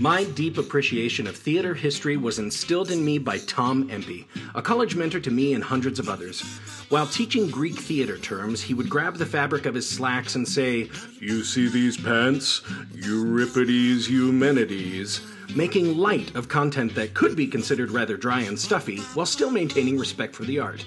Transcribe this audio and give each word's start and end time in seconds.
My 0.00 0.24
deep 0.24 0.58
appreciation 0.58 1.28
of 1.28 1.36
theater 1.36 1.72
history 1.72 2.16
was 2.16 2.40
instilled 2.40 2.90
in 2.90 3.04
me 3.04 3.18
by 3.18 3.38
Tom 3.38 3.88
Empey, 3.88 4.26
a 4.52 4.60
college 4.60 4.96
mentor 4.96 5.20
to 5.20 5.30
me 5.30 5.54
and 5.54 5.62
hundreds 5.62 6.00
of 6.00 6.08
others. 6.08 6.40
While 6.88 7.06
teaching 7.06 7.48
Greek 7.48 7.78
theater 7.78 8.18
terms, 8.18 8.60
he 8.60 8.74
would 8.74 8.90
grab 8.90 9.16
the 9.16 9.26
fabric 9.26 9.66
of 9.66 9.74
his 9.76 9.88
slacks 9.88 10.34
and 10.34 10.48
say, 10.48 10.90
You 11.20 11.44
see 11.44 11.68
these 11.68 11.96
pants? 11.96 12.62
Euripides 12.92 14.10
Eumenides. 14.10 15.20
Making 15.54 15.96
light 15.96 16.34
of 16.34 16.48
content 16.48 16.96
that 16.96 17.14
could 17.14 17.36
be 17.36 17.46
considered 17.46 17.92
rather 17.92 18.16
dry 18.16 18.40
and 18.40 18.58
stuffy 18.58 18.98
while 19.14 19.26
still 19.26 19.52
maintaining 19.52 19.96
respect 19.96 20.34
for 20.34 20.42
the 20.42 20.58
art, 20.58 20.82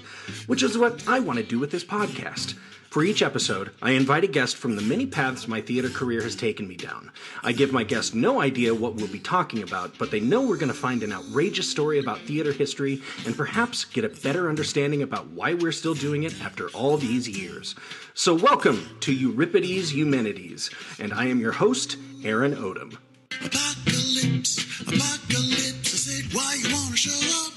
which 0.48 0.62
is 0.62 0.76
what 0.76 1.08
I 1.08 1.20
want 1.20 1.38
to 1.38 1.44
do 1.44 1.58
with 1.58 1.70
this 1.70 1.84
podcast. 1.84 2.56
For 2.98 3.04
each 3.04 3.22
episode, 3.22 3.70
I 3.80 3.92
invite 3.92 4.24
a 4.24 4.26
guest 4.26 4.56
from 4.56 4.74
the 4.74 4.82
many 4.82 5.06
paths 5.06 5.46
my 5.46 5.60
theater 5.60 5.88
career 5.88 6.20
has 6.22 6.34
taken 6.34 6.66
me 6.66 6.74
down. 6.74 7.12
I 7.44 7.52
give 7.52 7.72
my 7.72 7.84
guest 7.84 8.12
no 8.12 8.40
idea 8.40 8.74
what 8.74 8.96
we'll 8.96 9.06
be 9.06 9.20
talking 9.20 9.62
about, 9.62 9.96
but 9.98 10.10
they 10.10 10.18
know 10.18 10.40
we're 10.40 10.56
going 10.56 10.66
to 10.66 10.74
find 10.74 11.04
an 11.04 11.12
outrageous 11.12 11.70
story 11.70 12.00
about 12.00 12.18
theater 12.22 12.50
history 12.50 13.00
and 13.24 13.36
perhaps 13.36 13.84
get 13.84 14.04
a 14.04 14.08
better 14.08 14.48
understanding 14.48 15.02
about 15.02 15.28
why 15.28 15.54
we're 15.54 15.70
still 15.70 15.94
doing 15.94 16.24
it 16.24 16.42
after 16.42 16.70
all 16.70 16.96
these 16.96 17.28
years. 17.28 17.76
So, 18.14 18.34
welcome 18.34 18.84
to 18.98 19.14
Euripides 19.14 19.94
Eumenides, 19.94 20.68
and 20.98 21.12
I 21.12 21.26
am 21.26 21.38
your 21.38 21.52
host, 21.52 21.98
Aaron 22.24 22.56
Odom. 22.56 22.98
Apocalypse, 23.30 24.80
apocalypse. 24.80 25.94
I 25.94 25.98
said, 25.98 26.34
why 26.34 26.58
you 26.60 26.74
wanna 26.74 26.96
show 26.96 27.46
up 27.46 27.47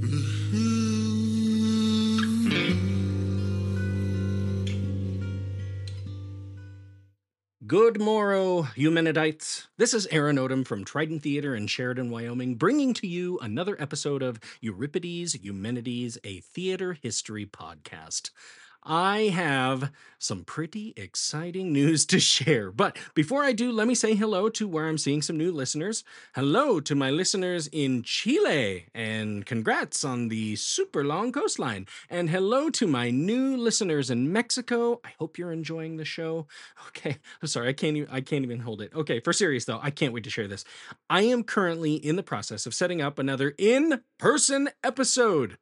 Mm-hmm. 0.00 0.74
Good 7.66 8.00
morrow, 8.00 8.62
Eumenidites. 8.76 9.66
This 9.78 9.94
is 9.94 10.06
Aaron 10.08 10.36
Odom 10.36 10.66
from 10.66 10.84
Trident 10.84 11.22
Theater 11.22 11.54
in 11.54 11.66
Sheridan, 11.66 12.10
Wyoming, 12.10 12.56
bringing 12.56 12.94
to 12.94 13.06
you 13.06 13.38
another 13.40 13.76
episode 13.80 14.22
of 14.22 14.38
Euripides 14.60 15.36
Eumenides, 15.42 16.18
a 16.24 16.40
theater 16.40 16.98
history 17.00 17.46
podcast. 17.46 18.30
I 18.86 19.30
have 19.34 19.90
some 20.18 20.44
pretty 20.44 20.92
exciting 20.96 21.72
news 21.72 22.04
to 22.06 22.20
share. 22.20 22.70
But 22.70 22.98
before 23.14 23.42
I 23.42 23.52
do, 23.52 23.72
let 23.72 23.86
me 23.86 23.94
say 23.94 24.14
hello 24.14 24.50
to 24.50 24.68
where 24.68 24.86
I'm 24.86 24.98
seeing 24.98 25.22
some 25.22 25.38
new 25.38 25.52
listeners. 25.52 26.04
Hello 26.34 26.80
to 26.80 26.94
my 26.94 27.10
listeners 27.10 27.66
in 27.72 28.02
Chile, 28.02 28.86
and 28.94 29.46
congrats 29.46 30.04
on 30.04 30.28
the 30.28 30.56
super 30.56 31.02
long 31.02 31.32
coastline. 31.32 31.86
And 32.10 32.28
hello 32.28 32.68
to 32.70 32.86
my 32.86 33.10
new 33.10 33.56
listeners 33.56 34.10
in 34.10 34.30
Mexico. 34.30 35.00
I 35.02 35.12
hope 35.18 35.38
you're 35.38 35.52
enjoying 35.52 35.96
the 35.96 36.04
show. 36.04 36.46
Okay, 36.88 37.16
I'm 37.42 37.48
sorry, 37.48 37.68
I 37.68 37.72
can't 37.72 37.96
even 37.96 38.08
I 38.12 38.20
can't 38.20 38.44
even 38.44 38.60
hold 38.60 38.80
it. 38.80 38.92
Okay, 38.94 39.18
for 39.18 39.32
serious 39.32 39.64
though, 39.64 39.80
I 39.82 39.90
can't 39.90 40.12
wait 40.12 40.24
to 40.24 40.30
share 40.30 40.46
this. 40.46 40.64
I 41.10 41.22
am 41.22 41.42
currently 41.42 41.94
in 41.94 42.16
the 42.16 42.22
process 42.22 42.66
of 42.66 42.74
setting 42.74 43.00
up 43.02 43.18
another 43.18 43.54
in-person 43.58 44.68
episode. 44.84 45.58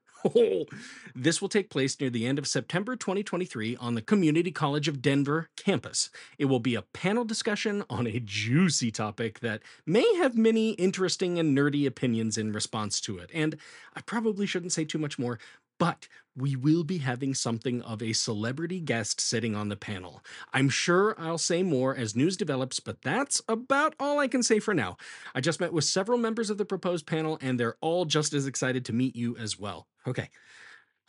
This 1.15 1.41
will 1.41 1.49
take 1.49 1.71
place 1.71 1.99
near 2.01 2.11
the 2.11 2.27
end 2.27 2.39
of 2.39 2.47
September 2.47 2.97
2023 2.97 3.77
on 3.77 3.95
the 3.95 4.03
Community 4.03 4.51
College 4.51 4.89
of 4.89 5.03
Denver 5.03 5.49
campus. 5.57 6.11
It 6.39 6.47
will 6.47 6.61
be 6.61 6.75
a 6.75 6.83
panel 6.83 7.25
discussion 7.25 7.85
on 7.91 8.07
a 8.07 8.21
juicy 8.21 8.91
topic 8.91 9.41
that 9.41 9.63
may 9.87 10.15
have 10.17 10.37
many 10.37 10.73
interesting 10.73 11.39
and 11.39 11.57
nerdy 11.57 11.87
opinions 11.87 12.39
in 12.39 12.53
response 12.53 13.01
to 13.03 13.19
it. 13.19 13.31
And 13.35 13.57
I 13.95 14.01
probably 14.01 14.47
shouldn't 14.47 14.73
say 14.73 14.85
too 14.85 14.99
much 14.99 15.19
more, 15.19 15.39
but 15.79 16.09
we 16.37 16.57
will 16.57 16.85
be 16.85 16.99
having 16.99 17.35
something 17.35 17.83
of 17.83 18.03
a 18.03 18.13
celebrity 18.13 18.81
guest 18.81 19.21
sitting 19.21 19.55
on 19.55 19.69
the 19.69 19.77
panel. 19.77 20.23
I'm 20.53 20.69
sure 20.69 21.15
I'll 21.19 21.39
say 21.39 21.63
more 21.63 21.95
as 21.95 22.17
news 22.17 22.37
develops, 22.37 22.81
but 22.81 23.03
that's 23.03 23.43
about 23.49 23.95
all 24.01 24.19
I 24.19 24.29
can 24.29 24.43
say 24.43 24.59
for 24.59 24.75
now. 24.75 24.97
I 25.35 25.41
just 25.41 25.61
met 25.61 25.73
with 25.73 25.85
several 25.85 26.19
members 26.19 26.51
of 26.51 26.59
the 26.59 26.65
proposed 26.65 27.07
panel, 27.07 27.39
and 27.43 27.59
they're 27.59 27.77
all 27.81 28.05
just 28.05 28.33
as 28.33 28.47
excited 28.47 28.85
to 28.87 28.93
meet 28.93 29.15
you 29.15 29.37
as 29.37 29.59
well. 29.59 29.89
Okay. 30.07 30.31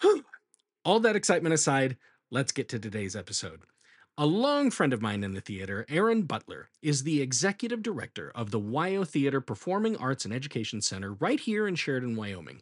all 0.86 1.00
that 1.00 1.16
excitement 1.16 1.54
aside, 1.54 1.98
let's 2.30 2.52
get 2.52 2.68
to 2.70 2.80
today's 2.80 3.16
episode. 3.16 3.62
A 4.16 4.28
long 4.28 4.70
friend 4.70 4.94
of 4.94 5.02
mine 5.02 5.24
in 5.24 5.34
the 5.34 5.42
theater, 5.42 5.88
Erin 5.90 6.24
Butler, 6.24 6.70
is 6.84 7.02
the 7.02 7.20
executive 7.20 7.82
director 7.82 8.32
of 8.36 8.52
the 8.52 8.60
WYO 8.60 9.08
Theater 9.08 9.42
Performing 9.42 9.98
Arts 9.98 10.24
and 10.24 10.32
Education 10.32 10.82
Center 10.82 11.14
right 11.14 11.40
here 11.40 11.68
in 11.68 11.74
Sheridan, 11.74 12.16
Wyoming. 12.16 12.62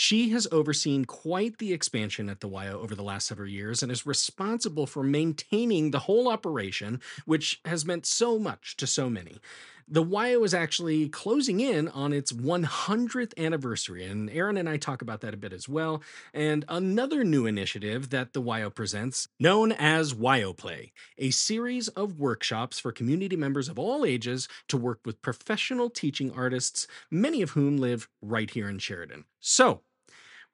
She 0.00 0.28
has 0.28 0.46
overseen 0.52 1.06
quite 1.06 1.58
the 1.58 1.72
expansion 1.72 2.28
at 2.28 2.38
the 2.38 2.48
WYO 2.48 2.74
over 2.74 2.94
the 2.94 3.02
last 3.02 3.26
several 3.26 3.48
years 3.48 3.82
and 3.82 3.90
is 3.90 4.06
responsible 4.06 4.86
for 4.86 5.02
maintaining 5.02 5.90
the 5.90 5.98
whole 5.98 6.28
operation, 6.28 7.00
which 7.24 7.60
has 7.64 7.84
meant 7.84 8.06
so 8.06 8.38
much 8.38 8.76
to 8.76 8.86
so 8.86 9.10
many. 9.10 9.40
The 9.88 10.04
WYO 10.04 10.44
is 10.44 10.54
actually 10.54 11.08
closing 11.08 11.58
in 11.58 11.88
on 11.88 12.12
its 12.12 12.30
100th 12.30 13.36
anniversary, 13.36 14.04
and 14.04 14.30
Erin 14.30 14.56
and 14.56 14.68
I 14.68 14.76
talk 14.76 15.02
about 15.02 15.20
that 15.22 15.34
a 15.34 15.36
bit 15.36 15.52
as 15.52 15.68
well. 15.68 16.00
And 16.32 16.64
another 16.68 17.24
new 17.24 17.46
initiative 17.46 18.10
that 18.10 18.34
the 18.34 18.42
WYO 18.42 18.72
presents, 18.72 19.26
known 19.40 19.72
as 19.72 20.14
WYO 20.14 20.56
Play, 20.56 20.92
a 21.16 21.30
series 21.30 21.88
of 21.88 22.20
workshops 22.20 22.78
for 22.78 22.92
community 22.92 23.34
members 23.34 23.68
of 23.68 23.80
all 23.80 24.04
ages 24.04 24.46
to 24.68 24.76
work 24.76 25.00
with 25.04 25.22
professional 25.22 25.90
teaching 25.90 26.30
artists, 26.30 26.86
many 27.10 27.42
of 27.42 27.50
whom 27.50 27.78
live 27.78 28.08
right 28.22 28.50
here 28.50 28.68
in 28.68 28.78
Sheridan. 28.78 29.24
So, 29.40 29.82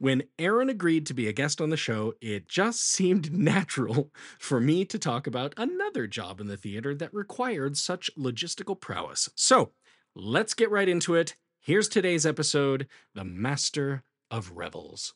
when 0.05 0.23
Erin 0.39 0.69
agreed 0.69 1.07
to 1.07 1.15
be 1.15 1.29
a 1.29 1.33
guest 1.33 1.63
on 1.63 1.71
the 1.71 1.79
show, 1.79 2.13
it 2.21 2.47
just 2.47 2.83
seemed 2.93 3.33
natural 3.33 4.11
for 4.39 4.61
me 4.61 4.85
to 4.85 4.99
talk 4.99 5.27
about 5.27 5.55
another 5.57 6.07
job 6.07 6.43
in 6.43 6.47
the 6.47 6.59
theater 6.59 6.95
that 6.95 7.15
required 7.15 7.79
such 7.79 8.11
logistical 8.15 8.79
prowess. 8.79 9.31
So 9.35 9.73
let's 10.15 10.53
get 10.53 10.71
right 10.71 10.91
into 10.91 11.15
it. 11.15 11.37
Here's 11.59 11.89
today's 11.89 12.27
episode 12.27 12.87
The 13.15 13.25
Master 13.25 14.03
of 14.31 14.53
Revels. 14.55 15.15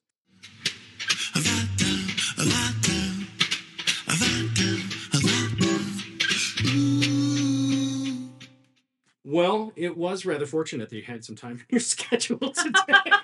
Well, 9.23 9.75
it 9.77 9.99
was 9.99 10.25
rather 10.25 10.47
fortunate 10.47 10.89
that 10.89 10.97
you 10.97 11.03
had 11.03 11.23
some 11.23 11.37
time 11.37 11.53
in 11.59 11.67
your 11.69 11.81
schedule 11.81 12.39
today. 12.39 13.18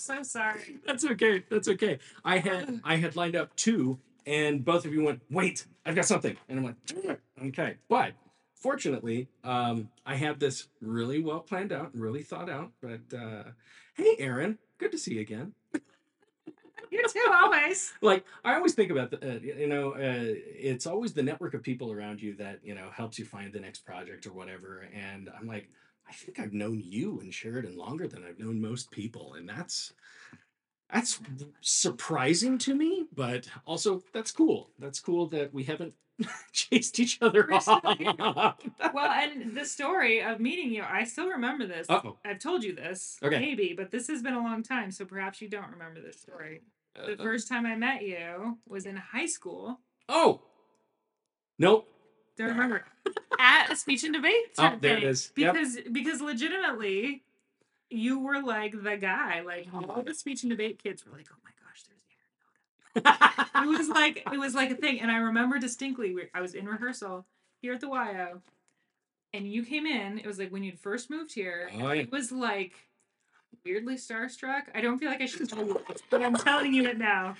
So 0.00 0.22
sorry. 0.22 0.78
That's 0.86 1.04
okay. 1.04 1.44
That's 1.50 1.68
okay. 1.68 1.98
I 2.24 2.38
had 2.38 2.80
I 2.84 2.96
had 2.96 3.16
lined 3.16 3.36
up 3.36 3.54
two, 3.54 3.98
and 4.24 4.64
both 4.64 4.86
of 4.86 4.94
you 4.94 5.04
went, 5.04 5.20
"Wait, 5.30 5.66
I've 5.84 5.94
got 5.94 6.06
something," 6.06 6.38
and 6.48 6.58
I 6.58 6.62
went, 6.62 6.76
"Okay." 7.48 7.76
But 7.86 8.14
fortunately, 8.54 9.28
um, 9.44 9.90
I 10.06 10.14
had 10.16 10.40
this 10.40 10.68
really 10.80 11.22
well 11.22 11.40
planned 11.40 11.70
out, 11.70 11.92
and 11.92 12.00
really 12.00 12.22
thought 12.22 12.48
out. 12.48 12.72
But 12.80 13.14
uh, 13.14 13.50
hey, 13.92 14.16
Erin, 14.18 14.56
good 14.78 14.90
to 14.92 14.98
see 14.98 15.14
you 15.14 15.20
again. 15.20 15.52
You 16.90 17.06
too, 17.06 17.24
always. 17.32 17.92
Like 18.00 18.24
I 18.44 18.56
always 18.56 18.74
think 18.74 18.90
about 18.90 19.12
the, 19.12 19.36
uh, 19.36 19.38
you 19.38 19.68
know, 19.68 19.92
uh, 19.92 20.34
it's 20.34 20.86
always 20.86 21.12
the 21.12 21.22
network 21.22 21.54
of 21.54 21.62
people 21.62 21.92
around 21.92 22.20
you 22.20 22.34
that 22.38 22.58
you 22.64 22.74
know 22.74 22.88
helps 22.92 23.16
you 23.16 23.24
find 23.24 23.52
the 23.52 23.60
next 23.60 23.84
project 23.84 24.26
or 24.26 24.32
whatever. 24.32 24.88
And 24.92 25.30
I'm 25.38 25.46
like, 25.46 25.68
I 26.10 26.12
think 26.12 26.40
I've 26.40 26.52
known 26.52 26.82
you 26.84 27.20
and 27.20 27.32
Sheridan 27.32 27.76
longer 27.76 28.08
than 28.08 28.24
I've 28.24 28.38
known 28.40 28.60
most 28.60 28.90
people, 28.90 29.34
and 29.34 29.48
that's 29.48 29.92
that's 30.92 31.20
surprising 31.60 32.58
to 32.58 32.74
me, 32.74 33.06
but 33.14 33.46
also 33.64 34.02
that's 34.12 34.32
cool. 34.32 34.70
That's 34.80 34.98
cool 34.98 35.28
that 35.28 35.54
we 35.54 35.62
haven't 35.62 35.94
chased 36.52 36.98
each 36.98 37.18
other 37.22 37.46
We're 37.48 37.54
off. 38.18 38.58
Well, 38.92 39.10
and 39.12 39.56
the 39.56 39.64
story 39.64 40.20
of 40.20 40.40
meeting 40.40 40.72
you, 40.72 40.82
I 40.82 41.04
still 41.04 41.28
remember 41.28 41.64
this. 41.66 41.88
Uh-oh. 41.88 42.16
I've 42.24 42.40
told 42.40 42.64
you 42.64 42.74
this, 42.74 43.18
Okay. 43.22 43.38
maybe, 43.38 43.72
but 43.76 43.92
this 43.92 44.08
has 44.08 44.20
been 44.20 44.34
a 44.34 44.42
long 44.42 44.64
time, 44.64 44.90
so 44.90 45.04
perhaps 45.04 45.40
you 45.40 45.48
don't 45.48 45.70
remember 45.70 46.00
this 46.00 46.20
story. 46.20 46.62
The 46.96 47.12
Uh, 47.12 47.16
first 47.22 47.46
time 47.46 47.66
I 47.66 47.76
met 47.76 48.02
you 48.02 48.58
was 48.66 48.84
in 48.84 48.96
high 48.96 49.26
school. 49.26 49.78
oh, 50.08 50.42
nope. 51.58 51.86
Don't 52.40 52.56
remember 52.56 52.84
at 53.38 53.70
a 53.70 53.76
speech 53.76 54.04
and 54.04 54.14
debate. 54.14 54.34
Oh, 54.58 54.76
there 54.80 54.96
it 54.96 55.04
is. 55.04 55.32
Yep. 55.36 55.54
Because 55.54 55.78
because 55.92 56.20
legitimately, 56.20 57.22
you 57.90 58.18
were 58.18 58.40
like 58.42 58.82
the 58.82 58.96
guy. 58.96 59.40
Like 59.40 59.68
all 59.72 60.02
the 60.02 60.14
speech 60.14 60.42
and 60.42 60.50
debate 60.50 60.82
kids 60.82 61.04
were 61.04 61.12
like, 61.16 61.26
"Oh 61.32 61.36
my 61.44 61.50
gosh, 61.62 61.82
there's 61.84 63.14
Aaron." 63.54 63.72
it 63.72 63.78
was 63.78 63.88
like 63.88 64.22
it 64.32 64.38
was 64.38 64.54
like 64.54 64.70
a 64.70 64.74
thing 64.74 65.00
and 65.00 65.10
i 65.10 65.16
remember 65.18 65.58
distinctly 65.58 66.12
we, 66.14 66.24
i 66.34 66.40
was 66.40 66.54
in 66.54 66.66
rehearsal 66.66 67.24
here 67.60 67.74
at 67.74 67.80
the 67.80 67.86
yo 67.88 68.40
and 69.32 69.46
you 69.52 69.64
came 69.64 69.86
in 69.86 70.18
it 70.18 70.26
was 70.26 70.38
like 70.40 70.50
when 70.50 70.64
you'd 70.64 70.78
first 70.78 71.08
moved 71.10 71.32
here 71.32 71.70
Oh, 71.74 71.92
yeah. 71.92 72.02
it 72.02 72.10
was 72.10 72.32
like 72.32 72.72
weirdly 73.64 73.94
starstruck 73.96 74.62
i 74.74 74.80
don't 74.80 74.98
feel 74.98 75.08
like 75.10 75.20
i 75.20 75.26
should 75.26 75.48
tell 75.48 75.64
you 75.64 75.80
this 75.88 76.02
but 76.10 76.22
i'm 76.22 76.34
telling 76.34 76.72
you 76.74 76.86
it 76.88 76.98
now 76.98 77.36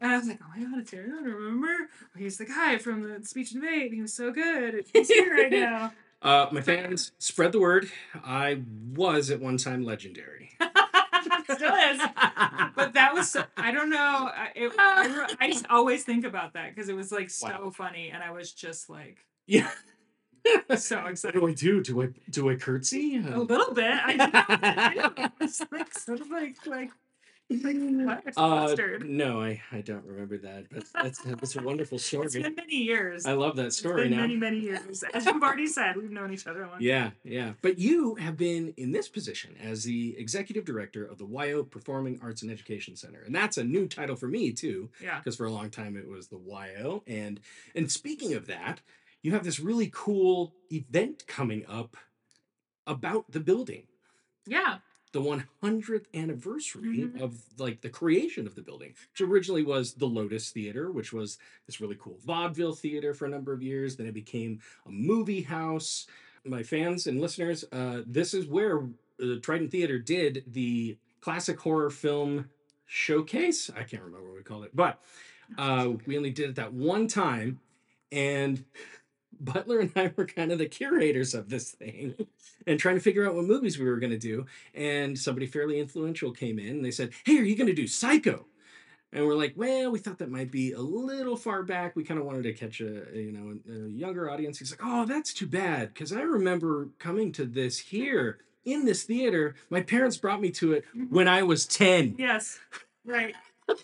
And 0.00 0.12
I 0.12 0.16
was 0.18 0.26
like, 0.26 0.40
oh 0.42 0.58
my 0.58 0.64
god, 0.64 0.78
it's 0.80 0.92
Aaron. 0.94 1.24
Remember? 1.24 1.88
He's 2.16 2.38
the 2.38 2.46
guy 2.46 2.78
from 2.78 3.02
the 3.02 3.24
speech 3.26 3.52
and 3.52 3.60
debate. 3.62 3.92
He 3.92 4.00
was 4.00 4.12
so 4.14 4.30
good. 4.32 4.86
He's 4.92 5.08
here 5.08 5.34
right 5.34 5.50
now. 5.50 5.92
Uh, 6.22 6.46
my 6.52 6.60
fans, 6.60 7.10
spread 7.18 7.50
the 7.50 7.58
word. 7.58 7.90
I 8.24 8.62
was 8.94 9.28
at 9.32 9.40
one 9.40 9.56
time 9.56 9.82
legendary. 9.84 10.50
Still 11.52 11.74
is. 11.74 12.00
But 12.76 12.92
that 12.94 13.10
was 13.12 13.32
so, 13.32 13.42
I 13.56 13.72
don't 13.72 13.90
know. 13.90 14.30
I, 14.32 14.50
it, 14.54 14.72
I, 14.78 15.34
I 15.40 15.48
just 15.48 15.66
always 15.68 16.04
think 16.04 16.24
about 16.24 16.52
that 16.52 16.72
because 16.76 16.88
it 16.88 16.94
was 16.94 17.10
like 17.10 17.28
so 17.28 17.48
Wow. 17.48 17.70
funny, 17.70 18.10
and 18.10 18.22
I 18.22 18.30
was 18.30 18.52
just 18.52 18.88
like 18.88 19.18
yeah. 19.48 19.68
so 20.76 21.02
What 21.02 21.10
excited. 21.10 21.40
do 21.40 21.48
I 21.48 21.54
do? 21.54 21.82
Do 21.82 22.02
I 22.02 22.08
do 22.30 22.50
I 22.50 22.54
curtsy? 22.54 23.16
A 23.16 23.40
little 23.40 23.74
bit. 23.74 23.90
I 23.92 24.14
know. 24.14 24.30
I 24.32 24.94
know. 24.94 25.28
It's 25.40 25.60
like 25.72 25.92
sort 25.98 26.20
of 26.20 26.30
like 26.30 26.54
like 26.66 26.90
like? 27.50 28.22
It's 28.26 28.38
Uh, 28.38 28.74
no, 29.04 29.42
I, 29.42 29.60
I 29.70 29.80
don't 29.82 30.04
remember 30.04 30.38
that. 30.38 30.66
But 30.70 30.84
that's 30.94 31.18
that's 31.22 31.56
a 31.56 31.62
wonderful 31.62 31.96
It's 31.96 32.06
story. 32.06 32.28
been 32.30 32.54
many 32.54 32.76
years. 32.76 33.26
I 33.26 33.32
love 33.32 33.56
that 33.56 33.66
It's 33.66 33.78
story 33.78 34.04
been 34.04 34.12
now. 34.12 34.22
many 34.22 34.36
many 34.36 34.58
years. 34.60 35.04
As 35.12 35.26
you've 35.26 35.42
already 35.42 35.66
said, 35.66 35.96
we've 35.96 36.10
known 36.10 36.32
each 36.32 36.46
other 36.46 36.62
a 36.62 36.68
long. 36.70 36.76
Yeah, 36.80 37.10
yeah. 37.24 37.52
But 37.62 37.78
you 37.78 38.14
have 38.16 38.36
been 38.36 38.72
in 38.76 38.92
this 38.92 39.08
position 39.08 39.54
as 39.62 39.84
the 39.84 40.16
executive 40.18 40.64
director 40.64 41.04
of 41.04 41.18
the 41.18 41.26
YO 41.26 41.62
Performing 41.64 42.18
Arts 42.22 42.42
and 42.42 42.50
Education 42.50 42.96
Center. 42.96 43.20
And 43.22 43.34
that's 43.34 43.58
a 43.58 43.64
new 43.64 43.86
title 43.86 44.16
for 44.16 44.28
me 44.28 44.52
too, 44.52 44.90
Yeah. 45.02 45.18
because 45.18 45.36
for 45.36 45.46
a 45.46 45.50
long 45.52 45.70
time 45.70 45.96
it 45.96 46.08
was 46.08 46.28
the 46.28 46.38
YO. 46.38 47.02
And 47.06 47.40
and 47.74 47.90
speaking 47.90 48.34
of 48.34 48.46
that, 48.46 48.80
you 49.22 49.32
have 49.32 49.44
this 49.44 49.60
really 49.60 49.90
cool 49.92 50.54
event 50.70 51.26
coming 51.26 51.64
up 51.68 51.96
about 52.86 53.30
the 53.30 53.40
building. 53.40 53.86
Yeah. 54.46 54.78
The 55.12 55.20
100th 55.20 56.06
anniversary 56.14 56.98
Mhm. 57.00 57.20
of 57.20 57.42
like 57.58 57.82
the 57.82 57.90
creation 57.90 58.46
of 58.46 58.54
the 58.54 58.62
building, 58.62 58.94
which 59.12 59.20
originally 59.20 59.62
was 59.62 59.94
the 59.94 60.06
Lotus 60.06 60.50
Theater, 60.50 60.90
which 60.90 61.12
was 61.12 61.38
this 61.66 61.80
really 61.80 61.96
cool 61.98 62.18
vaudeville 62.24 62.74
theater 62.74 63.12
for 63.12 63.26
a 63.26 63.28
number 63.28 63.52
of 63.52 63.62
years. 63.62 63.96
Then 63.96 64.06
it 64.06 64.14
became 64.14 64.60
a 64.86 64.90
movie 64.90 65.42
house. 65.42 66.06
My 66.44 66.62
fans 66.62 67.06
and 67.06 67.20
listeners, 67.20 67.64
uh, 67.72 68.02
this 68.06 68.32
is 68.34 68.46
where 68.46 68.88
uh, 69.22 69.36
Trident 69.42 69.70
Theater 69.70 69.98
did 69.98 70.44
the 70.46 70.96
classic 71.20 71.60
horror 71.60 71.90
film 71.90 72.48
showcase. 72.86 73.70
I 73.70 73.82
can't 73.84 74.02
remember 74.02 74.28
what 74.28 74.36
we 74.36 74.42
called 74.42 74.64
it, 74.64 74.74
but 74.74 75.00
uh, 75.58 75.92
we 76.06 76.16
only 76.16 76.30
did 76.30 76.48
it 76.50 76.56
that 76.56 76.72
one 76.72 77.06
time. 77.06 77.60
And 78.10 78.64
Butler 79.40 79.80
and 79.80 79.92
I 79.96 80.12
were 80.16 80.26
kind 80.26 80.52
of 80.52 80.58
the 80.58 80.66
curators 80.66 81.34
of 81.34 81.48
this 81.48 81.70
thing 81.70 82.14
and 82.66 82.78
trying 82.78 82.96
to 82.96 83.00
figure 83.00 83.26
out 83.26 83.34
what 83.34 83.44
movies 83.44 83.78
we 83.78 83.86
were 83.86 83.98
going 83.98 84.12
to 84.12 84.18
do. 84.18 84.46
And 84.74 85.18
somebody 85.18 85.46
fairly 85.46 85.80
influential 85.80 86.32
came 86.32 86.58
in 86.58 86.68
and 86.68 86.84
they 86.84 86.90
said, 86.90 87.12
Hey, 87.24 87.38
are 87.38 87.44
you 87.44 87.56
going 87.56 87.68
to 87.68 87.74
do 87.74 87.86
Psycho? 87.86 88.46
And 89.12 89.26
we're 89.26 89.36
like, 89.36 89.52
well, 89.56 89.90
we 89.90 89.98
thought 89.98 90.18
that 90.18 90.30
might 90.30 90.50
be 90.50 90.72
a 90.72 90.80
little 90.80 91.36
far 91.36 91.62
back. 91.62 91.94
We 91.94 92.02
kind 92.02 92.18
of 92.18 92.24
wanted 92.24 92.44
to 92.44 92.54
catch 92.54 92.80
a, 92.80 93.04
you 93.14 93.32
know 93.32 93.58
a 93.70 93.88
younger 93.90 94.30
audience. 94.30 94.58
He's 94.58 94.70
like, 94.70 94.80
oh, 94.82 95.04
that's 95.04 95.34
too 95.34 95.46
bad 95.46 95.92
because 95.92 96.12
I 96.12 96.22
remember 96.22 96.88
coming 96.98 97.30
to 97.32 97.44
this 97.44 97.78
here 97.78 98.38
in 98.64 98.86
this 98.86 99.02
theater. 99.02 99.54
My 99.68 99.82
parents 99.82 100.16
brought 100.16 100.40
me 100.40 100.50
to 100.52 100.72
it 100.72 100.86
mm-hmm. 100.96 101.14
when 101.14 101.28
I 101.28 101.42
was 101.42 101.66
ten. 101.66 102.14
Yes. 102.18 102.58
Right. 103.04 103.34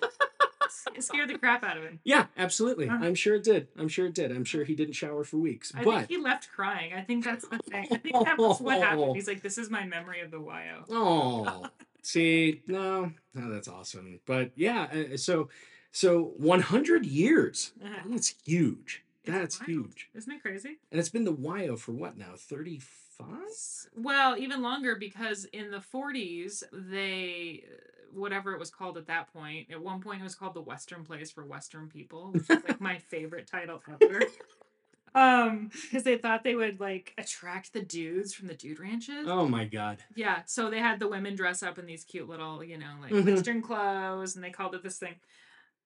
it 0.94 1.02
scared 1.02 1.28
the 1.28 1.38
crap 1.38 1.62
out 1.64 1.76
of 1.76 1.84
him. 1.84 2.00
Yeah, 2.04 2.26
absolutely. 2.36 2.88
Uh-huh. 2.88 3.04
I'm 3.04 3.14
sure 3.14 3.36
it 3.36 3.44
did. 3.44 3.68
I'm 3.76 3.88
sure 3.88 4.06
it 4.06 4.14
did. 4.14 4.30
I'm 4.30 4.44
sure 4.44 4.64
he 4.64 4.74
didn't 4.74 4.94
shower 4.94 5.24
for 5.24 5.36
weeks. 5.38 5.72
I 5.74 5.84
but 5.84 5.98
think 5.98 6.10
he 6.10 6.16
left 6.18 6.50
crying. 6.50 6.92
I 6.92 7.02
think 7.02 7.24
that's 7.24 7.46
the 7.46 7.58
thing. 7.58 7.88
I 7.90 7.96
think 7.96 8.24
that 8.24 8.38
was 8.38 8.60
what 8.60 8.80
happened. 8.80 9.16
He's 9.16 9.28
like, 9.28 9.42
"This 9.42 9.58
is 9.58 9.70
my 9.70 9.84
memory 9.84 10.20
of 10.20 10.30
the 10.30 10.40
YO." 10.40 10.84
Oh, 10.90 11.66
see, 12.02 12.62
no, 12.66 13.12
no, 13.34 13.52
that's 13.52 13.68
awesome. 13.68 14.20
But 14.26 14.52
yeah, 14.56 14.88
uh, 15.12 15.16
so 15.16 15.48
so 15.90 16.32
100 16.36 17.06
years. 17.06 17.72
Uh-huh. 17.84 18.02
That's 18.06 18.34
huge. 18.44 19.02
That's 19.24 19.60
wild. 19.60 19.68
huge. 19.68 20.08
Isn't 20.14 20.32
it 20.32 20.42
crazy? 20.42 20.78
And 20.90 20.98
it's 20.98 21.08
been 21.08 21.24
the 21.24 21.34
YO 21.34 21.76
for 21.76 21.92
what 21.92 22.16
now? 22.16 22.32
35? 22.36 23.26
Well, 23.96 24.36
even 24.38 24.62
longer 24.62 24.96
because 24.96 25.44
in 25.46 25.70
the 25.70 25.78
40s, 25.78 26.62
they, 26.72 27.64
whatever 28.12 28.52
it 28.54 28.58
was 28.58 28.70
called 28.70 28.96
at 28.96 29.06
that 29.06 29.32
point, 29.32 29.68
at 29.70 29.80
one 29.80 30.00
point 30.00 30.20
it 30.20 30.24
was 30.24 30.34
called 30.34 30.54
the 30.54 30.60
Western 30.60 31.04
Place 31.04 31.30
for 31.30 31.44
Western 31.44 31.88
People, 31.88 32.32
which 32.32 32.42
is 32.50 32.62
like 32.68 32.80
my 32.80 32.98
favorite 33.10 33.46
title 33.46 33.82
ever. 34.02 34.22
Um, 35.14 35.70
because 35.82 36.04
they 36.04 36.18
thought 36.18 36.44
they 36.44 36.54
would 36.54 36.80
like 36.80 37.14
attract 37.18 37.72
the 37.72 37.80
dudes 37.82 38.34
from 38.34 38.46
the 38.46 38.54
dude 38.54 38.78
ranches. 38.78 39.26
Oh 39.26 39.48
my 39.48 39.64
God. 39.64 39.98
Yeah, 40.14 40.42
so 40.46 40.70
they 40.70 40.78
had 40.80 41.00
the 41.00 41.08
women 41.08 41.34
dress 41.34 41.62
up 41.62 41.78
in 41.78 41.86
these 41.86 42.04
cute 42.04 42.28
little, 42.28 42.62
you 42.62 42.76
know, 42.78 42.92
like 43.00 43.12
Mhm. 43.12 43.24
Western 43.34 43.62
clothes, 43.62 44.34
and 44.36 44.44
they 44.44 44.50
called 44.50 44.74
it 44.74 44.82
this 44.82 44.98
thing. 44.98 45.14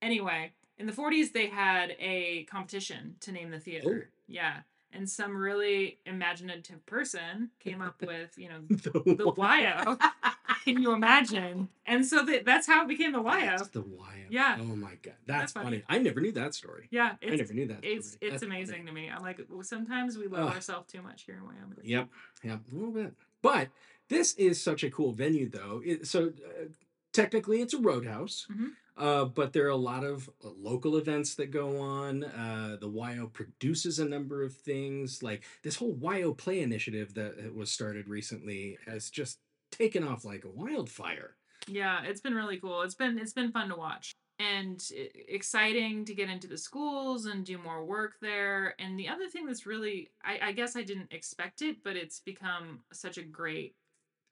Anyway, 0.03 0.53
in 0.77 0.87
the 0.87 0.93
40s, 0.93 1.33
they 1.33 1.47
had 1.47 1.95
a 2.01 2.45
competition 2.45 3.15
to 3.21 3.31
name 3.33 3.51
the 3.51 3.61
theater. 3.61 4.11
Yeah. 4.27 4.63
And 4.95 5.09
some 5.09 5.35
really 5.37 6.01
imaginative 6.05 6.85
person 6.85 7.51
came 7.61 7.81
up 7.81 8.03
with, 8.07 8.37
you 8.37 8.49
know, 8.49 8.61
the 8.69 9.33
YO. 9.37 9.97
Can 10.65 10.83
you 10.83 10.93
imagine? 10.93 11.69
And 11.87 12.05
so 12.07 12.25
that 12.25 12.45
that's 12.45 12.67
how 12.67 12.83
it 12.83 12.89
became 12.89 13.13
the 13.13 13.21
YO. 13.23 13.41
That's 13.41 13.69
the 13.69 13.81
YO. 13.83 14.07
Yeah. 14.31 14.57
Oh 14.61 14.65
my 14.77 14.95
God. 15.03 15.15
That's, 15.27 15.27
That's 15.27 15.53
funny. 15.53 15.65
funny. 15.65 15.83
I 15.89 15.99
never 15.99 16.21
knew 16.21 16.33
that 16.33 16.55
story. 16.55 16.89
Yeah, 16.91 17.13
I 17.23 17.37
never 17.37 17.53
knew 17.53 17.67
that. 17.69 17.81
it's 17.83 18.13
story. 18.13 18.19
it's 18.23 18.31
That's 18.33 18.43
amazing 18.43 18.77
funny. 18.79 18.87
to 18.87 18.93
me. 18.93 19.11
I'm 19.11 19.23
like, 19.23 19.41
well, 19.49 19.63
sometimes 19.63 20.17
we 20.17 20.27
love 20.27 20.53
ourselves 20.55 20.91
too 20.93 21.03
much 21.03 21.25
here 21.25 21.37
in 21.37 21.45
Wyoming. 21.45 21.79
Yep. 21.83 22.09
Yep. 22.45 22.61
A 22.71 22.75
little 22.75 22.91
bit. 22.93 23.15
But 23.43 23.69
this 24.09 24.35
is 24.35 24.63
such 24.63 24.83
a 24.85 24.91
cool 24.91 25.13
venue, 25.13 25.49
though. 25.49 25.83
It, 25.85 26.07
so 26.07 26.29
uh, 26.29 26.65
technically, 27.13 27.61
it's 27.61 27.75
a 27.75 27.79
roadhouse. 27.79 28.47
Mhm. 28.53 28.71
Uh, 28.95 29.25
but 29.25 29.55
there 29.55 29.65
are 29.65 29.71
a 29.71 29.77
lot 29.77 30.05
of 30.05 30.29
uh, 30.45 30.49
local 30.61 30.97
events 30.99 31.35
that 31.37 31.51
go 31.51 31.79
on. 31.81 32.25
Uh, 32.25 32.77
the 32.79 32.89
YO 32.89 33.27
produces 33.27 33.99
a 33.99 34.05
number 34.05 34.43
of 34.43 34.55
things. 34.55 35.23
Like 35.23 35.43
this 35.63 35.77
whole 35.77 35.97
YO 36.01 36.35
Play 36.35 36.61
initiative 36.61 37.15
that 37.15 37.33
uh, 37.39 37.53
was 37.55 37.71
started 37.73 38.07
recently 38.09 38.77
has 38.87 39.09
just 39.09 39.39
taken 39.73 40.05
off 40.05 40.25
like 40.25 40.45
a 40.45 40.49
wildfire. 40.51 41.35
Yeah, 41.67 42.03
it's 42.05 42.21
been 42.21 42.35
really 42.35 42.59
cool. 42.59 42.83
It's 42.83 42.95
been 42.95 43.19
it's 43.19 43.33
been 43.33 43.51
fun 43.53 43.69
to 43.71 43.77
watch 43.77 44.13
and 44.39 44.83
exciting 45.29 46.05
to 46.05 46.15
get 46.15 46.29
into 46.29 46.49
the 46.49 46.57
schools 46.59 47.27
and 47.27 47.45
do 47.45 47.59
more 47.59 47.85
work 47.85 48.15
there. 48.21 48.75
And 48.81 48.99
the 48.99 49.09
other 49.09 49.29
thing 49.29 49.47
that's 49.47 49.67
really 49.67 50.11
I, 50.25 50.49
I 50.49 50.53
guess 50.53 50.77
I 50.77 50.83
didn't 50.83 51.13
expect 51.13 51.63
it, 51.63 51.77
but 51.85 51.97
it's 51.97 52.21
become 52.21 52.81
such 52.93 53.19
a 53.19 53.23
great 53.23 53.75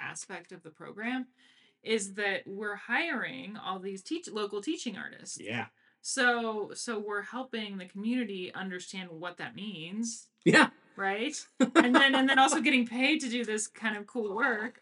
aspect 0.00 0.52
of 0.52 0.62
the 0.62 0.70
program 0.70 1.26
is 1.82 2.14
that 2.14 2.42
we're 2.46 2.76
hiring 2.76 3.56
all 3.56 3.78
these 3.78 4.02
teach 4.02 4.28
local 4.30 4.60
teaching 4.60 4.96
artists. 4.96 5.38
Yeah. 5.40 5.66
So 6.02 6.72
so 6.74 6.98
we're 6.98 7.22
helping 7.22 7.78
the 7.78 7.84
community 7.86 8.52
understand 8.54 9.10
what 9.10 9.36
that 9.36 9.54
means, 9.54 10.28
Yeah. 10.44 10.70
right? 10.96 11.36
and 11.60 11.94
then 11.94 12.14
and 12.14 12.28
then 12.28 12.38
also 12.38 12.60
getting 12.60 12.86
paid 12.86 13.20
to 13.20 13.28
do 13.28 13.44
this 13.44 13.66
kind 13.68 13.96
of 13.96 14.06
cool 14.06 14.34
work. 14.34 14.80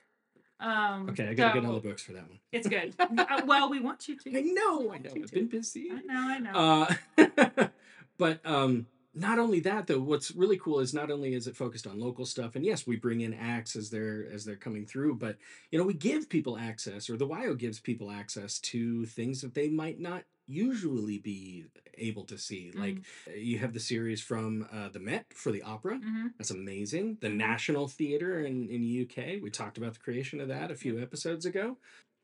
Um 0.60 1.08
Okay, 1.10 1.28
I 1.28 1.34
gotta 1.34 1.60
get 1.60 1.68
all 1.68 1.74
the 1.74 1.80
books 1.88 2.02
for 2.02 2.12
that 2.12 2.28
one. 2.28 2.38
it's 2.52 2.68
good. 2.68 2.94
Uh, 3.00 3.42
well, 3.46 3.68
we 3.70 3.80
want 3.80 4.08
you 4.08 4.16
to. 4.16 4.36
I 4.38 4.40
know, 4.42 4.92
I 4.92 4.98
know. 4.98 5.10
I've 5.14 5.30
been 5.30 5.48
busy. 5.48 5.90
I 5.92 6.00
know, 6.02 6.28
I 6.28 6.38
know. 6.38 6.88
Uh, 7.18 7.68
but 8.18 8.40
um, 8.44 8.86
not 9.14 9.38
only 9.38 9.60
that, 9.60 9.86
though, 9.86 10.00
what's 10.00 10.30
really 10.32 10.58
cool 10.58 10.80
is 10.80 10.94
not 10.94 11.10
only 11.10 11.34
is 11.34 11.46
it 11.46 11.56
focused 11.56 11.86
on 11.86 11.98
local 11.98 12.24
stuff, 12.26 12.54
and 12.56 12.64
yes, 12.64 12.86
we 12.86 12.96
bring 12.96 13.20
in 13.20 13.34
acts 13.34 13.76
as 13.76 13.90
they're 13.90 14.26
as 14.32 14.44
they're 14.44 14.56
coming 14.56 14.86
through, 14.86 15.16
but 15.16 15.36
you 15.70 15.78
know, 15.78 15.84
we 15.84 15.94
give 15.94 16.28
people 16.28 16.56
access, 16.58 17.10
or 17.10 17.16
the 17.16 17.26
YO 17.26 17.54
gives 17.54 17.80
people 17.80 18.10
access 18.10 18.58
to 18.60 19.04
things 19.06 19.40
that 19.40 19.54
they 19.54 19.68
might 19.68 20.00
not 20.00 20.24
usually 20.46 21.18
be 21.18 21.66
able 21.98 22.24
to 22.24 22.38
see. 22.38 22.70
Like 22.74 22.98
uh, 23.26 23.32
you 23.32 23.58
have 23.58 23.72
the 23.72 23.80
series 23.80 24.20
from 24.20 24.66
uh, 24.72 24.88
the 24.88 25.00
Met 25.00 25.26
for 25.34 25.52
the 25.52 25.62
opera. 25.62 25.96
hmm 25.98 26.28
That's 26.38 26.50
amazing. 26.50 27.18
The 27.20 27.28
National 27.28 27.88
Theatre 27.88 28.40
in, 28.40 28.68
in 28.68 29.02
UK. 29.02 29.42
We 29.42 29.50
talked 29.50 29.78
about 29.78 29.94
the 29.94 30.00
creation 30.00 30.40
of 30.40 30.48
that 30.48 30.70
a 30.70 30.74
few 30.76 31.00
episodes 31.00 31.46
ago. 31.46 31.76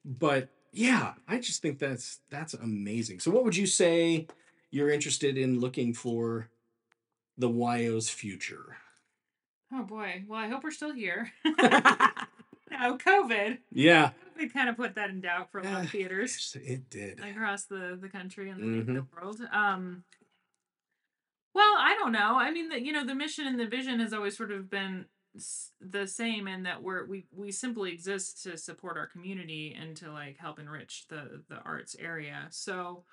But 0.04 0.48
yeah, 0.72 1.14
I 1.28 1.38
just 1.38 1.62
think 1.62 1.78
that's 1.78 2.20
that's 2.30 2.54
amazing. 2.54 3.20
So 3.20 3.30
what 3.30 3.44
would 3.44 3.56
you 3.56 3.66
say 3.66 4.26
you're 4.70 4.90
interested 4.90 5.38
in 5.38 5.60
looking 5.60 5.94
for 5.94 6.48
the 7.38 7.48
YO's 7.48 8.10
future? 8.10 8.76
Oh 9.72 9.82
boy. 9.82 10.24
Well, 10.28 10.38
I 10.38 10.48
hope 10.48 10.62
we're 10.62 10.70
still 10.70 10.92
here. 10.92 11.32
now, 12.78 12.96
COVID, 12.96 13.58
yeah. 13.72 14.10
we 14.36 14.48
kind 14.48 14.68
of 14.68 14.76
put 14.76 14.94
that 14.96 15.10
in 15.10 15.20
doubt 15.20 15.50
for 15.50 15.60
a 15.60 15.64
lot 15.64 15.84
of 15.84 15.90
theaters 15.90 16.56
It 16.62 16.90
did. 16.90 17.20
across 17.20 17.64
the 17.64 17.98
the 18.00 18.08
country 18.08 18.50
and 18.50 18.60
the, 18.86 18.92
Mm-hmm. 18.92 19.16
world. 19.16 19.40
Um. 19.52 20.04
Well, 21.54 21.74
I 21.78 21.94
don't 21.98 22.10
know. 22.12 22.36
I 22.36 22.50
mean, 22.50 22.68
the, 22.68 22.82
you 22.82 22.92
know, 22.92 23.06
the 23.06 23.14
mission 23.14 23.46
and 23.46 23.58
the 23.60 23.66
vision 23.66 24.00
has 24.00 24.12
always 24.12 24.36
sort 24.36 24.50
of 24.50 24.68
been 24.68 25.04
the 25.80 26.06
same 26.06 26.46
in 26.48 26.62
that 26.64 26.82
we're 26.82 27.06
we 27.06 27.26
we 27.32 27.50
simply 27.52 27.92
exist 27.92 28.42
to 28.44 28.56
support 28.56 28.96
our 28.96 29.06
community 29.06 29.76
and 29.80 29.96
to 29.96 30.10
like 30.12 30.36
help 30.38 30.58
enrich 30.58 31.06
the 31.08 31.42
the 31.48 31.56
arts 31.64 31.94
area. 31.98 32.46
So, 32.50 33.04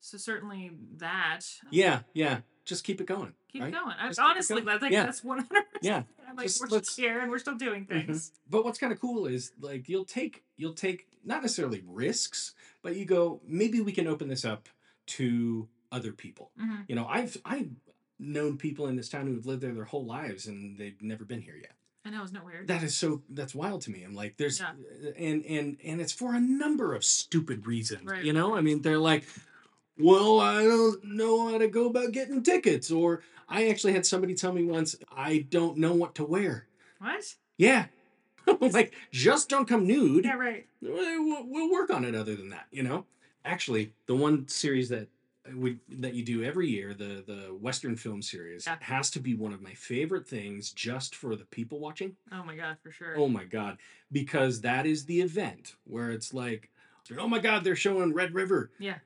so 0.00 0.16
certainly 0.18 0.70
that. 0.96 1.40
Yeah, 1.70 2.00
yeah. 2.14 2.40
Just 2.64 2.82
keep 2.84 3.00
it 3.00 3.06
going. 3.06 3.32
keep 3.48 3.62
right? 3.62 3.72
going. 3.72 3.94
I, 3.98 4.08
Just 4.08 4.18
honestly, 4.18 4.60
going. 4.62 4.76
I 4.76 4.78
think 4.80 4.92
Yeah. 4.92 5.04
that's 5.04 5.22
one 5.22 5.38
hundred 5.38 5.64
Yeah. 5.82 6.02
I'm 6.28 6.34
like 6.36 6.46
Just 6.48 6.60
we're 6.60 6.66
let's- 6.68 6.90
still 6.92 7.04
here 7.04 7.20
and 7.20 7.30
we're 7.30 7.38
still 7.38 7.54
doing 7.56 7.86
Mhm. 7.86 8.06
things. 8.06 8.32
But 8.50 8.64
what's 8.64 8.78
kind 8.78 8.92
of 8.92 9.00
cool 9.00 9.26
is 9.26 9.52
like 9.60 9.88
you'll 9.88 10.04
take 10.04 10.44
you'll 10.56 10.74
take 10.74 11.06
not 11.24 11.42
necessarily 11.42 11.82
risks, 11.86 12.54
but 12.82 12.96
you 12.96 13.04
go 13.04 13.40
maybe 13.46 13.80
we 13.80 13.92
can 13.92 14.06
open 14.08 14.28
this 14.28 14.44
up 14.44 14.68
to 15.06 15.68
other 15.92 16.12
people. 16.12 16.50
Mhm. 16.60 16.84
You 16.88 16.96
know, 16.96 17.06
I've 17.06 17.36
I've 17.44 17.70
known 18.18 18.58
people 18.58 18.88
in 18.88 18.96
this 18.96 19.08
town 19.08 19.26
who 19.28 19.34
have 19.36 19.46
lived 19.46 19.62
there 19.62 19.72
their 19.74 19.84
whole 19.84 20.04
lives 20.04 20.46
and 20.46 20.76
they've 20.76 21.00
never 21.02 21.24
been 21.24 21.42
here 21.42 21.56
yet. 21.56 21.76
I 22.04 22.10
know, 22.10 22.24
isn't 22.24 22.36
it 22.36 22.44
weird? 22.44 22.66
That 22.68 22.82
is 22.82 22.96
so 22.96 23.22
that's 23.28 23.54
wild 23.54 23.82
to 23.82 23.90
me. 23.90 24.02
I'm 24.02 24.14
like, 24.14 24.36
there's 24.38 24.58
Yeah. 24.60 24.72
and 25.16 25.44
and 25.46 25.78
and 25.84 26.00
it's 26.00 26.12
for 26.12 26.34
a 26.34 26.40
number 26.40 26.94
of 26.94 27.04
stupid 27.04 27.66
reasons. 27.66 28.04
Right. 28.04 28.24
You 28.24 28.32
know, 28.32 28.56
I 28.56 28.60
mean, 28.60 28.82
they're 28.82 28.98
like, 28.98 29.24
well, 29.98 30.40
I 30.40 30.62
don't 30.64 31.02
know 31.04 31.48
how 31.50 31.58
to 31.58 31.68
go 31.68 31.86
about 31.88 32.12
getting 32.12 32.42
tickets, 32.42 32.90
or 32.90 33.22
I 33.48 33.68
actually 33.68 33.92
had 33.94 34.06
somebody 34.06 34.34
tell 34.34 34.52
me 34.52 34.64
once, 34.64 34.96
I 35.14 35.46
don't 35.50 35.78
know 35.78 35.94
what 35.94 36.14
to 36.16 36.24
wear. 36.24 36.66
what? 36.98 37.34
Yeah. 37.56 37.86
like, 38.60 38.94
just 39.10 39.48
don't 39.48 39.66
come 39.68 39.86
nude. 39.86 40.24
Yeah, 40.24 40.34
right. 40.34 40.66
We'll, 40.80 41.44
we'll 41.48 41.70
work 41.72 41.90
on 41.92 42.04
it 42.04 42.14
other 42.14 42.36
than 42.36 42.50
that, 42.50 42.66
you 42.70 42.82
know? 42.82 43.06
Actually, 43.44 43.92
the 44.06 44.14
one 44.14 44.46
series 44.48 44.88
that 44.90 45.08
we 45.54 45.78
that 45.88 46.14
you 46.14 46.24
do 46.24 46.42
every 46.42 46.68
year, 46.68 46.92
the 46.92 47.22
the 47.24 47.56
Western 47.60 47.94
film 47.96 48.20
series, 48.20 48.66
Yeah. 48.66 48.76
has 48.80 49.10
to 49.12 49.20
be 49.20 49.34
one 49.34 49.52
of 49.52 49.62
my 49.62 49.74
favorite 49.74 50.26
things 50.26 50.72
just 50.72 51.14
for 51.14 51.36
the 51.36 51.44
people 51.44 51.78
watching. 51.78 52.16
Oh 52.32 52.42
my 52.42 52.56
god, 52.56 52.78
for 52.82 52.90
sure. 52.90 53.14
Oh 53.16 53.28
my 53.28 53.44
god, 53.44 53.78
because 54.10 54.60
that 54.62 54.86
is 54.86 55.04
the 55.04 55.20
event 55.20 55.76
where 55.84 56.10
it's 56.10 56.34
like, 56.34 56.70
oh 57.16 57.28
my 57.28 57.38
god, 57.38 57.62
they're 57.62 57.76
showing 57.76 58.12
Red 58.12 58.34
River. 58.34 58.72
Yeah. 58.80 58.98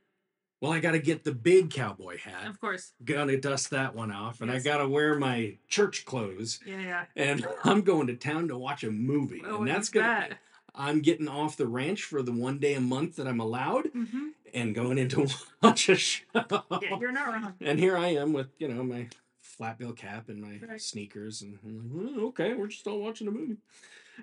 Well, 0.60 0.72
I 0.72 0.80
got 0.80 0.92
to 0.92 0.98
get 0.98 1.24
the 1.24 1.32
big 1.32 1.70
cowboy 1.70 2.18
hat. 2.18 2.46
Of 2.46 2.60
course. 2.60 2.92
Gonna 3.04 3.38
dust 3.38 3.70
that 3.70 3.94
one 3.94 4.12
off, 4.12 4.40
and 4.42 4.50
Yes. 4.50 4.60
I 4.60 4.68
got 4.68 4.78
to 4.78 4.88
wear 4.88 5.18
my 5.18 5.56
church 5.68 6.04
clothes, 6.04 6.60
Yeah, 6.66 6.80
yeah. 6.80 7.04
and 7.16 7.46
I'm 7.64 7.80
going 7.82 8.06
to 8.08 8.14
town 8.16 8.48
to 8.48 8.58
watch 8.58 8.84
a 8.84 8.90
movie, 8.90 9.42
Oh, 9.46 9.58
and 9.60 9.68
that's 9.68 9.92
you 9.94 10.00
gonna. 10.02 10.28
I'm 10.74 11.00
getting 11.00 11.26
off 11.28 11.56
the 11.56 11.66
ranch 11.66 12.04
for 12.04 12.22
the 12.22 12.30
one 12.32 12.58
day 12.58 12.74
a 12.74 12.80
month 12.80 13.16
that 13.16 13.26
I'm 13.26 13.40
allowed, 13.40 13.86
Mm-hmm. 13.92 14.28
and 14.54 14.74
going 14.74 14.98
into 14.98 15.26
watch 15.62 15.88
a 15.88 15.96
show. 15.96 16.24
Yeah, 16.34 16.98
you're 17.00 17.10
not 17.12 17.26
wrong. 17.28 17.54
and 17.60 17.78
here 17.78 17.96
I 17.96 18.08
am 18.08 18.32
with 18.34 18.48
you 18.58 18.68
know 18.68 18.82
my 18.84 19.08
flat 19.40 19.78
bill 19.78 19.92
cap 19.92 20.28
and 20.28 20.40
my 20.42 20.60
Right. 20.66 20.80
sneakers, 20.80 21.40
and 21.42 21.58
I'm 21.64 22.04
like, 22.06 22.16
"Oh, 22.18 22.26
okay, 22.28 22.52
we're 22.52 22.66
just 22.68 22.86
all 22.86 23.00
watching 23.00 23.28
a 23.28 23.30
movie. 23.30 23.56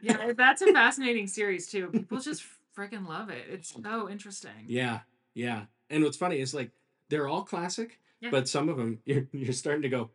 Yeah, 0.04 0.34
that's 0.38 0.62
a 0.62 0.72
fascinating 0.72 1.26
series 1.28 1.68
too. 1.68 1.88
People 1.88 2.20
just 2.20 2.44
freaking 2.78 3.08
love 3.08 3.30
it. 3.32 3.46
It's 3.50 3.74
so 3.84 4.08
interesting. 4.08 4.52
Yeah, 4.68 5.00
yeah. 5.34 5.64
And 5.90 6.04
what's 6.04 6.18
funny 6.18 6.40
is 6.40 6.54
like 6.54 6.72
they're 7.10 7.28
all 7.28 7.44
classic, 7.44 8.00
Yeah. 8.22 8.30
but 8.32 8.48
some 8.50 8.70
of 8.70 8.78
them 8.78 9.00
you're, 9.06 9.28
you're 9.32 9.54
starting 9.54 9.84
to 9.84 9.90
go. 9.90 10.10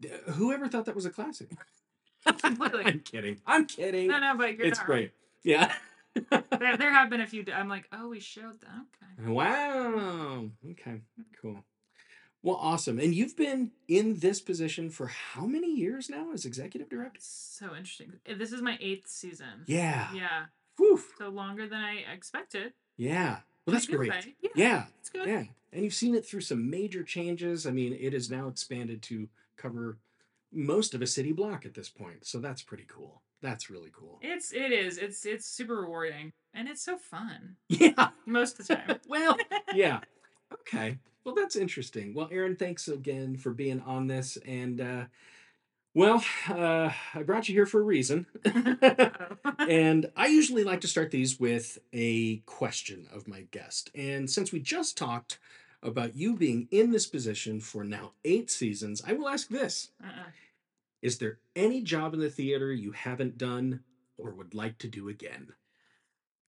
"D- 0.00 0.10
Whoever 0.34 0.68
thought 0.68 0.84
that 0.86 0.94
was 0.94 1.06
a 1.06 1.10
classic? 1.10 1.48
I'm 2.42 3.00
kidding. 3.00 3.40
I'm 3.46 3.66
kidding. 3.66 4.08
No, 4.08 4.18
no, 4.18 4.36
but 4.36 4.56
you're 4.56 4.66
it's 4.66 4.80
great. 4.80 5.12
Yeah. 5.44 5.72
There, 6.30 6.76
there 6.76 6.92
have 6.92 7.08
been 7.10 7.20
a 7.20 7.26
few. 7.26 7.44
I'm 7.54 7.68
like, 7.68 7.86
oh, 7.92 8.08
we 8.08 8.20
showed 8.20 8.60
that. 8.62 8.86
Okay. 9.22 9.30
wow. 9.30 10.46
Okay. 10.72 11.00
Cool. 11.40 11.62
Well, 12.42 12.56
awesome. 12.56 12.98
And 12.98 13.14
you've 13.14 13.36
been 13.36 13.72
in 13.88 14.18
this 14.18 14.40
position 14.40 14.90
for 14.90 15.06
how 15.08 15.46
many 15.46 15.72
years 15.74 16.08
now 16.08 16.32
as 16.32 16.44
executive 16.44 16.88
director? 16.88 17.18
So 17.22 17.66
interesting. 17.76 18.12
Uh, 18.28 18.34
This 18.38 18.52
is 18.52 18.62
my 18.62 18.78
eighth 18.80 19.08
season. 19.08 19.64
Yeah. 19.66 20.08
Yeah. 20.14 20.44
Whew. 20.78 21.00
So 21.18 21.28
longer 21.28 21.68
than 21.68 21.80
I 21.80 22.04
expected. 22.12 22.72
Yeah. 22.96 23.38
Well, 23.66 23.74
that's 23.74 23.86
In 23.88 23.94
a 23.94 23.98
good 23.98 24.08
great. 24.08 24.24
way. 24.26 24.34
Yeah. 24.40 24.50
Yeah. 24.54 24.84
It's 25.00 25.08
good. 25.10 25.28
Yeah. 25.28 25.44
And 25.72 25.84
you've 25.84 25.94
seen 25.94 26.14
it 26.14 26.24
through 26.26 26.40
some 26.42 26.70
major 26.70 27.02
changes. 27.02 27.66
I 27.66 27.70
mean, 27.70 27.92
it 27.92 28.14
is 28.14 28.30
now 28.30 28.48
expanded 28.48 29.02
to 29.02 29.28
cover 29.56 29.98
most 30.52 30.94
of 30.94 31.02
a 31.02 31.06
city 31.06 31.32
block 31.32 31.66
at 31.66 31.74
this 31.74 31.88
point. 31.88 32.24
So 32.26 32.38
that's 32.38 32.62
pretty 32.62 32.84
cool. 32.88 33.20
That's 33.42 33.68
really 33.68 33.90
cool. 33.92 34.18
It's 34.22 34.52
it 34.52 34.72
is. 34.72 34.96
It's 34.98 35.26
it's 35.26 35.46
super 35.46 35.80
rewarding 35.80 36.32
and 36.54 36.68
it's 36.68 36.82
so 36.82 36.96
fun 36.96 37.56
Yeah. 37.68 38.08
most 38.24 38.58
of 38.60 38.66
the 38.66 38.76
time. 38.76 39.00
well, 39.08 39.36
yeah. 39.74 40.00
Okay. 40.52 40.98
Well, 41.24 41.34
that's 41.34 41.56
interesting. 41.56 42.14
Well, 42.14 42.28
Erin, 42.30 42.54
thanks 42.54 42.86
again 42.86 43.36
for 43.36 43.50
being 43.50 43.80
on 43.80 44.06
this. 44.06 44.38
And, 44.46 44.80
uh, 44.80 45.04
well, 45.96 46.22
uh, 46.50 46.90
I 47.14 47.22
brought 47.22 47.48
you 47.48 47.54
here 47.54 47.64
for 47.64 47.80
a 47.80 47.84
reason. 47.84 48.26
and 49.60 50.10
I 50.14 50.26
usually 50.26 50.62
like 50.62 50.82
to 50.82 50.88
start 50.88 51.10
these 51.10 51.40
with 51.40 51.78
a 51.90 52.36
question 52.44 53.08
of 53.10 53.26
my 53.26 53.46
guest. 53.50 53.90
And 53.94 54.30
since 54.30 54.52
we 54.52 54.60
just 54.60 54.98
talked 54.98 55.38
about 55.82 56.14
you 56.14 56.36
being 56.36 56.68
in 56.70 56.92
this 56.92 57.06
position 57.06 57.60
for 57.60 57.82
now 57.82 58.12
eight 58.26 58.50
seasons, 58.50 59.02
I 59.06 59.14
will 59.14 59.26
ask 59.26 59.48
this 59.48 59.88
uh-uh. 60.04 60.32
Is 61.00 61.16
there 61.16 61.38
any 61.54 61.80
job 61.80 62.12
in 62.12 62.20
the 62.20 62.28
theater 62.28 62.70
you 62.74 62.92
haven't 62.92 63.38
done 63.38 63.80
or 64.18 64.32
would 64.32 64.52
like 64.52 64.76
to 64.78 64.88
do 64.88 65.08
again? 65.08 65.54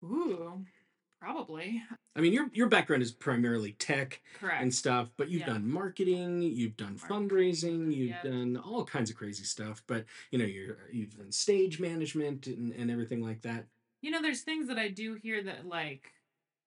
Ooh, 0.04 0.66
probably 1.20 1.82
I 2.16 2.22
mean, 2.22 2.34
your 2.34 2.50
your 2.54 2.68
background 2.68 3.04
is 3.04 3.12
primarily 3.12 3.74
tech 3.74 4.22
correct. 4.40 4.62
and 4.62 4.74
stuff, 4.74 5.10
but 5.18 5.30
you've 5.30 5.42
Yeah. 5.42 5.54
done 5.54 5.70
marketing, 5.70 6.42
you've 6.42 6.76
done 6.78 6.98
Marketing, 7.10 7.30
fundraising, 7.30 7.94
you've 7.96 8.10
yeah. 8.10 8.24
done 8.24 8.58
all 8.58 8.84
kinds 8.86 9.10
of 9.12 9.16
crazy 9.16 9.44
stuff. 9.44 9.84
But 9.88 10.06
you 10.32 10.40
know, 10.40 10.46
you're 10.46 10.78
you've 10.92 11.16
done 11.16 11.32
stage 11.32 11.80
management 11.80 12.48
and, 12.48 12.72
and 12.74 12.90
everything 12.90 13.22
like 13.22 13.42
that. 13.44 13.66
you 14.02 14.10
know, 14.12 14.22
there's 14.22 14.42
things 14.42 14.68
that 14.68 14.78
I 14.80 14.88
do 14.90 15.14
here 15.16 15.44
that 15.44 15.68
like 15.68 16.12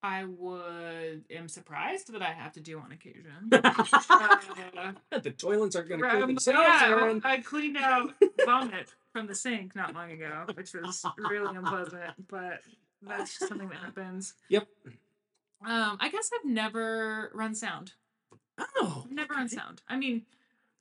I 0.03 0.23
would 0.23 1.25
am 1.29 1.47
surprised 1.47 2.11
that 2.13 2.21
I 2.21 2.31
have 2.31 2.53
to 2.53 2.59
do 2.59 2.79
on 2.79 2.91
occasion. 2.91 3.49
Uh, 3.51 4.93
the 5.21 5.31
toilets 5.31 5.75
aren't 5.75 5.89
going 5.89 6.01
to 6.01 6.09
clean 6.09 6.27
themselves. 6.27 6.59
yeah, 6.59 7.19
I 7.23 7.37
cleaned 7.41 7.77
out 7.77 8.13
vomit 8.45 8.93
from 9.13 9.27
the 9.27 9.35
sink 9.35 9.75
not 9.75 9.93
long 9.93 10.11
ago, 10.11 10.45
which 10.55 10.73
was 10.73 11.05
really 11.17 11.55
unpleasant, 11.55 12.27
but 12.29 12.61
that's 13.01 13.37
just 13.37 13.49
something 13.49 13.69
that 13.69 13.77
happens. 13.79 14.33
Yep. 14.49 14.67
Um, 15.65 15.97
I 15.99 16.09
guess 16.09 16.31
I've 16.37 16.49
never 16.49 17.31
run 17.33 17.53
sound. 17.55 17.93
Oh, 18.77 19.03
I've 19.05 19.11
never 19.11 19.33
run 19.33 19.47
sound. 19.49 19.81
I 19.87 19.95
mean, 19.97 20.25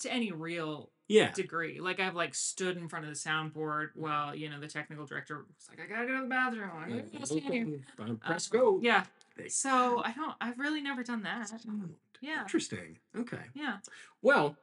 to 0.01 0.13
any 0.13 0.33
real 0.33 0.91
Yeah. 1.09 1.33
degree. 1.33 1.81
Like 1.81 2.01
I've 2.01 2.15
like 2.15 2.35
stood 2.35 2.77
in 2.77 2.89
front 2.89 3.05
of 3.05 3.11
the 3.11 3.17
soundboard 3.17 3.91
while, 3.95 4.35
you 4.35 4.49
know, 4.49 4.61
the 4.61 4.69
technical 4.69 5.05
director 5.07 5.39
was 5.39 5.69
like, 5.69 5.81
I 5.81 5.87
gotta 5.93 6.07
go 6.07 6.17
to 6.17 6.23
the 6.23 6.29
bathroom. 6.29 6.71
I 6.77 6.89
gotta 6.89 7.03
go 7.19 7.25
stand 7.25 7.53
here. 7.55 7.81
Uh, 7.99 8.15
Press 8.27 8.51
Um, 8.53 8.59
go. 8.59 8.81
Yeah. 8.83 9.05
So 9.49 10.03
I 10.05 10.13
don't 10.13 10.35
I've 10.41 10.59
really 10.59 10.81
never 10.83 11.03
done 11.03 11.23
that. 11.23 11.49
Sound. 11.49 11.95
Yeah. 12.21 12.43
Interesting. 12.43 12.99
Okay. 13.17 13.43
Yeah. 13.55 13.79
Well, 14.23 14.57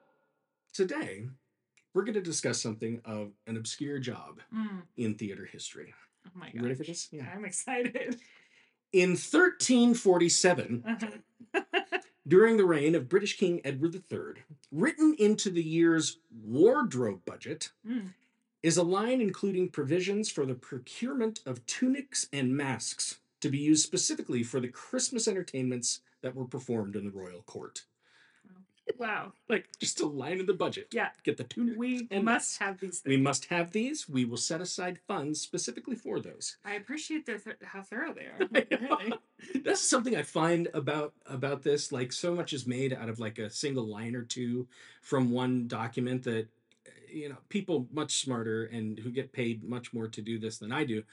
today 0.74 1.28
we're 1.94 2.04
going 2.04 2.14
to 2.14 2.22
discuss 2.22 2.62
something 2.62 3.02
of 3.06 3.32
an 3.48 3.58
obscure 3.58 3.98
job 4.00 4.42
Mm. 4.54 4.84
in 4.98 5.16
theater 5.16 5.46
history. 5.46 5.94
Oh 6.28 6.40
my 6.40 6.50
You 6.54 6.62
ready 6.62 6.76
for 6.76 6.84
this? 6.84 7.08
Yeah. 7.12 7.26
I'm 7.34 7.46
excited. 7.46 8.18
In 8.94 9.12
1347, 9.12 10.84
during 12.28 12.58
the 12.58 12.66
reign 12.66 12.96
of 12.96 13.10
British 13.10 13.38
King 13.38 13.62
Edward 13.64 13.96
III, 14.12 14.44
written 14.72 15.16
into 15.20 15.50
the 15.50 15.64
year's 15.64 16.18
wardrobe 16.44 17.22
budget 17.26 17.72
Mm. 17.88 18.14
is 18.64 18.78
a 18.78 18.84
line 18.84 19.22
including 19.22 19.70
provisions 19.70 20.30
for 20.30 20.46
the 20.46 20.56
procurement 20.56 21.40
of 21.46 21.66
tunics 21.66 22.28
and 22.34 22.56
masks 22.56 23.20
to 23.42 23.50
be 23.50 23.58
used 23.60 23.86
specifically 23.86 24.44
for 24.44 24.60
the 24.60 24.68
Christmas 24.70 25.28
entertainments 25.28 26.02
that 26.22 26.36
were 26.36 26.46
performed 26.46 26.96
in 26.96 27.06
the 27.06 27.12
royal 27.12 27.42
court. 27.44 27.86
Wow. 28.98 29.34
Like 29.50 29.68
just 29.80 30.00
a 30.02 30.06
line 30.06 30.40
in 30.40 30.46
the 30.46 30.54
budget. 30.54 30.88
Yeah. 30.92 31.10
Get 31.24 31.38
the 31.38 31.44
tunic. 31.44 31.78
We 31.78 32.08
and 32.12 32.24
must 32.24 32.60
have 32.60 32.80
these 32.80 33.02
We 33.06 33.18
must 33.18 33.46
have 33.46 33.72
these. 33.72 34.08
We 34.10 34.26
will 34.26 34.38
set 34.38 34.62
aside 34.62 35.00
funds 35.08 35.42
specifically 35.42 35.96
for 35.96 36.20
those. 36.20 36.58
I 36.66 36.76
appreciate 36.76 37.26
th- 37.26 37.42
how 37.64 37.82
thorough 37.82 38.14
they 38.14 38.26
are. 38.26 38.66
Really. 38.80 39.14
That's 39.64 39.82
something 39.82 40.16
I 40.16 40.24
find 40.24 40.68
about 40.74 41.14
about 41.26 41.62
this. 41.62 41.92
Like 41.92 42.12
so 42.12 42.34
much 42.34 42.54
is 42.54 42.66
made 42.66 42.94
out 42.94 43.10
of 43.10 43.20
like 43.20 43.38
a 43.40 43.50
single 43.50 43.86
line 43.86 44.16
or 44.16 44.24
two 44.24 44.68
from 45.02 45.32
one 45.32 45.68
document 45.68 46.24
that 46.24 46.48
you 47.10 47.30
know 47.30 47.38
people 47.50 47.88
much 47.92 48.22
smarter 48.22 48.66
and 48.66 49.00
who 49.00 49.10
get 49.10 49.32
paid 49.32 49.64
much 49.64 49.94
more 49.94 50.08
to 50.08 50.22
do 50.22 50.40
this 50.40 50.58
than 50.58 50.72
I 50.72 50.84
do. 50.84 51.04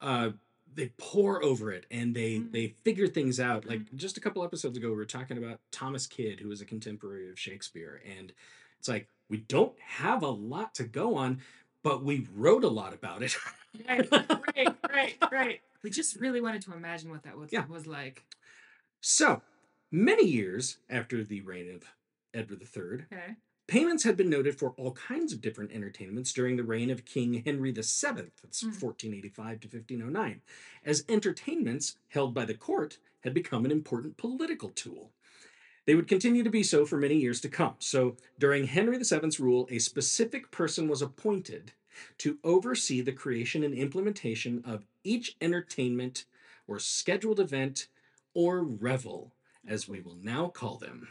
Uh, 0.00 0.30
they 0.74 0.92
pour 0.98 1.42
over 1.42 1.72
it 1.72 1.86
and 1.90 2.14
they 2.14 2.36
Mm. 2.36 2.52
they 2.52 2.68
figure 2.68 3.06
things 3.08 3.40
out. 3.40 3.64
Like 3.66 3.80
just 3.94 4.16
a 4.16 4.20
couple 4.20 4.44
episodes 4.44 4.76
ago, 4.76 4.88
we 4.90 4.96
were 4.96 5.04
talking 5.04 5.38
about 5.38 5.60
Thomas 5.70 6.06
Kyd, 6.06 6.40
who 6.40 6.48
was 6.48 6.60
a 6.60 6.66
contemporary 6.66 7.30
of 7.30 7.38
Shakespeare, 7.38 8.02
and 8.18 8.32
it's 8.78 8.88
like 8.88 9.08
we 9.28 9.38
don't 9.38 9.78
have 9.80 10.22
a 10.22 10.28
lot 10.30 10.74
to 10.76 10.84
go 10.84 11.14
on, 11.16 11.40
but 11.82 12.04
we 12.04 12.26
wrote 12.34 12.64
a 12.64 12.68
lot 12.68 12.92
about 12.92 13.22
it. 13.22 13.36
right, 13.88 14.10
right, 14.12 14.76
right, 14.92 15.16
right. 15.32 15.60
We 15.82 15.90
just 15.90 16.16
really 16.20 16.40
wanted 16.40 16.62
to 16.62 16.72
imagine 16.74 17.10
what 17.10 17.22
that 17.24 17.36
was, 17.36 17.52
Yeah. 17.52 17.66
was 17.66 17.86
like. 17.86 18.24
So, 19.00 19.42
many 19.90 20.24
years 20.26 20.78
after 20.90 21.22
the 21.24 21.40
reign 21.42 21.70
of 21.74 21.84
Edward 22.34 22.62
III, 22.62 23.04
Okay. 23.12 23.36
Payments 23.66 24.04
had 24.04 24.16
been 24.16 24.30
noted 24.30 24.58
for 24.58 24.70
all 24.72 24.92
kinds 24.92 25.32
of 25.32 25.40
different 25.40 25.72
entertainments 25.72 26.32
during 26.32 26.56
the 26.56 26.62
reign 26.64 26.90
of 26.90 27.04
King 27.04 27.42
Henry 27.44 27.72
VII, 27.72 27.82
that's 28.42 28.62
Mm. 28.62 28.80
1485 28.80 29.60
to 29.60 29.68
1509, 29.68 30.42
as 30.84 31.04
entertainments 31.08 31.96
held 32.08 32.32
by 32.32 32.44
the 32.44 32.54
court 32.54 32.98
had 33.20 33.34
become 33.34 33.64
an 33.64 33.72
important 33.72 34.16
political 34.16 34.70
tool. 34.70 35.12
They 35.84 35.94
would 35.94 36.08
continue 36.08 36.42
to 36.42 36.50
be 36.50 36.62
so 36.62 36.84
for 36.84 36.96
many 36.96 37.16
years 37.16 37.40
to 37.42 37.48
come. 37.48 37.76
So, 37.78 38.16
during 38.38 38.66
Henry 38.66 38.98
VII's 38.98 39.38
rule, 39.40 39.68
a 39.70 39.78
specific 39.78 40.50
person 40.50 40.88
was 40.88 41.02
appointed 41.02 41.72
to 42.18 42.38
oversee 42.44 43.00
the 43.00 43.12
creation 43.12 43.62
and 43.62 43.72
implementation 43.74 44.62
of 44.64 44.84
each 45.04 45.36
entertainment 45.40 46.24
or 46.66 46.78
scheduled 46.78 47.40
event 47.40 47.88
or 48.34 48.62
revel 48.62 49.32
as 49.66 49.88
we 49.88 50.00
will 50.00 50.16
now 50.16 50.48
call 50.48 50.76
them. 50.76 51.08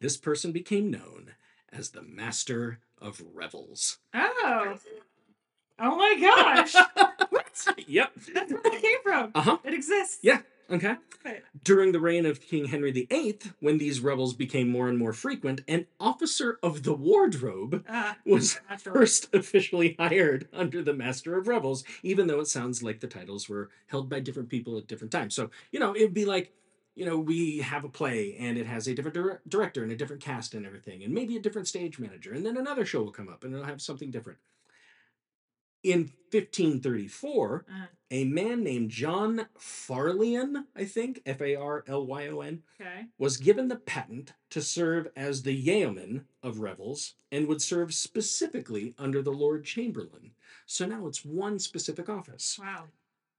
This 0.00 0.16
person 0.16 0.52
became 0.52 0.90
known 0.90 1.34
as 1.76 1.90
the 1.90 2.02
Master 2.02 2.78
of 3.00 3.22
Revels. 3.34 3.98
Oh. 4.14 4.76
Oh 5.78 5.96
my 5.96 6.16
gosh. 6.20 6.74
what? 7.30 7.74
Yep. 7.86 8.12
That's 8.34 8.52
where 8.52 8.62
that 8.62 8.80
came 8.82 9.02
from. 9.02 9.30
Uh 9.34 9.42
huh. 9.42 9.58
It 9.64 9.74
exists. 9.74 10.18
Yeah. 10.22 10.40
Okay. 10.70 10.96
During 11.62 11.92
the 11.92 12.00
reign 12.00 12.26
of 12.26 12.40
King 12.40 12.66
Henry 12.66 12.90
VIII, 12.90 13.38
when 13.60 13.78
these 13.78 14.00
revels 14.00 14.34
became 14.34 14.68
more 14.68 14.88
and 14.88 14.98
more 14.98 15.12
frequent, 15.12 15.60
an 15.68 15.86
officer 16.00 16.58
of 16.62 16.82
the 16.82 16.94
wardrobe 16.94 17.84
Ah, 17.88 18.16
was 18.26 18.58
naturally. 18.68 18.98
first 18.98 19.32
officially 19.34 19.96
hired 19.98 20.48
under 20.52 20.82
the 20.82 20.92
Master 20.94 21.36
of 21.38 21.46
Revels, 21.46 21.84
even 22.02 22.26
though 22.26 22.40
it 22.40 22.48
sounds 22.48 22.82
like 22.82 22.98
the 23.00 23.06
titles 23.06 23.48
were 23.48 23.68
held 23.86 24.08
by 24.08 24.18
different 24.18 24.48
people 24.48 24.76
at 24.78 24.88
different 24.88 25.12
times. 25.12 25.34
So, 25.34 25.50
you 25.70 25.78
know, 25.78 25.94
it'd 25.94 26.14
be 26.14 26.24
like, 26.24 26.52
you 26.96 27.04
know, 27.06 27.18
we 27.18 27.58
have 27.58 27.84
a 27.84 27.88
play 27.88 28.34
and 28.40 28.58
it 28.58 28.66
has 28.66 28.88
a 28.88 28.94
different 28.94 29.14
dir- 29.14 29.42
director 29.46 29.82
and 29.84 29.92
a 29.92 29.96
different 29.96 30.22
cast 30.22 30.54
and 30.54 30.66
everything, 30.66 31.04
and 31.04 31.14
maybe 31.14 31.36
a 31.36 31.40
different 31.40 31.68
stage 31.68 31.98
manager, 32.00 32.32
and 32.32 32.44
then 32.44 32.56
another 32.56 32.84
show 32.84 33.02
will 33.02 33.12
come 33.12 33.28
up 33.28 33.44
and 33.44 33.52
it'll 33.54 33.66
have 33.66 33.80
something 33.82 34.10
different. 34.10 34.38
In 35.82 36.10
1534, 36.32 37.64
Uh, 37.68 37.86
a 38.10 38.24
man 38.24 38.62
named 38.64 38.90
John 38.90 39.46
Farlyon, 39.58 40.64
I 40.74 40.84
think, 40.84 41.20
F 41.26 41.40
A 41.40 41.54
R 41.54 41.84
L 41.86 42.06
Y 42.06 42.26
O 42.28 42.40
N, 42.40 42.62
was 43.18 43.36
given 43.36 43.68
the 43.68 43.76
patent 43.76 44.32
to 44.50 44.62
serve 44.62 45.08
as 45.14 45.42
the 45.42 45.52
yeoman 45.52 46.26
of 46.42 46.60
revels 46.60 47.14
and 47.30 47.46
would 47.46 47.60
serve 47.62 47.94
specifically 47.94 48.94
under 48.98 49.22
the 49.22 49.32
Lord 49.32 49.64
Chamberlain. 49.64 50.32
So 50.66 50.86
now 50.86 51.06
it's 51.06 51.24
one 51.24 51.58
specific 51.58 52.08
office. 52.08 52.58
Wow. 52.58 52.88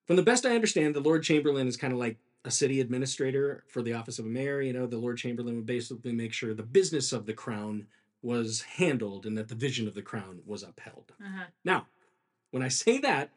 From 0.05 0.15
the 0.15 0.23
best 0.23 0.45
I 0.45 0.55
understand, 0.55 0.95
the 0.95 1.01
Lord 1.01 1.23
Chamberlain 1.23 1.67
is 1.67 1.75
kind 1.75 1.91
of 1.91 1.99
like 1.99 2.17
a 2.47 2.51
city 2.51 2.79
administrator 2.79 3.65
for 3.67 3.81
the 3.81 3.93
office 3.93 4.19
of 4.19 4.25
a 4.25 4.29
mayor. 4.29 4.61
You 4.61 4.71
know, 4.71 4.87
the 4.87 4.97
Lord 4.97 5.17
Chamberlain 5.17 5.57
would 5.57 5.65
basically 5.65 6.13
make 6.13 6.31
sure 6.31 6.53
the 6.53 6.63
business 6.63 7.11
of 7.11 7.25
the 7.25 7.33
crown 7.33 7.87
was 8.21 8.61
handled 8.61 9.25
and 9.25 9.37
that 9.37 9.49
the 9.49 9.55
vision 9.55 9.87
of 9.87 9.93
the 9.93 10.01
crown 10.01 10.39
was 10.45 10.63
upheld. 10.63 11.11
Uh-huh. 11.21 11.45
Now, 11.65 11.87
when 12.51 12.63
I 12.63 12.69
say 12.69 12.99
that, 12.99 13.31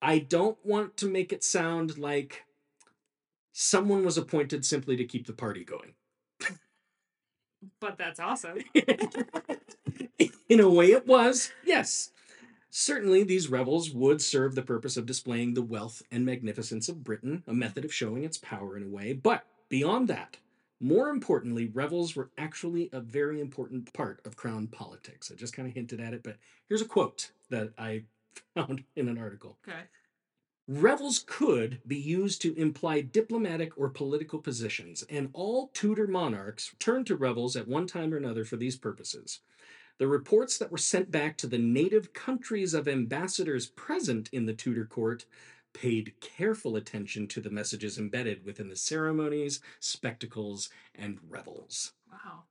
I 0.00 0.20
don't 0.20 0.56
want 0.64 0.96
to 0.98 1.10
make 1.10 1.32
it 1.32 1.42
sound 1.42 1.98
like 1.98 2.44
someone 3.52 4.04
was 4.04 4.16
appointed 4.16 4.64
simply 4.64 4.96
to 4.96 5.04
keep 5.04 5.26
the 5.26 5.32
party 5.32 5.64
going. 5.64 5.94
But 7.80 7.98
that's 7.98 8.20
awesome. 8.20 8.58
In 10.48 10.60
a 10.60 10.70
way, 10.70 10.92
it 10.92 11.06
was, 11.06 11.50
yes. 11.64 12.12
Certainly, 12.78 13.22
these 13.22 13.48
revels 13.48 13.90
would 13.90 14.20
serve 14.20 14.54
the 14.54 14.60
purpose 14.60 14.98
of 14.98 15.06
displaying 15.06 15.54
the 15.54 15.62
wealth 15.62 16.02
and 16.10 16.26
magnificence 16.26 16.90
of 16.90 17.02
Britain, 17.02 17.42
a 17.46 17.54
method 17.54 17.86
of 17.86 17.94
showing 17.94 18.22
its 18.22 18.36
power 18.36 18.76
in 18.76 18.82
a 18.82 18.88
way. 18.88 19.14
But 19.14 19.46
beyond 19.70 20.08
that, 20.08 20.36
more 20.78 21.08
importantly, 21.08 21.70
revels 21.72 22.14
were 22.14 22.28
actually 22.36 22.90
a 22.92 23.00
very 23.00 23.40
important 23.40 23.94
part 23.94 24.20
of 24.26 24.36
crown 24.36 24.66
politics. 24.66 25.32
I 25.32 25.36
just 25.36 25.54
kind 25.54 25.66
of 25.66 25.72
hinted 25.72 26.02
at 26.02 26.12
it, 26.12 26.22
but 26.22 26.36
here's 26.68 26.82
a 26.82 26.84
quote 26.84 27.30
that 27.48 27.70
I 27.78 28.02
found 28.54 28.84
in 28.94 29.08
an 29.08 29.16
article. 29.16 29.56
Okay. 29.66 29.84
Revels 30.68 31.24
could 31.26 31.80
be 31.86 31.96
used 31.96 32.42
to 32.42 32.54
imply 32.56 33.00
diplomatic 33.00 33.78
or 33.78 33.88
political 33.88 34.38
positions, 34.38 35.02
and 35.08 35.30
all 35.32 35.70
Tudor 35.72 36.06
monarchs 36.06 36.74
turned 36.78 37.06
to 37.06 37.16
revels 37.16 37.56
at 37.56 37.68
one 37.68 37.86
time 37.86 38.12
or 38.12 38.18
another 38.18 38.44
for 38.44 38.56
these 38.56 38.76
purposes. 38.76 39.40
The 39.98 40.06
reports 40.06 40.58
that 40.58 40.70
were 40.70 40.78
sent 40.78 41.10
back 41.10 41.36
to 41.38 41.46
the 41.46 41.58
native 41.58 42.12
countries 42.12 42.74
of 42.74 42.86
ambassadors 42.86 43.66
present 43.68 44.28
in 44.32 44.44
the 44.46 44.52
Tudor 44.52 44.84
court 44.84 45.24
paid 45.72 46.14
careful 46.20 46.76
attention 46.76 47.26
to 47.28 47.40
the 47.40 47.50
messages 47.50 47.98
embedded 47.98 48.44
within 48.44 48.68
the 48.68 48.76
ceremonies, 48.76 49.60
spectacles, 49.80 50.70
and 50.94 51.18
revels. 51.28 51.92
Wow. 52.10 52.44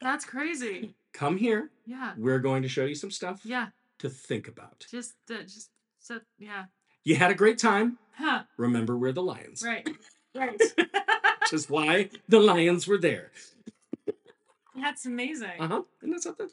That's 0.00 0.24
crazy. 0.24 0.94
Come 1.12 1.36
here, 1.36 1.70
Yeah. 1.86 2.14
we're 2.16 2.38
going 2.38 2.62
to 2.62 2.68
show 2.68 2.84
you 2.84 2.94
some 2.94 3.10
stuff 3.10 3.40
Yeah. 3.44 3.68
to 3.98 4.08
think 4.08 4.48
about. 4.48 4.86
Just, 4.90 5.14
uh, 5.30 5.42
just, 5.42 5.70
so, 5.98 6.20
yeah. 6.38 6.66
You 7.04 7.16
had 7.16 7.30
a 7.30 7.34
great 7.34 7.58
time. 7.58 7.98
Huh. 8.12 8.44
Remember, 8.56 8.96
we're 8.96 9.12
the 9.12 9.22
lions. 9.22 9.62
Right. 9.64 9.88
Right. 10.34 10.60
Which 11.40 11.52
is 11.52 11.68
why 11.70 12.10
the 12.28 12.38
lions 12.40 12.86
were 12.86 12.98
there. 12.98 13.32
That's 14.80 15.06
amazing. 15.06 15.60
Uh 15.60 15.68
huh. 15.68 15.82
Isn't 16.02 16.10
that 16.12 16.22
something? 16.22 16.48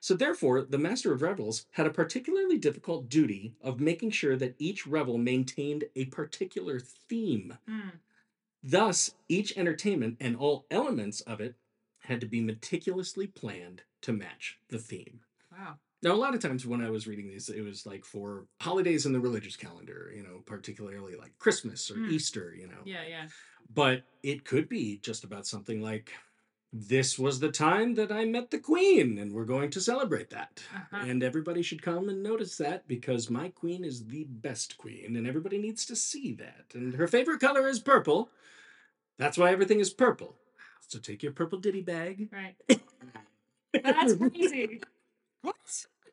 So, 0.00 0.14
therefore, 0.14 0.60
the 0.62 0.76
Master 0.76 1.14
of 1.14 1.22
Revels 1.22 1.64
had 1.70 1.86
a 1.86 1.90
particularly 1.90 2.58
difficult 2.58 3.08
duty 3.08 3.54
of 3.62 3.80
making 3.80 4.10
sure 4.10 4.36
that 4.36 4.54
each 4.58 4.86
revel 4.86 5.16
maintained 5.16 5.84
a 5.96 6.04
particular 6.06 6.78
theme. 6.78 7.56
Mm. 7.66 7.92
Thus, 8.62 9.14
each 9.28 9.56
entertainment 9.56 10.18
and 10.20 10.36
all 10.36 10.66
elements 10.70 11.22
of 11.22 11.40
it 11.40 11.54
had 12.00 12.20
to 12.20 12.26
be 12.26 12.42
meticulously 12.42 13.26
planned 13.26 13.82
to 14.02 14.12
match 14.12 14.58
the 14.68 14.78
theme. 14.78 15.20
Wow. 15.50 15.76
Now, 16.02 16.12
a 16.12 16.16
lot 16.20 16.34
of 16.34 16.40
times 16.40 16.66
when 16.66 16.82
I 16.84 16.90
was 16.90 17.06
reading 17.06 17.28
these, 17.28 17.48
it 17.48 17.62
was 17.62 17.86
like 17.86 18.04
for 18.04 18.44
holidays 18.60 19.06
in 19.06 19.14
the 19.14 19.20
religious 19.20 19.56
calendar, 19.56 20.12
you 20.14 20.22
know, 20.22 20.42
particularly 20.44 21.16
like 21.16 21.38
Christmas 21.38 21.90
or 21.90 21.94
Mm. 21.94 22.10
Easter, 22.10 22.54
you 22.54 22.66
know. 22.66 22.82
Yeah, 22.84 23.04
yeah. 23.08 23.28
But 23.72 24.02
it 24.22 24.44
could 24.44 24.68
be 24.68 24.98
just 24.98 25.24
about 25.24 25.46
something 25.46 25.80
like 25.80 26.12
this 26.76 27.20
was 27.20 27.38
the 27.38 27.52
time 27.52 27.94
that 27.94 28.10
I 28.10 28.24
met 28.24 28.50
the 28.50 28.58
queen, 28.58 29.16
and 29.18 29.32
we're 29.32 29.44
going 29.44 29.70
to 29.70 29.80
celebrate 29.80 30.30
that. 30.30 30.60
Uh-huh. 30.74 31.04
And 31.06 31.22
everybody 31.22 31.62
should 31.62 31.80
come 31.82 32.08
and 32.08 32.20
notice 32.20 32.56
that 32.56 32.88
because 32.88 33.30
my 33.30 33.50
queen 33.50 33.84
is 33.84 34.06
the 34.06 34.24
best 34.24 34.76
queen, 34.76 35.14
and 35.16 35.24
everybody 35.24 35.56
needs 35.58 35.86
to 35.86 35.94
see 35.94 36.32
that. 36.34 36.64
And 36.74 36.94
her 36.96 37.06
favorite 37.06 37.38
color 37.38 37.68
is 37.68 37.78
purple. 37.78 38.28
That's 39.18 39.38
why 39.38 39.52
everything 39.52 39.78
is 39.78 39.90
purple. 39.90 40.34
So 40.88 40.98
take 40.98 41.22
your 41.22 41.30
purple 41.30 41.60
ditty 41.60 41.80
bag. 41.80 42.28
Right. 42.32 42.56
That's 43.84 44.14
crazy. 44.16 44.80
what? 45.42 45.54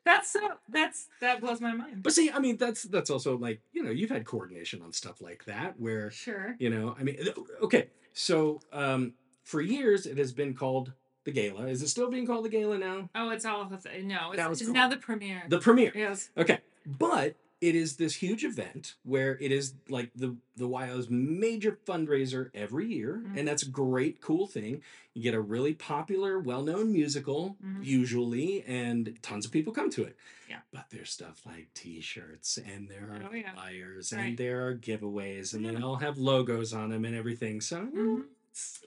That's 0.04 0.30
so. 0.32 0.40
That's 0.68 1.08
that 1.20 1.40
blows 1.40 1.60
my 1.60 1.72
mind. 1.72 2.04
But 2.04 2.12
see, 2.12 2.30
I 2.30 2.38
mean, 2.38 2.56
that's 2.56 2.82
that's 2.84 3.10
also 3.10 3.36
like 3.36 3.60
you 3.72 3.82
know 3.82 3.90
you've 3.90 4.10
had 4.10 4.24
coordination 4.24 4.80
on 4.82 4.92
stuff 4.92 5.20
like 5.20 5.44
that 5.46 5.78
where 5.78 6.10
Sure. 6.10 6.56
you 6.58 6.70
know 6.70 6.96
I 6.98 7.02
mean 7.04 7.18
okay 7.62 7.88
so 8.12 8.60
um 8.72 9.14
for 9.42 9.60
years 9.60 10.06
it 10.06 10.18
has 10.18 10.32
been 10.32 10.54
called 10.54 10.92
the 11.24 11.30
gala 11.30 11.66
is 11.66 11.82
it 11.82 11.88
still 11.88 12.10
being 12.10 12.26
called 12.26 12.44
the 12.44 12.48
gala 12.48 12.78
now 12.78 13.08
Oh, 13.14 13.30
it's 13.30 13.44
all. 13.44 13.64
No, 13.68 14.32
it's, 14.32 14.60
it's 14.60 14.62
cool. 14.64 14.72
now 14.74 14.88
the 14.88 14.96
premiere. 14.96 15.42
the 15.48 15.58
premiere 15.58 15.92
yes. 15.94 16.30
okay 16.36 16.58
but 16.84 17.36
it 17.60 17.76
is 17.76 17.94
this 17.96 18.16
huge 18.16 18.42
event 18.42 18.94
where 19.04 19.38
it 19.40 19.52
is 19.52 19.74
like 19.88 20.10
the 20.16 20.34
the 20.56 20.66
YO's 20.68 21.08
major 21.08 21.78
fundraiser 21.86 22.50
every 22.54 22.86
year 22.92 23.22
Mhm. 23.24 23.38
and 23.38 23.46
that's 23.48 23.62
a 23.62 23.68
great 23.68 24.20
cool 24.20 24.48
thing 24.48 24.82
you 25.14 25.22
get 25.22 25.34
a 25.34 25.40
really 25.40 25.72
popular 25.74 26.40
well-known 26.40 26.92
musical 26.92 27.56
Mhm. 27.64 27.84
usually 27.84 28.62
and 28.64 29.16
tons 29.22 29.46
of 29.46 29.52
people 29.52 29.72
come 29.72 29.90
to 29.90 30.02
it 30.02 30.16
Yeah. 30.48 30.58
but 30.72 30.86
there's 30.90 31.10
stuff 31.12 31.42
like 31.46 31.68
t-shirts 31.72 32.58
and 32.58 32.88
there 32.88 33.08
are 33.12 33.28
Oh, 33.30 33.34
yeah. 33.34 33.54
flyers 33.54 34.12
Right. 34.12 34.30
and 34.30 34.38
there 34.38 34.66
are 34.66 34.74
giveaways 34.76 35.54
and 35.54 35.64
they 35.64 35.76
all 35.76 35.96
have 35.96 36.18
logos 36.18 36.72
on 36.72 36.90
them 36.90 37.04
and 37.04 37.14
everything 37.14 37.60
so 37.60 37.86
Mhm. 37.86 38.24
it's 38.50 38.80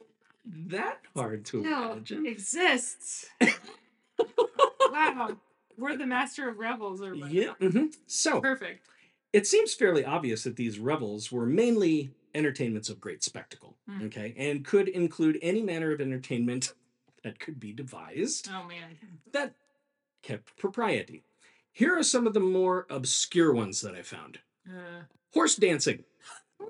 that 0.46 1.00
hard 1.16 1.46
to 1.46 1.62
Still 1.62 1.92
imagine 1.94 2.26
exists. 2.26 3.28
wow. 4.92 5.38
We're 5.78 5.98
the 5.98 6.06
master 6.06 6.48
of 6.48 6.58
rebels 6.58 7.02
or 7.02 7.16
whatever. 7.16 7.34
yeah 7.34 7.54
mhm. 7.60 7.94
so 8.08 8.40
Perfect. 8.40 8.88
it 9.34 9.46
seems 9.48 9.74
fairly 9.74 10.06
obvious 10.06 10.44
that 10.44 10.56
these 10.56 10.80
revels 10.80 11.32
were 11.32 11.46
mainly 11.46 12.12
entertainments 12.34 12.90
of 12.90 13.00
great 13.02 13.24
spectacle, 13.24 13.78
Mm. 13.90 14.06
okay, 14.08 14.34
and 14.38 14.66
could 14.66 14.88
include 14.90 15.38
any 15.42 15.62
manner 15.62 15.92
of 15.92 16.02
entertainment 16.02 16.74
that 17.24 17.40
could 17.40 17.60
be 17.60 17.72
devised 17.74 18.50
Oh 18.52 18.64
man. 18.68 18.98
that 19.32 19.56
kept 20.22 20.56
propriety. 20.58 21.24
Here 21.72 21.98
are 21.98 22.04
some 22.04 22.26
of 22.28 22.34
the 22.34 22.40
more 22.40 22.86
obscure 22.90 23.54
ones 23.54 23.82
that 23.82 23.96
I 23.96 24.02
found 24.02 24.40
Uh. 24.68 25.04
horse 25.34 25.56
dancing. 25.56 26.04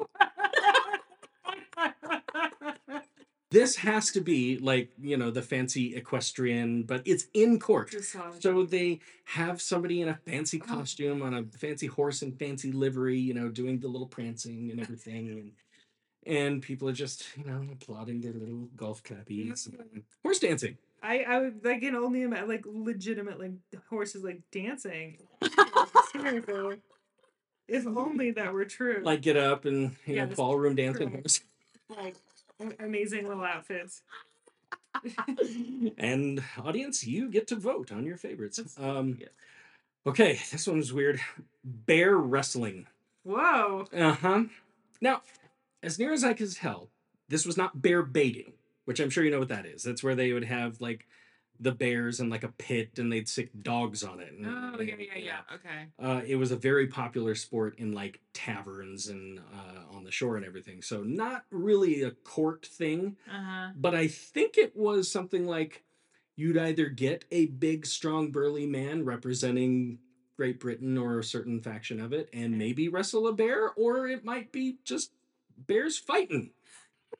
This 3.51 3.75
has 3.77 4.11
to 4.11 4.21
be 4.21 4.57
like, 4.57 4.89
you 4.99 5.17
know, 5.17 5.29
the 5.31 5.41
fancy 5.41 5.95
equestrian, 5.95 6.83
but 6.83 7.03
it's 7.05 7.27
in 7.33 7.59
court. 7.59 7.95
So 8.39 8.63
they 8.65 8.99
have 9.25 9.61
somebody 9.61 10.01
in 10.01 10.09
a 10.09 10.15
fancy 10.15 10.59
Oh. 10.63 10.65
costume 10.65 11.21
on 11.21 11.33
a 11.33 11.43
fancy 11.57 11.87
horse 11.87 12.21
and 12.21 12.37
fancy 12.37 12.71
livery, 12.71 13.19
you 13.19 13.33
know, 13.33 13.49
doing 13.49 13.79
the 13.79 13.87
little 13.87 14.07
prancing 14.07 14.71
and 14.71 14.79
everything. 14.79 15.29
And, 15.29 15.51
and 16.25 16.61
people 16.61 16.89
are 16.89 16.93
just, 16.93 17.25
you 17.37 17.45
know, 17.45 17.67
applauding 17.71 18.21
their 18.21 18.33
little 18.33 18.67
golf 18.75 19.03
clappies. 19.03 19.69
Mhm. 19.69 20.03
Horse 20.23 20.39
dancing. 20.39 20.77
I 21.03 21.19
I 21.23 21.39
would 21.39 21.63
like 21.63 21.81
can 21.81 21.95
only 21.95 22.23
imagine 22.23 22.47
like 22.49 22.65
legitimately 22.65 23.53
horses 23.89 24.23
like 24.23 24.41
dancing. 24.51 25.19
Seriously. 26.11 26.81
If 27.67 27.85
only 27.87 28.31
that 28.31 28.53
were 28.53 28.65
true. 28.65 29.01
Like 29.03 29.21
get 29.21 29.37
up 29.37 29.65
and, 29.65 29.95
you 30.05 30.15
Yeah, 30.15 30.25
know, 30.25 30.35
ballroom 30.35 30.75
dancing 30.75 31.09
horse. 31.11 31.41
like 31.89 32.15
amazing 32.79 33.27
little 33.27 33.43
outfits. 33.43 34.01
and 35.97 36.43
audience, 36.63 37.05
you 37.05 37.29
get 37.29 37.47
to 37.47 37.55
vote 37.55 37.91
on 37.91 38.05
your 38.05 38.17
favorites. 38.17 38.59
Um, 38.79 39.17
yeah. 39.19 39.27
Okay, 40.07 40.39
this 40.51 40.67
one 40.67 40.77
was 40.77 40.93
weird. 40.93 41.19
Bear 41.63 42.15
wrestling. 42.17 42.87
Whoa. 43.23 43.87
Uh 43.95 44.13
huh. 44.13 44.43
Now, 45.01 45.21
as 45.81 45.99
near 45.99 46.13
as 46.13 46.23
I 46.23 46.33
can 46.33 46.49
tell, 46.51 46.89
this 47.27 47.45
was 47.45 47.57
not 47.57 47.81
bear 47.81 48.03
baiting, 48.03 48.53
which 48.85 48.99
I'm 48.99 49.09
sure 49.09 49.23
you 49.23 49.31
know 49.31 49.39
what 49.39 49.49
that 49.49 49.65
is. 49.65 49.83
That's 49.83 50.03
where 50.03 50.15
they 50.15 50.31
would 50.31 50.45
have 50.45 50.79
like 50.79 51.07
the 51.59 51.71
bears 51.71 52.19
in 52.19 52.29
like 52.29 52.43
a 52.43 52.49
pit 52.57 52.97
and 52.99 53.11
they'd 53.11 53.29
stick 53.29 53.49
dogs 53.61 54.03
on 54.03 54.19
it. 54.19 54.33
and- 54.33 54.45
Oh 54.45 54.81
yeah, 54.81 54.95
yeah, 54.97 55.17
yeah. 55.17 55.39
Okay. 55.53 55.85
Uh, 55.99 56.21
it 56.25 56.35
was 56.35 56.51
a 56.51 56.55
very 56.55 56.87
popular 56.87 57.33
sport 57.35 57.79
in 57.79 57.93
like 57.93 58.19
taverns 58.33 59.07
and 59.07 59.39
uh, 59.39 59.95
on 59.95 60.03
the 60.03 60.11
shore 60.11 60.35
and 60.37 60.45
everything. 60.45 60.81
So 60.81 61.03
not 61.03 61.45
really 61.51 62.01
a 62.03 62.11
court 62.11 62.65
thing, 62.65 63.15
Uh 63.29 63.41
huh. 63.43 63.69
but 63.75 63.95
I 63.95 64.07
think 64.07 64.57
it 64.57 64.75
was 64.75 65.09
something 65.11 65.45
like 65.47 65.83
you'd 66.35 66.57
either 66.57 66.89
get 66.89 67.23
a 67.31 67.45
big, 67.45 67.85
strong, 67.85 68.31
burly 68.31 68.65
man 68.65 69.05
representing 69.05 69.99
Great 70.35 70.59
Britain 70.59 70.97
or 70.97 71.19
a 71.19 71.23
certain 71.23 71.61
faction 71.61 72.01
of 72.01 72.11
it, 72.11 72.29
and 72.33 72.57
maybe 72.57 72.89
wrestle 72.89 73.27
a 73.27 73.33
bear, 73.33 73.69
or 73.77 74.07
it 74.09 74.25
might 74.25 74.51
be 74.51 74.77
just 74.83 75.13
bears 75.57 75.97
fighting. 75.97 76.51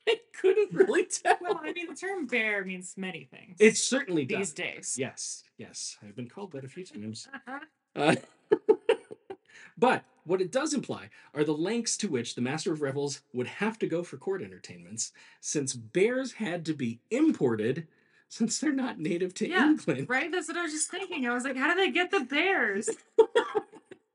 I 0.10 0.20
couldn't 0.39 0.74
really 0.74 1.06
tell. 1.24 1.38
Well, 1.41 1.60
I 1.63 1.74
mean, 1.74 1.88
the 1.89 1.96
term 1.96 2.28
bear 2.28 2.63
means 2.65 2.94
many 2.98 3.24
things 3.26 3.58
it 3.60 3.78
certainly 3.78 4.26
does 4.26 4.38
these 4.38 4.54
does. 4.54 4.65
days. 4.74 4.96
Yes, 4.98 5.44
yes, 5.58 5.98
I've 6.04 6.15
been 6.15 6.30
called 6.30 6.52
that 6.54 6.63
a 6.63 6.68
few 6.68 6.86
times. 6.86 7.28
Uh-huh. 7.34 7.60
Uh, 7.96 8.15
but 9.78 10.04
what 10.26 10.41
it 10.41 10.52
does 10.52 10.74
imply 10.74 11.10
are 11.34 11.44
the 11.44 11.54
lengths 11.54 11.98
to 11.98 12.08
which 12.08 12.36
the 12.36 12.41
Master 12.41 12.72
of 12.74 12.82
Revels 12.82 13.22
would 13.34 13.48
have 13.48 13.78
to 13.80 13.88
go 13.88 14.04
for 14.04 14.18
court 14.18 14.41
entertainments, 14.41 15.12
since 15.39 15.74
bears 15.74 16.34
had 16.34 16.65
to 16.65 16.74
be 16.74 17.00
imported, 17.12 17.88
since 18.28 18.60
they're 18.60 18.72
not 18.74 19.00
native 19.00 19.34
to 19.36 19.48
Yeah, 19.48 19.65
England. 19.70 20.08
Right? 20.10 20.32
That's 20.32 20.48
what 20.48 20.58
I 20.58 20.63
was 20.63 20.72
just 20.74 20.89
thinking. 20.91 21.26
I 21.28 21.34
was 21.34 21.44
like, 21.44 21.56
how 21.58 21.70
do 21.74 21.76
they 21.80 21.91
get 21.91 22.12
the 22.12 22.22
bears? 22.22 22.89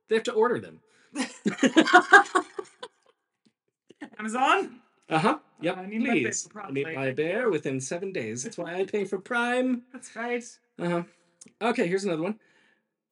They 0.08 0.16
have 0.16 0.24
to 0.24 0.32
order 0.32 0.58
them. 0.58 0.80
Amazon? 4.18 4.80
Uh 5.08 5.18
huh. 5.18 5.38
Yep. 5.62 5.78
I 5.78 5.86
need 5.86 6.00
my 6.00 6.06
bear 6.06 6.14
please. 6.14 6.48
Need 6.70 6.94
my 6.94 7.12
bear 7.12 7.50
within 7.50 7.80
seven 7.80 8.12
days. 8.12 8.42
That's 8.42 8.58
why 8.58 8.74
I 8.74 8.84
pay 8.84 9.04
for 9.04 9.18
Prime. 9.18 9.82
That's 9.92 10.14
right. 10.16 10.44
Uh 10.78 10.88
huh. 10.88 11.02
Okay, 11.62 11.86
here's 11.86 12.04
another 12.04 12.22
one. 12.22 12.38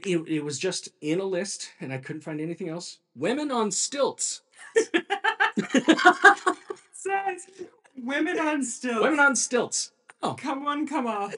It, 0.05 0.19
it 0.29 0.45
was 0.45 0.59
just 0.59 0.91
in 1.01 1.21
a 1.21 1.25
list, 1.25 1.73
and 1.81 1.93
I 1.93 1.99
couldn't 1.99 2.23
find 2.23 2.41
anything 2.41 2.69
else. 2.69 2.99
Women 3.17 3.51
on 3.51 3.71
stilts. 3.71 4.43
says 6.93 7.49
women 7.97 8.39
on 8.39 8.63
stilts. 8.63 9.03
Women 9.03 9.21
on 9.21 9.35
stilts. 9.37 9.93
Oh, 10.23 10.35
come 10.35 10.67
on, 10.67 10.87
come 10.87 11.07
on. 11.07 11.33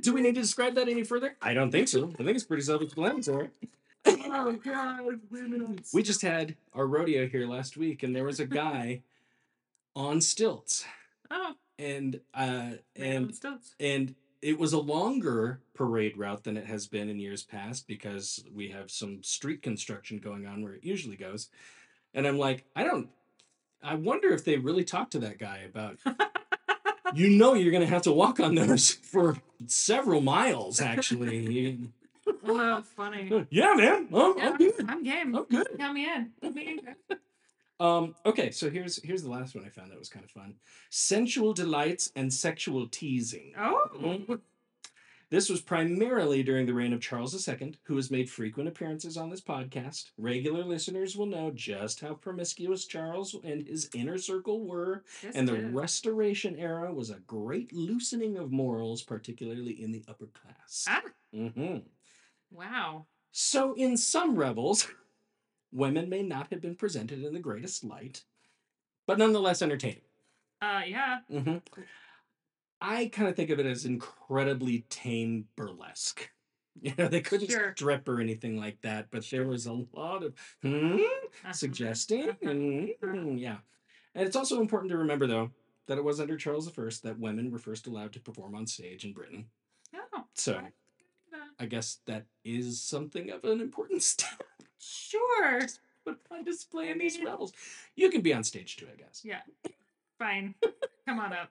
Do 0.00 0.12
we 0.12 0.20
need 0.20 0.34
to 0.34 0.40
describe 0.40 0.74
that 0.74 0.88
any 0.88 1.04
further? 1.04 1.36
I 1.40 1.54
don't 1.54 1.70
think 1.70 1.88
so. 1.88 2.10
I 2.18 2.24
think 2.24 2.36
it's 2.36 2.44
pretty 2.44 2.62
self-explanatory. 2.62 3.50
Oh 4.06 4.52
god, 4.62 5.20
women 5.30 5.62
on 5.62 5.72
stilts. 5.78 5.94
We 5.94 6.02
just 6.02 6.22
had 6.22 6.56
our 6.74 6.86
rodeo 6.86 7.26
here 7.26 7.46
last 7.46 7.76
week, 7.76 8.02
and 8.02 8.14
there 8.14 8.24
was 8.24 8.40
a 8.40 8.46
guy 8.46 9.02
on 9.96 10.20
stilts, 10.20 10.84
Oh, 11.30 11.54
and 11.78 12.20
uh, 12.34 12.72
and 12.94 13.34
stilts. 13.34 13.74
and 13.80 14.14
it 14.42 14.58
was 14.60 14.72
a 14.72 14.78
longer 14.78 15.58
parade 15.74 16.16
route 16.16 16.44
than 16.44 16.56
it 16.56 16.66
has 16.66 16.86
been 16.86 17.08
in 17.08 17.18
years 17.18 17.42
past 17.42 17.88
because 17.88 18.44
we 18.54 18.68
have 18.68 18.90
some 18.92 19.22
street 19.24 19.62
construction 19.62 20.18
going 20.18 20.46
on 20.46 20.62
where 20.62 20.74
it 20.74 20.84
usually 20.84 21.16
goes, 21.16 21.48
and 22.14 22.26
I'm 22.28 22.38
like, 22.38 22.64
I 22.76 22.84
don't. 22.84 23.08
I 23.82 23.94
wonder 23.94 24.28
if 24.32 24.44
they 24.44 24.56
really 24.58 24.84
talked 24.84 25.12
to 25.12 25.18
that 25.20 25.38
guy 25.38 25.62
about. 25.68 25.98
you 27.14 27.30
know, 27.30 27.54
you're 27.54 27.72
gonna 27.72 27.86
have 27.86 28.02
to 28.02 28.12
walk 28.12 28.38
on 28.40 28.54
those 28.54 28.90
for 29.02 29.36
several 29.66 30.20
miles. 30.20 30.80
Actually, 30.80 31.78
Oh, 32.48 32.82
funny. 32.96 33.46
yeah, 33.50 33.74
man. 33.74 34.08
I'm, 34.12 34.36
Yeah, 34.38 34.48
I'm 34.48 34.56
good. 34.56 34.84
I'm 34.88 35.02
game. 35.04 35.34
I'm 35.36 35.44
good. 35.44 35.68
Count 35.78 35.94
me 35.94 36.06
in. 36.12 36.30
Count 37.78 38.02
me 38.02 38.06
in. 38.06 38.06
Um, 38.08 38.14
okay, 38.26 38.50
so 38.50 38.70
here's 38.70 39.02
here's 39.02 39.22
the 39.22 39.30
last 39.30 39.54
one 39.54 39.64
I 39.64 39.68
found 39.68 39.90
that 39.90 39.98
was 39.98 40.08
kind 40.08 40.24
of 40.24 40.30
fun. 40.30 40.54
Sensual 40.90 41.52
delights 41.52 42.10
and 42.16 42.32
sexual 42.32 42.88
teasing. 42.88 43.52
Oh, 43.58 43.88
Mhm. 43.94 44.40
This 45.28 45.48
was 45.50 45.60
primarily 45.60 46.44
during 46.44 46.66
the 46.66 46.72
reign 46.74 46.92
of 46.92 47.00
Charles 47.00 47.34
II, 47.48 47.74
who 47.82 47.96
has 47.96 48.12
made 48.12 48.30
frequent 48.30 48.68
appearances 48.68 49.16
on 49.16 49.28
this 49.28 49.40
podcast. 49.40 50.12
Regular 50.16 50.62
listeners 50.62 51.16
will 51.16 51.26
know 51.26 51.50
just 51.50 51.98
how 51.98 52.14
promiscuous 52.14 52.84
Charles 52.86 53.34
and 53.42 53.66
his 53.66 53.90
inner 53.92 54.18
circle 54.18 54.64
were, 54.64 55.02
yes, 55.24 55.34
and 55.34 55.48
the. 55.48 55.56
Restoration 55.70 56.54
era 56.60 56.94
was 56.94 57.10
a 57.10 57.18
great 57.26 57.72
loosening 57.72 58.38
of 58.38 58.52
morals, 58.52 59.02
particularly 59.02 59.82
in 59.82 59.90
the 59.90 60.04
upper 60.06 60.26
class. 60.26 60.84
Ah, 60.88 61.02
hmm 61.32 61.78
wow. 62.52 63.06
So, 63.32 63.74
in 63.74 63.96
some 63.96 64.36
revels, 64.36 64.86
women 65.72 66.08
may 66.08 66.22
not 66.22 66.48
have 66.50 66.60
been 66.60 66.74
presented 66.76 67.22
in 67.24 67.32
the 67.34 67.40
greatest 67.40 67.84
light, 67.84 68.24
but 69.06 69.18
nonetheless 69.18 69.62
entertaining. 69.62 70.02
Uh, 70.62 70.82
yeah. 70.86 71.18
Mm-hmm. 71.30 71.58
I 72.80 73.06
kind 73.06 73.28
of 73.28 73.36
think 73.36 73.50
of 73.50 73.58
it 73.58 73.66
as 73.66 73.84
incredibly 73.84 74.80
tame 74.88 75.46
burlesque. 75.56 76.30
You 76.82 76.92
know, 76.98 77.08
they 77.08 77.22
couldn't 77.22 77.50
Sure. 77.50 77.72
strip 77.74 78.06
or 78.06 78.20
anything 78.20 78.58
like 78.58 78.82
that, 78.82 79.10
but 79.10 79.24
there 79.30 79.46
was 79.46 79.64
a 79.64 79.72
lot 79.94 80.22
of 80.22 80.34
hmm, 80.60 80.96
Uh-huh. 80.96 81.52
suggesting, 81.52 82.28
Uh-huh. 82.28 83.30
yeah. 83.30 83.56
And 84.14 84.26
it's 84.26 84.36
also 84.36 84.60
important 84.60 84.90
to 84.90 84.98
remember, 84.98 85.26
though, 85.26 85.52
that 85.86 85.96
it 85.96 86.04
was 86.04 86.20
under 86.20 86.36
Charles 86.36 86.68
I 86.68 86.90
that 87.02 87.18
women 87.18 87.50
were 87.50 87.58
first 87.58 87.86
allowed 87.86 88.12
to 88.12 88.20
perform 88.20 88.54
on 88.54 88.66
stage 88.66 89.06
in 89.06 89.14
Britain. 89.14 89.46
Oh, 90.12 90.24
So 90.34 90.60
I 91.58 91.64
guess 91.64 92.00
that 92.04 92.26
is 92.44 92.82
something 92.82 93.30
of 93.30 93.42
an 93.44 93.62
important 93.62 94.02
step. 94.12 94.42
Sure. 94.78 95.62
But 96.04 96.18
on 96.30 96.44
display 96.44 96.90
in 96.90 96.98
these 96.98 97.20
revels, 97.22 97.52
you 97.96 98.10
can 98.10 98.20
be 98.20 98.32
on 98.32 98.44
stage 98.44 98.76
too, 98.76 98.86
I 98.92 98.96
guess. 98.96 99.22
Yeah. 99.24 99.40
Fine. 100.18 100.54
Come 101.06 101.18
on 101.18 101.32
up. 101.32 101.50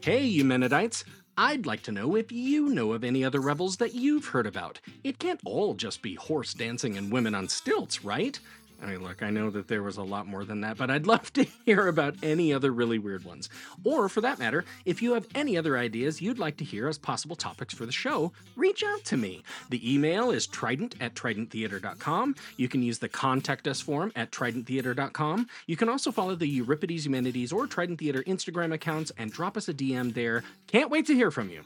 Hey, 0.00 0.32
Eumenidites! 0.32 1.04
I'd 1.36 1.66
like 1.66 1.82
to 1.82 1.92
know 1.92 2.16
if 2.16 2.32
you 2.32 2.70
know 2.70 2.94
of 2.94 3.04
any 3.04 3.22
other 3.22 3.40
revels 3.40 3.76
that 3.76 3.94
you've 3.94 4.26
heard 4.26 4.46
about. 4.46 4.80
It 5.04 5.18
can't 5.18 5.40
all 5.44 5.74
just 5.74 6.00
be 6.00 6.14
horse 6.14 6.54
dancing 6.54 6.96
and 6.96 7.12
women 7.12 7.34
on 7.34 7.48
stilts, 7.48 8.04
right? 8.04 8.40
I 8.80 8.86
mean, 8.86 9.02
look, 9.02 9.22
I 9.22 9.30
know 9.30 9.50
that 9.50 9.66
there 9.66 9.82
was 9.82 9.96
a 9.96 10.02
lot 10.02 10.26
more 10.26 10.44
than 10.44 10.60
that, 10.60 10.76
but 10.76 10.90
I'd 10.90 11.06
love 11.14 11.32
to 11.32 11.44
hear 11.64 11.88
about 11.88 12.14
any 12.22 12.52
other 12.52 12.70
really 12.70 12.98
weird 12.98 13.24
ones. 13.24 13.48
Or, 13.84 14.08
for 14.08 14.20
that 14.20 14.38
matter, 14.38 14.64
if 14.84 15.02
you 15.02 15.14
have 15.14 15.26
any 15.34 15.56
other 15.56 15.76
ideas 15.76 16.22
you'd 16.22 16.38
like 16.38 16.56
to 16.58 16.64
hear 16.64 16.88
as 16.88 16.98
possible 16.98 17.34
topics 17.34 17.74
for 17.74 17.86
the 17.86 17.92
show, 17.92 18.32
reach 18.56 18.84
out 18.84 19.04
to 19.06 19.16
me. 19.16 19.42
The 19.70 19.94
email 19.94 20.30
is 20.30 20.46
trident 20.46 20.94
at 21.00 21.14
tridenttheater.com. 21.14 22.36
You 22.56 22.68
can 22.68 22.82
use 22.82 22.98
the 22.98 23.08
contact 23.08 23.66
us 23.66 23.80
form 23.80 24.12
at 24.14 24.30
tridenttheater.com. 24.30 25.48
You 25.66 25.76
can 25.76 25.88
also 25.88 26.12
follow 26.12 26.36
the 26.36 26.48
Euripides 26.48 27.06
Eumenides 27.06 27.52
or 27.52 27.66
Trident 27.66 27.98
Theater 27.98 28.22
Instagram 28.24 28.72
accounts 28.72 29.10
and 29.18 29.32
drop 29.32 29.56
us 29.56 29.68
a 29.68 29.74
DM 29.74 30.14
there. 30.14 30.44
Can't 30.68 30.90
wait 30.90 31.06
to 31.06 31.14
hear 31.14 31.30
from 31.30 31.50
you. 31.50 31.64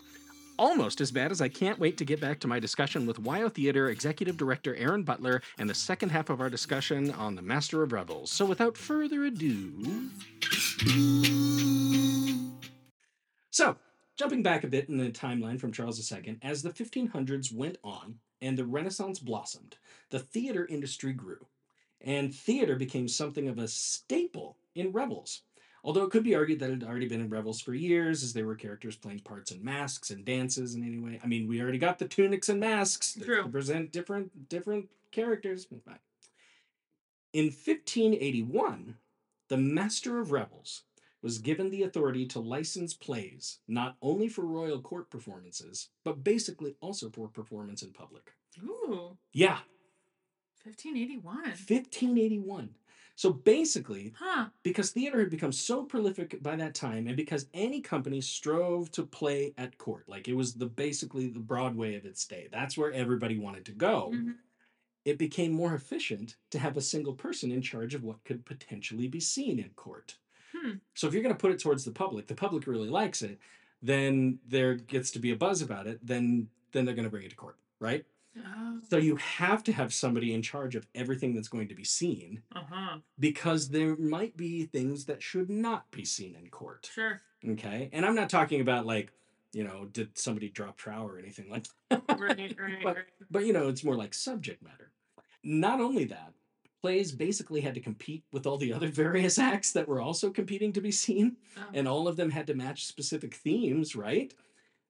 Almost 0.59 1.01
as 1.01 1.11
bad 1.11 1.31
as 1.31 1.41
I 1.41 1.49
can't 1.49 1.79
wait 1.79 1.97
to 1.99 2.05
get 2.05 2.21
back 2.21 2.39
to 2.41 2.49
my 2.49 2.61
discussion 2.61 3.07
with 3.07 3.23
WYO 3.23 3.53
Theater 3.53 3.89
Executive 3.89 4.37
Director 4.37 4.75
Erin 4.77 5.03
Butler 5.03 5.43
and 5.59 5.69
the 5.69 5.75
second 5.75 6.11
half 6.11 6.31
of 6.31 6.41
our 6.41 6.51
discussion 6.51 7.11
on 7.13 7.35
The 7.35 7.43
Master 7.43 7.83
of 7.83 7.93
Revels. 7.93 8.31
So 8.31 8.45
without 8.45 8.77
further 8.77 9.25
ado. 9.25 10.11
So, 13.51 13.77
jumping 14.17 14.43
back 14.43 14.65
a 14.65 14.69
bit 14.69 14.89
in 14.89 14.99
the 14.99 15.11
timeline 15.11 15.61
from 15.61 15.73
Charles 15.73 16.13
II, 16.13 16.39
as 16.43 16.63
the 16.63 16.71
1500s 16.71 17.53
went 17.53 17.79
on 17.83 18.17
and 18.41 18.59
the 18.59 18.67
Renaissance 18.67 19.19
blossomed, 19.19 19.77
the 20.11 20.19
theater 20.19 20.67
industry 20.67 21.13
grew, 21.13 21.47
and 22.01 22.35
theater 22.35 22.77
became 22.77 23.09
something 23.09 23.49
of 23.49 23.59
a 23.59 23.69
staple 23.69 24.57
in 24.75 24.93
revels. 24.93 25.43
Although 25.85 26.05
it 26.05 26.11
could 26.11 26.23
be 26.23 26.35
argued 26.37 26.61
that 26.61 26.71
it 26.71 26.81
had 26.83 26.89
already 26.89 27.09
been 27.09 27.21
in 27.21 27.29
revels 27.29 27.61
for 27.61 27.75
years, 27.75 28.23
as 28.23 28.33
there 28.33 28.47
were 28.47 28.55
characters 28.55 28.95
playing 28.97 29.21
parts 29.21 29.51
in 29.51 29.65
masks 29.65 30.11
and 30.11 30.25
dances 30.25 30.75
in 30.77 30.85
any 30.85 30.99
way. 30.99 31.19
I 31.23 31.27
mean, 31.27 31.49
we 31.49 31.61
already 31.61 31.79
got 31.79 31.99
the 31.99 32.07
tunics 32.07 32.49
and 32.49 32.61
masks 32.61 33.19
True. 33.21 33.49
present 33.49 33.91
different 33.91 34.49
different 34.49 34.89
characters. 35.11 35.67
In 37.33 37.47
1581, 37.47 38.97
the 39.49 39.57
Master 39.57 40.21
of 40.21 40.31
Revels 40.31 40.83
was 41.21 41.39
given 41.39 41.71
the 41.71 41.83
authority 41.83 42.27
to 42.27 42.41
license 42.41 42.95
plays 42.95 43.59
not 43.67 43.97
only 44.03 44.29
for 44.29 44.43
royal 44.45 44.81
court 44.81 45.11
performances, 45.11 45.89
but 46.05 46.23
basically 46.25 46.77
also 46.81 47.11
for 47.11 47.29
performance 47.29 47.83
in 47.83 47.93
public. 47.93 48.33
Ooh, 48.63 49.17
Yeah, 49.33 49.59
1581. 50.65 51.35
1581. 51.45 52.75
So 53.23 53.33
basically, 53.33 54.13
Huh. 54.17 54.49
because 54.65 54.91
theater 54.91 55.21
had 55.21 55.31
become 55.31 55.53
so 55.53 55.85
prolific 55.85 56.43
by 56.43 56.57
that 56.57 56.75
time, 56.75 57.07
and 57.07 57.17
because 57.17 57.47
any 57.55 57.81
company 57.81 58.21
strove 58.21 58.91
to 58.91 59.07
play 59.07 59.55
at 59.57 59.79
court, 59.79 60.09
like 60.09 60.27
it 60.27 60.35
was 60.35 60.55
the 60.55 60.67
basically 60.67 61.29
the 61.29 61.39
Broadway 61.39 61.95
of 61.95 62.05
its 62.05 62.27
day, 62.27 62.49
that's 62.51 62.77
where 62.77 62.91
everybody 62.91 63.39
wanted 63.39 63.65
to 63.67 63.71
go. 63.71 64.11
Mhm. 64.13 64.39
It 65.05 65.19
became 65.19 65.53
more 65.53 65.73
efficient 65.73 66.35
to 66.51 66.59
have 66.59 66.77
a 66.77 66.81
single 66.81 67.15
person 67.15 67.53
in 67.53 67.63
charge 67.63 67.95
of 67.95 68.03
what 68.03 68.25
could 68.25 68.45
potentially 68.45 69.07
be 69.07 69.21
seen 69.21 69.61
in 69.61 69.71
court. 69.71 70.19
Hmm. 70.51 70.79
So 70.95 71.07
if 71.07 71.15
you're 71.15 71.23
going 71.23 71.37
to 71.37 71.41
put 71.41 71.53
it 71.53 71.61
towards 71.61 71.85
the 71.85 71.93
public, 71.93 72.27
the 72.27 72.35
public 72.35 72.67
really 72.67 72.91
likes 72.91 73.23
it. 73.23 73.39
then 73.85 74.41
there 74.47 74.75
gets 74.75 75.13
to 75.13 75.19
be 75.21 75.31
a 75.31 75.37
buzz 75.37 75.63
about 75.63 75.87
it, 75.87 75.99
then 76.05 76.49
then 76.73 76.85
they're 76.85 76.95
going 76.95 77.05
to 77.05 77.11
bring 77.11 77.25
it 77.25 77.31
to 77.31 77.37
court, 77.37 77.57
right? 77.79 78.05
Oh. 78.39 78.81
So 78.89 78.97
you 78.97 79.17
have 79.17 79.63
to 79.65 79.73
have 79.73 79.93
somebody 79.93 80.33
in 80.33 80.41
charge 80.43 80.75
of 80.75 80.87
everything 80.95 81.35
that's 81.35 81.49
going 81.49 81.69
to 81.69 81.75
be 81.75 81.85
seen 81.85 82.43
Uh-huh. 82.55 82.99
because 83.19 83.69
there 83.69 83.97
might 83.97 84.37
be 84.37 84.65
things 84.65 85.05
that 85.07 85.23
should 85.23 85.51
not 85.51 85.91
be 85.91 86.05
seen 86.05 86.35
in 86.35 86.49
court. 86.49 86.91
Sure. 86.95 87.21
Okay? 87.47 87.91
And 87.93 88.07
I'm 88.07 88.15
not 88.15 88.31
talking 88.31 88.61
about 88.61 88.87
like, 88.87 89.13
you 89.53 89.65
know, 89.65 89.85
did 89.93 90.17
somebody 90.19 90.49
drop 90.49 90.79
trow 90.79 91.07
or 91.07 91.19
anything 91.19 91.51
like 91.51 91.67
that. 91.91 92.03
Right, 92.19 92.19
right, 92.59 92.79
But- 92.83 92.97
right. 92.97 93.05
But 93.31 93.45
you 93.47 93.53
know, 93.53 93.69
it's 93.69 93.85
more 93.85 93.97
like 93.97 94.15
subject 94.15 94.63
matter. 94.63 94.91
Not 95.45 95.81
only 95.81 96.05
that, 96.05 96.33
plays 96.81 97.13
basically 97.13 97.61
had 97.61 97.75
to 97.75 97.81
compete 97.81 98.25
with 98.33 98.47
all 98.47 98.57
the 98.57 98.73
other 98.73 98.89
various 99.05 99.39
acts 99.39 99.73
that 99.73 99.87
were 99.89 100.01
also 100.01 100.31
competing 100.31 100.73
to 100.73 100.81
be 100.81 100.91
seen, 100.91 101.37
Oh. 101.59 101.61
and 101.75 101.87
all 101.87 102.09
of 102.09 102.17
them 102.17 102.31
had 102.31 102.47
to 102.47 102.55
match 102.55 102.87
specific 102.87 103.35
themes, 103.35 103.95
right? 103.95 104.33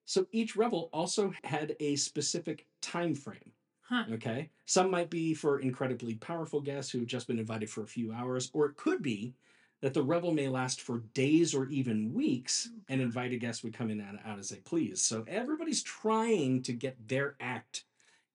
So 0.04 0.26
each 0.32 0.56
revel 0.56 0.90
also 0.92 1.32
had 1.44 1.76
a 1.80 1.96
specific 1.96 2.66
time 2.80 3.14
frame. 3.14 3.52
Huh. 3.82 4.06
Okay. 4.10 4.50
Some 4.66 4.90
might 4.90 5.10
be 5.10 5.32
for 5.34 5.60
incredibly 5.60 6.16
powerful 6.16 6.60
guests 6.60 6.90
who've 6.90 7.06
just 7.06 7.26
been 7.28 7.38
invited 7.38 7.70
for 7.70 7.82
a 7.82 7.86
few 7.88 8.12
hours, 8.12 8.50
or 8.52 8.66
it 8.66 8.76
could 8.76 9.02
be 9.02 9.36
that 9.80 9.94
the 9.94 10.02
revel 10.02 10.32
may 10.32 10.48
last 10.48 10.80
for 10.80 11.00
days 11.14 11.54
or 11.54 11.68
even 11.68 12.12
weeks, 12.12 12.70
and 12.88 13.00
invited 13.00 13.38
guests 13.40 13.62
would 13.62 13.74
come 13.74 13.90
in 13.90 14.00
and 14.00 14.18
out 14.24 14.38
as 14.38 14.48
they 14.48 14.60
please. 14.60 15.02
So 15.02 15.24
everybody's 15.26 15.82
trying 15.82 16.62
to 16.64 16.72
get 16.72 17.08
their 17.08 17.36
act 17.40 17.84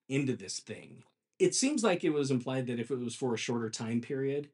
into 0.08 0.36
this 0.36 0.60
thing. 0.60 1.04
It 1.38 1.54
seems 1.54 1.84
like 1.84 2.04
it 2.04 2.10
was 2.10 2.30
implied 2.30 2.66
that 2.66 2.80
if 2.80 2.90
it 2.90 2.98
was 2.98 3.14
for 3.14 3.34
a 3.34 3.38
shorter 3.38 3.70
time 3.70 4.00
period, 4.00 4.50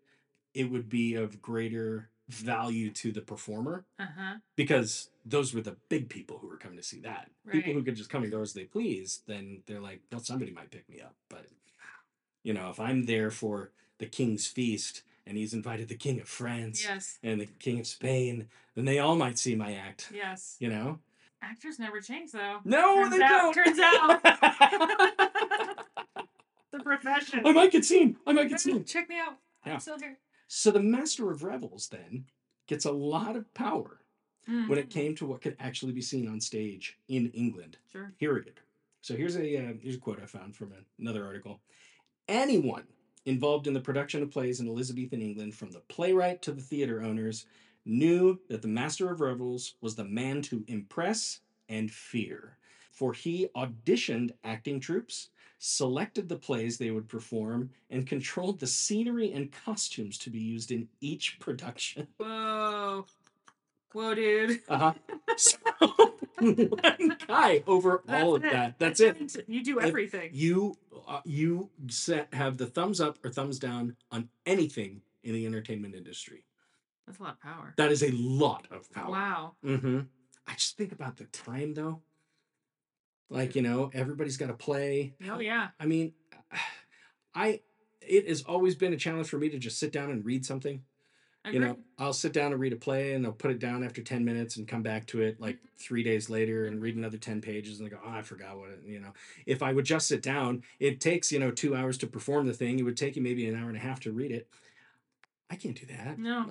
it 0.54 0.64
would 0.70 0.88
be 0.88 1.14
of 1.14 1.42
greater 1.42 2.10
value 2.28 2.90
to 2.90 3.12
the 3.12 3.20
performer 3.20 3.84
Uh-huh. 3.98 4.36
because 4.56 5.10
those 5.26 5.52
were 5.54 5.60
the 5.60 5.76
big 5.88 6.08
people 6.08 6.38
who 6.38 6.48
were 6.48 6.56
coming 6.56 6.78
to 6.78 6.82
see 6.82 7.00
that. 7.00 7.30
People 7.50 7.72
who 7.74 7.82
could 7.82 7.96
just 7.96 8.08
come 8.10 8.22
and 8.22 8.32
go 8.32 8.40
as 8.40 8.52
they 8.54 8.64
please, 8.64 9.22
then 9.26 9.62
they're 9.66 9.80
like, 9.80 10.00
well, 10.10 10.20
somebody 10.22 10.50
might 10.52 10.70
pick 10.70 10.88
me 10.88 11.00
up. 11.00 11.14
But 11.28 11.46
you 12.42 12.52
know, 12.54 12.70
if 12.70 12.80
I'm 12.80 13.04
there 13.06 13.30
for 13.30 13.70
the 13.98 14.06
king's 14.06 14.46
feast 14.46 15.02
and 15.26 15.36
he's 15.36 15.54
invited 15.54 15.88
the 15.88 15.94
king 15.96 16.20
of 16.20 16.28
France 16.28 16.82
Yes. 16.84 17.18
and 17.22 17.40
the 17.40 17.46
king 17.46 17.80
of 17.80 17.86
Spain, 17.86 18.48
then 18.74 18.84
they 18.84 18.98
all 18.98 19.16
might 19.16 19.38
see 19.38 19.54
my 19.54 19.74
act. 19.74 20.10
Yes. 20.14 20.56
You 20.60 20.68
know? 20.70 20.98
Actors 21.42 21.78
never 21.78 22.00
change 22.00 22.32
though. 22.32 22.60
No, 22.64 22.96
Turns 22.96 23.16
they 23.18 23.22
out- 23.22 23.54
don't. 23.54 23.64
turns 23.64 23.78
out. 23.78 24.20
The 26.72 26.80
profession. 26.80 27.42
I 27.46 27.52
might 27.52 27.70
get 27.70 27.84
seen. 27.84 28.16
I 28.26 28.32
might 28.32 28.48
get 28.48 28.58
seen. 28.60 28.84
Check 28.84 29.08
me 29.08 29.16
out. 29.16 29.38
Yeah. 29.64 29.74
I'm 29.74 29.80
still 29.80 29.96
here. 29.98 30.18
So 30.46 30.70
the 30.70 30.80
master 30.82 31.30
of 31.30 31.42
revels 31.42 31.88
then 31.88 32.26
gets 32.66 32.84
a 32.84 32.92
lot 32.92 33.36
of 33.36 33.52
power 33.54 34.00
when 34.66 34.78
it 34.78 34.86
Mhm. 34.86 34.90
came 34.90 35.14
to 35.16 35.26
what 35.26 35.42
could 35.42 35.56
actually 35.58 35.92
be 35.92 36.02
seen 36.02 36.26
on 36.28 36.40
stage 36.40 36.98
in 37.08 37.30
England. 37.32 37.78
Sure. 37.90 38.14
period. 38.18 38.60
So 39.00 39.16
here's 39.16 39.36
a 39.36 39.56
uh, 39.56 39.74
here's 39.82 39.96
a 39.96 40.00
quote 40.00 40.20
I 40.20 40.26
found 40.26 40.56
from 40.56 40.72
another 40.98 41.24
article. 41.26 41.60
Anyone 42.28 42.86
involved 43.26 43.66
in 43.66 43.74
the 43.74 43.80
production 43.80 44.22
of 44.22 44.30
plays 44.30 44.60
in 44.60 44.68
Elizabethan 44.68 45.22
England, 45.22 45.54
from 45.54 45.70
the 45.70 45.80
playwright 45.80 46.42
to 46.42 46.52
the 46.52 46.62
theater 46.62 47.02
owners, 47.02 47.46
knew 47.84 48.40
that 48.48 48.62
the 48.62 48.68
master 48.68 49.10
of 49.10 49.20
revels 49.20 49.76
was 49.80 49.94
the 49.96 50.04
man 50.04 50.42
to 50.42 50.64
impress 50.68 51.40
and 51.68 51.90
fear. 51.90 52.58
For 52.92 53.12
he 53.12 53.48
auditioned 53.56 54.32
acting 54.44 54.80
troupes, 54.80 55.30
selected 55.66 56.28
the 56.28 56.36
plays 56.36 56.76
they 56.76 56.90
would 56.90 57.08
perform, 57.08 57.70
and 57.88 58.06
controlled 58.06 58.60
the 58.60 58.66
scenery 58.66 59.32
and 59.32 59.50
costumes 59.50 60.18
to 60.18 60.28
be 60.28 60.38
used 60.38 60.70
in 60.70 60.86
each 61.00 61.38
production. 61.40 62.06
Whoa. 62.18 63.06
Whoa, 63.92 64.14
dude. 64.14 64.60
Uh-huh. 64.68 64.92
So 65.36 65.58
one 66.40 67.16
guy 67.26 67.62
over 67.66 68.02
all 68.08 68.34
of 68.34 68.44
it. 68.44 68.52
that. 68.52 68.78
That's 68.78 69.00
it. 69.00 69.44
You 69.48 69.64
do 69.64 69.78
If 69.78 69.86
everything. 69.86 70.30
You 70.32 70.76
uh, 71.08 71.20
you 71.24 71.70
set 71.88 72.32
have 72.34 72.58
the 72.58 72.66
thumbs 72.66 73.00
up 73.00 73.24
or 73.24 73.30
thumbs 73.30 73.58
down 73.58 73.96
on 74.10 74.28
anything 74.44 75.00
in 75.22 75.32
the 75.32 75.46
entertainment 75.46 75.94
industry. 75.94 76.44
That's 77.06 77.18
a 77.18 77.22
lot 77.22 77.32
of 77.34 77.40
power. 77.40 77.72
That 77.76 77.90
is 77.90 78.02
a 78.02 78.10
lot 78.10 78.66
of 78.70 78.92
power. 78.92 79.10
Wow. 79.10 79.52
Mm-hmm. 79.64 80.00
I 80.46 80.52
just 80.54 80.76
think 80.76 80.92
about 80.92 81.16
the 81.16 81.24
time 81.24 81.74
though. 81.74 82.02
Like 83.30 83.54
you 83.54 83.62
know, 83.62 83.90
everybody's 83.94 84.36
got 84.36 84.48
to 84.48 84.54
play. 84.54 85.14
Oh 85.28 85.40
yeah. 85.40 85.68
I 85.80 85.86
mean, 85.86 86.12
I 87.34 87.60
it 88.00 88.28
has 88.28 88.42
always 88.42 88.74
been 88.74 88.92
a 88.92 88.96
challenge 88.98 89.28
for 89.28 89.38
me 89.38 89.48
to 89.48 89.58
just 89.58 89.78
sit 89.78 89.92
down 89.92 90.10
and 90.10 90.24
read 90.24 90.44
something. 90.44 90.82
You 91.52 91.60
know, 91.60 91.76
I'll 91.98 92.14
sit 92.14 92.32
down 92.32 92.52
and 92.52 92.60
read 92.60 92.72
a 92.72 92.76
play 92.76 93.12
and 93.12 93.26
I'll 93.26 93.32
put 93.32 93.50
it 93.50 93.58
down 93.58 93.84
after 93.84 94.02
10 94.02 94.24
minutes 94.24 94.56
and 94.56 94.66
come 94.66 94.82
back 94.82 95.06
to 95.08 95.20
it 95.20 95.38
like 95.38 95.58
three 95.78 96.02
days 96.02 96.30
later 96.30 96.64
and 96.64 96.80
read 96.80 96.96
another 96.96 97.18
10 97.18 97.42
pages 97.42 97.78
and 97.78 97.86
I 97.86 97.90
go, 97.90 97.98
oh, 98.04 98.10
I 98.10 98.22
forgot 98.22 98.56
what 98.56 98.70
it, 98.70 98.80
you 98.86 98.98
know. 98.98 99.12
If 99.44 99.62
I 99.62 99.74
would 99.74 99.84
just 99.84 100.08
sit 100.08 100.22
down, 100.22 100.62
it 100.80 101.02
takes, 101.02 101.30
you 101.30 101.38
know, 101.38 101.50
two 101.50 101.76
hours 101.76 101.98
to 101.98 102.06
perform 102.06 102.46
the 102.46 102.54
thing. 102.54 102.78
It 102.78 102.82
would 102.84 102.96
take 102.96 103.14
you 103.14 103.20
maybe 103.22 103.46
an 103.46 103.54
hour 103.56 103.68
and 103.68 103.76
a 103.76 103.80
half 103.80 104.00
to 104.00 104.10
read 104.12 104.32
it. 104.32 104.48
I 105.50 105.56
can't 105.56 105.78
do 105.78 105.84
that. 105.86 106.18
No. 106.18 106.46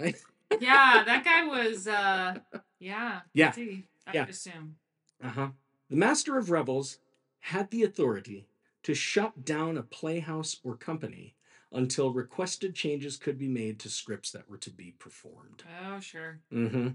Yeah, 0.60 1.04
that 1.04 1.24
guy 1.26 1.48
was 1.48 1.88
uh 1.88 2.36
yeah. 2.80 3.22
Yeah. 3.34 3.54
I 3.58 4.12
Yeah. 4.14 4.26
assume. 4.28 4.76
Uh-huh. 5.24 5.50
The 5.94 6.00
Master 6.00 6.40
of 6.40 6.50
Revels 6.50 6.98
had 7.42 7.70
the 7.70 7.84
authority 7.84 8.48
to 8.82 8.96
shut 8.96 9.46
down 9.46 9.78
a 9.78 9.84
playhouse 9.84 10.60
or 10.64 10.76
company 10.76 11.36
until 11.72 12.12
requested 12.12 12.74
changes 12.74 13.16
could 13.16 13.38
be 13.38 13.48
made 13.48 13.78
to 13.82 13.90
scripts 13.90 14.32
that 14.32 14.50
were 14.50 14.58
to 14.58 14.72
be 14.72 14.96
performed. 14.98 15.62
Oh 15.86 16.00
sure. 16.00 16.40
Mm-hmm. 16.52 16.88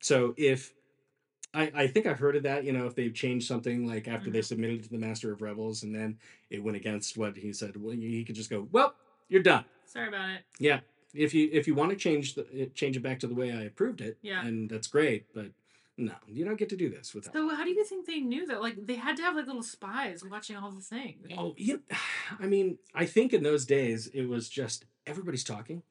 So 0.00 0.32
if 0.38 0.72
I, 1.52 1.70
I 1.74 1.86
think 1.86 2.06
I've 2.06 2.18
heard 2.18 2.34
of 2.34 2.44
that, 2.44 2.64
you 2.64 2.72
know, 2.72 2.86
if 2.86 2.94
they've 2.94 3.12
changed 3.12 3.46
something 3.46 3.86
like 3.86 4.08
after 4.08 4.30
they 4.30 4.38
Mhm. 4.38 4.44
submitted 4.46 4.80
it 4.80 4.82
to 4.84 4.88
the 4.90 4.96
Master 4.96 5.30
of 5.30 5.42
Revels 5.42 5.82
and 5.82 5.94
then 5.94 6.18
it 6.48 6.62
went 6.62 6.78
against 6.78 7.18
what 7.18 7.36
he 7.36 7.52
said, 7.52 7.76
well, 7.76 7.94
he 7.94 8.24
could 8.24 8.36
just 8.36 8.48
go, 8.48 8.66
well, 8.72 8.94
you're 9.28 9.42
done. 9.42 9.66
Sorry 9.84 10.08
about 10.08 10.30
it. 10.30 10.40
Yeah. 10.58 10.80
If 11.12 11.34
you 11.34 11.50
if 11.52 11.66
you 11.66 11.74
want 11.74 11.90
to 11.90 11.96
change 11.96 12.36
the 12.36 12.70
change 12.74 12.96
it 12.96 13.00
back 13.00 13.20
to 13.20 13.26
the 13.26 13.34
way 13.34 13.52
I 13.52 13.64
approved 13.64 14.00
it, 14.00 14.16
Yeah. 14.22 14.46
and 14.46 14.70
that's 14.70 14.86
great, 14.88 15.26
but 15.34 15.48
no, 15.98 16.12
you 16.28 16.44
don't 16.44 16.58
get 16.58 16.68
to 16.70 16.76
do 16.76 16.90
this 16.90 17.14
without. 17.14 17.32
So 17.32 17.48
how 17.54 17.64
do 17.64 17.70
you 17.70 17.84
think 17.84 18.06
they 18.06 18.20
knew 18.20 18.46
that? 18.46 18.60
Like 18.60 18.86
they 18.86 18.96
had 18.96 19.16
to 19.16 19.22
have 19.22 19.34
like 19.34 19.46
little 19.46 19.62
spies 19.62 20.22
watching 20.28 20.56
all 20.56 20.70
the 20.70 20.80
things. 20.80 21.26
Oh, 21.36 21.54
you, 21.56 21.82
I 22.40 22.46
mean, 22.46 22.78
I 22.94 23.06
think 23.06 23.32
in 23.32 23.42
those 23.42 23.64
days 23.64 24.06
it 24.08 24.28
was 24.28 24.48
just 24.48 24.84
everybody's 25.06 25.44
talking, 25.44 25.82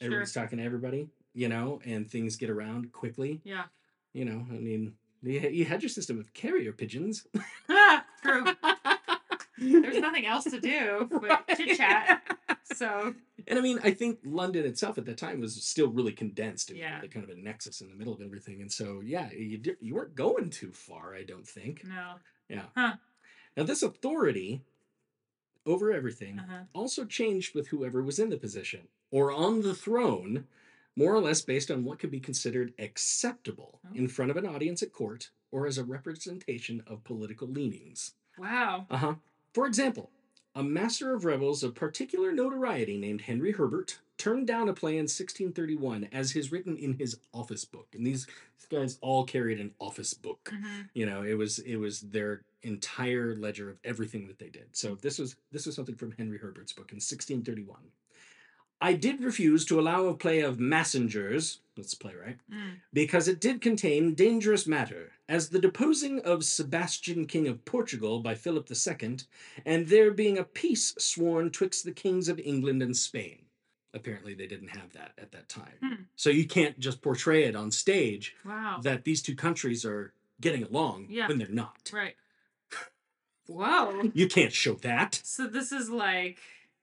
Sure. 0.00 0.06
everybody's 0.06 0.32
talking 0.32 0.58
to 0.58 0.64
everybody, 0.64 1.08
you 1.34 1.48
know, 1.48 1.80
and 1.84 2.10
things 2.10 2.36
get 2.36 2.50
around 2.50 2.92
quickly. 2.92 3.40
Yeah. 3.44 3.64
You 4.12 4.24
know, 4.24 4.46
I 4.50 4.54
mean, 4.58 4.94
you, 5.22 5.40
you 5.40 5.64
had 5.64 5.82
your 5.82 5.88
system 5.88 6.18
of 6.18 6.32
carrier 6.34 6.72
pigeons. 6.72 7.26
Ah, 7.68 8.04
True. 8.22 8.44
There's 9.58 9.98
nothing 10.00 10.26
else 10.26 10.44
to 10.44 10.60
do 10.60 11.08
but 11.10 11.46
chit 11.56 11.76
chat. 11.76 12.22
So 12.72 13.14
And 13.46 13.58
I 13.58 13.62
mean, 13.62 13.78
I 13.84 13.90
think 13.92 14.20
London 14.24 14.64
itself 14.64 14.96
at 14.98 15.04
that 15.06 15.18
time 15.18 15.40
was 15.40 15.54
still 15.64 15.88
really 15.88 16.12
condensed. 16.12 16.70
It 16.70 16.76
Yeah. 16.78 17.00
kind 17.06 17.24
of 17.24 17.30
a 17.30 17.36
nexus 17.40 17.80
in 17.82 17.88
the 17.90 17.94
middle 17.94 18.14
of 18.14 18.20
everything. 18.22 18.62
And 18.62 18.72
so, 18.72 19.00
yeah, 19.04 19.30
you, 19.32 19.60
you 19.80 19.94
weren't 19.94 20.14
going 20.14 20.50
too 20.50 20.72
far, 20.72 21.14
I 21.14 21.24
don't 21.24 21.46
think. 21.46 21.84
no. 21.84 22.14
Yeah. 22.48 22.66
Huh. 22.74 22.96
Now, 23.56 23.62
this 23.64 23.82
authority 23.82 24.62
over 25.66 25.92
everything 25.92 26.38
Uh-huh. 26.38 26.64
also 26.72 27.04
changed 27.04 27.54
with 27.54 27.68
whoever 27.68 28.02
was 28.02 28.18
in 28.18 28.30
the 28.30 28.36
position 28.36 28.88
or 29.10 29.30
on 29.32 29.62
the 29.62 29.74
throne, 29.74 30.46
more 30.96 31.14
or 31.14 31.20
less 31.20 31.42
based 31.42 31.70
on 31.70 31.84
what 31.84 31.98
could 31.98 32.10
be 32.10 32.20
considered 32.20 32.72
acceptable 32.78 33.80
Oh. 33.84 33.94
in 33.94 34.08
front 34.08 34.30
of 34.30 34.36
an 34.36 34.46
audience 34.46 34.82
at 34.82 34.92
court 34.92 35.30
or 35.50 35.66
as 35.66 35.78
a 35.78 35.84
representation 35.84 36.82
of 36.86 37.04
political 37.04 37.48
leanings. 37.48 38.12
Wow. 38.38 38.86
Uh 38.90 38.96
huh. 38.96 39.14
For 39.52 39.66
example, 39.66 40.10
a 40.54 40.62
master 40.62 41.12
of 41.14 41.24
revels 41.24 41.62
of 41.62 41.74
particular 41.74 42.32
notoriety 42.32 42.96
named 42.96 43.22
Henry 43.22 43.52
Herbert 43.52 43.98
turned 44.16 44.46
down 44.46 44.68
a 44.68 44.72
play 44.72 44.92
in 44.92 45.04
1631 45.04 46.08
as 46.12 46.32
his 46.32 46.52
written 46.52 46.76
in 46.76 46.94
his 46.94 47.18
office 47.32 47.64
book. 47.64 47.88
And 47.94 48.06
these 48.06 48.26
guys 48.70 48.96
all 49.00 49.24
carried 49.24 49.60
an 49.60 49.72
office 49.80 50.14
book. 50.14 50.52
Mhm. 50.54 50.88
You 50.94 51.06
know, 51.06 51.22
it 51.22 51.34
was 51.34 51.58
it 51.60 51.76
was 51.76 52.00
their 52.00 52.42
entire 52.62 53.34
ledger 53.36 53.68
of 53.68 53.78
everything 53.84 54.26
that 54.28 54.38
they 54.38 54.48
did. 54.48 54.68
So 54.72 54.94
this 54.94 55.18
was 55.18 55.36
this 55.50 55.66
was 55.66 55.74
something 55.74 55.96
from 55.96 56.12
Henry 56.12 56.38
Herbert's 56.38 56.72
book 56.72 56.92
in 56.92 57.00
1631. 57.00 57.90
I 58.80 58.92
did 58.92 59.22
refuse 59.24 59.64
to 59.66 59.80
allow 59.80 60.06
a 60.06 60.14
play 60.14 60.40
of 60.40 60.58
Massinger's, 60.58 61.60
that's 61.76 61.92
a 61.94 61.96
play, 61.98 62.12
right? 62.14 62.36
Mm. 62.52 62.74
because 62.92 63.28
it 63.28 63.40
did 63.40 63.60
contain 63.60 64.14
dangerous 64.14 64.66
matter, 64.66 65.12
as 65.28 65.48
the 65.48 65.58
deposing 65.58 66.20
of 66.20 66.44
Sebastian, 66.44 67.26
King 67.26 67.48
of 67.48 67.64
Portugal, 67.64 68.20
by 68.20 68.34
Philip 68.34 68.68
II, 68.70 69.16
and 69.64 69.86
there 69.88 70.10
being 70.10 70.36
a 70.38 70.44
peace 70.44 70.94
sworn 70.98 71.50
twixt 71.50 71.84
the 71.84 71.92
kings 71.92 72.28
of 72.28 72.38
England 72.40 72.82
and 72.82 72.96
Spain. 72.96 73.38
Apparently, 73.94 74.34
they 74.34 74.46
didn't 74.48 74.76
have 74.76 74.92
that 74.92 75.12
at 75.18 75.30
that 75.32 75.48
time. 75.48 75.74
Hmm. 75.82 75.94
So 76.16 76.28
you 76.28 76.46
can't 76.46 76.78
just 76.78 77.00
portray 77.00 77.44
it 77.44 77.54
on 77.56 77.70
stage 77.70 78.34
Wow. 78.44 78.80
that 78.82 79.04
these 79.04 79.22
two 79.22 79.36
countries 79.36 79.84
are 79.84 80.12
getting 80.40 80.64
along 80.64 81.06
Yeah. 81.08 81.28
when 81.28 81.38
they're 81.38 81.48
not. 81.48 81.90
Right. 81.92 82.16
Whoa. 83.46 84.10
You 84.14 84.26
can't 84.28 84.52
show 84.52 84.74
that. 84.74 85.20
So 85.24 85.46
this 85.46 85.70
is 85.72 85.90
like 85.90 86.38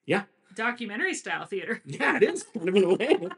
Yeah. 0.05 0.23
Documentary 0.55 1.13
style 1.13 1.45
theater. 1.45 1.81
Yeah, 1.85 2.17
it 2.17 2.23
is 2.23 2.43
kind 2.53 2.69
of 2.69 2.75
in 2.75 2.83
a 2.83 2.93
way. 2.95 3.29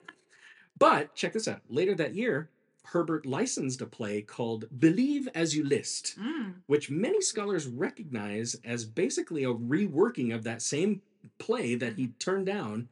But 0.77 1.15
check 1.15 1.33
this 1.33 1.47
out. 1.47 1.61
Later 1.69 1.95
that 1.95 2.15
year, 2.15 2.49
Herbert 2.85 3.25
licensed 3.25 3.81
a 3.81 3.85
play 3.85 4.21
called 4.21 4.65
Believe 4.77 5.27
as 5.33 5.55
You 5.55 5.63
List, 5.63 6.17
Mm. 6.19 6.55
which 6.67 6.89
many 6.89 7.21
scholars 7.21 7.67
recognize 7.67 8.55
as 8.65 8.85
basically 8.85 9.43
a 9.43 9.53
reworking 9.53 10.33
of 10.33 10.43
that 10.43 10.61
same 10.61 11.01
play 11.37 11.75
that 11.75 11.95
he 11.95 12.07
turned 12.19 12.45
down. 12.47 12.89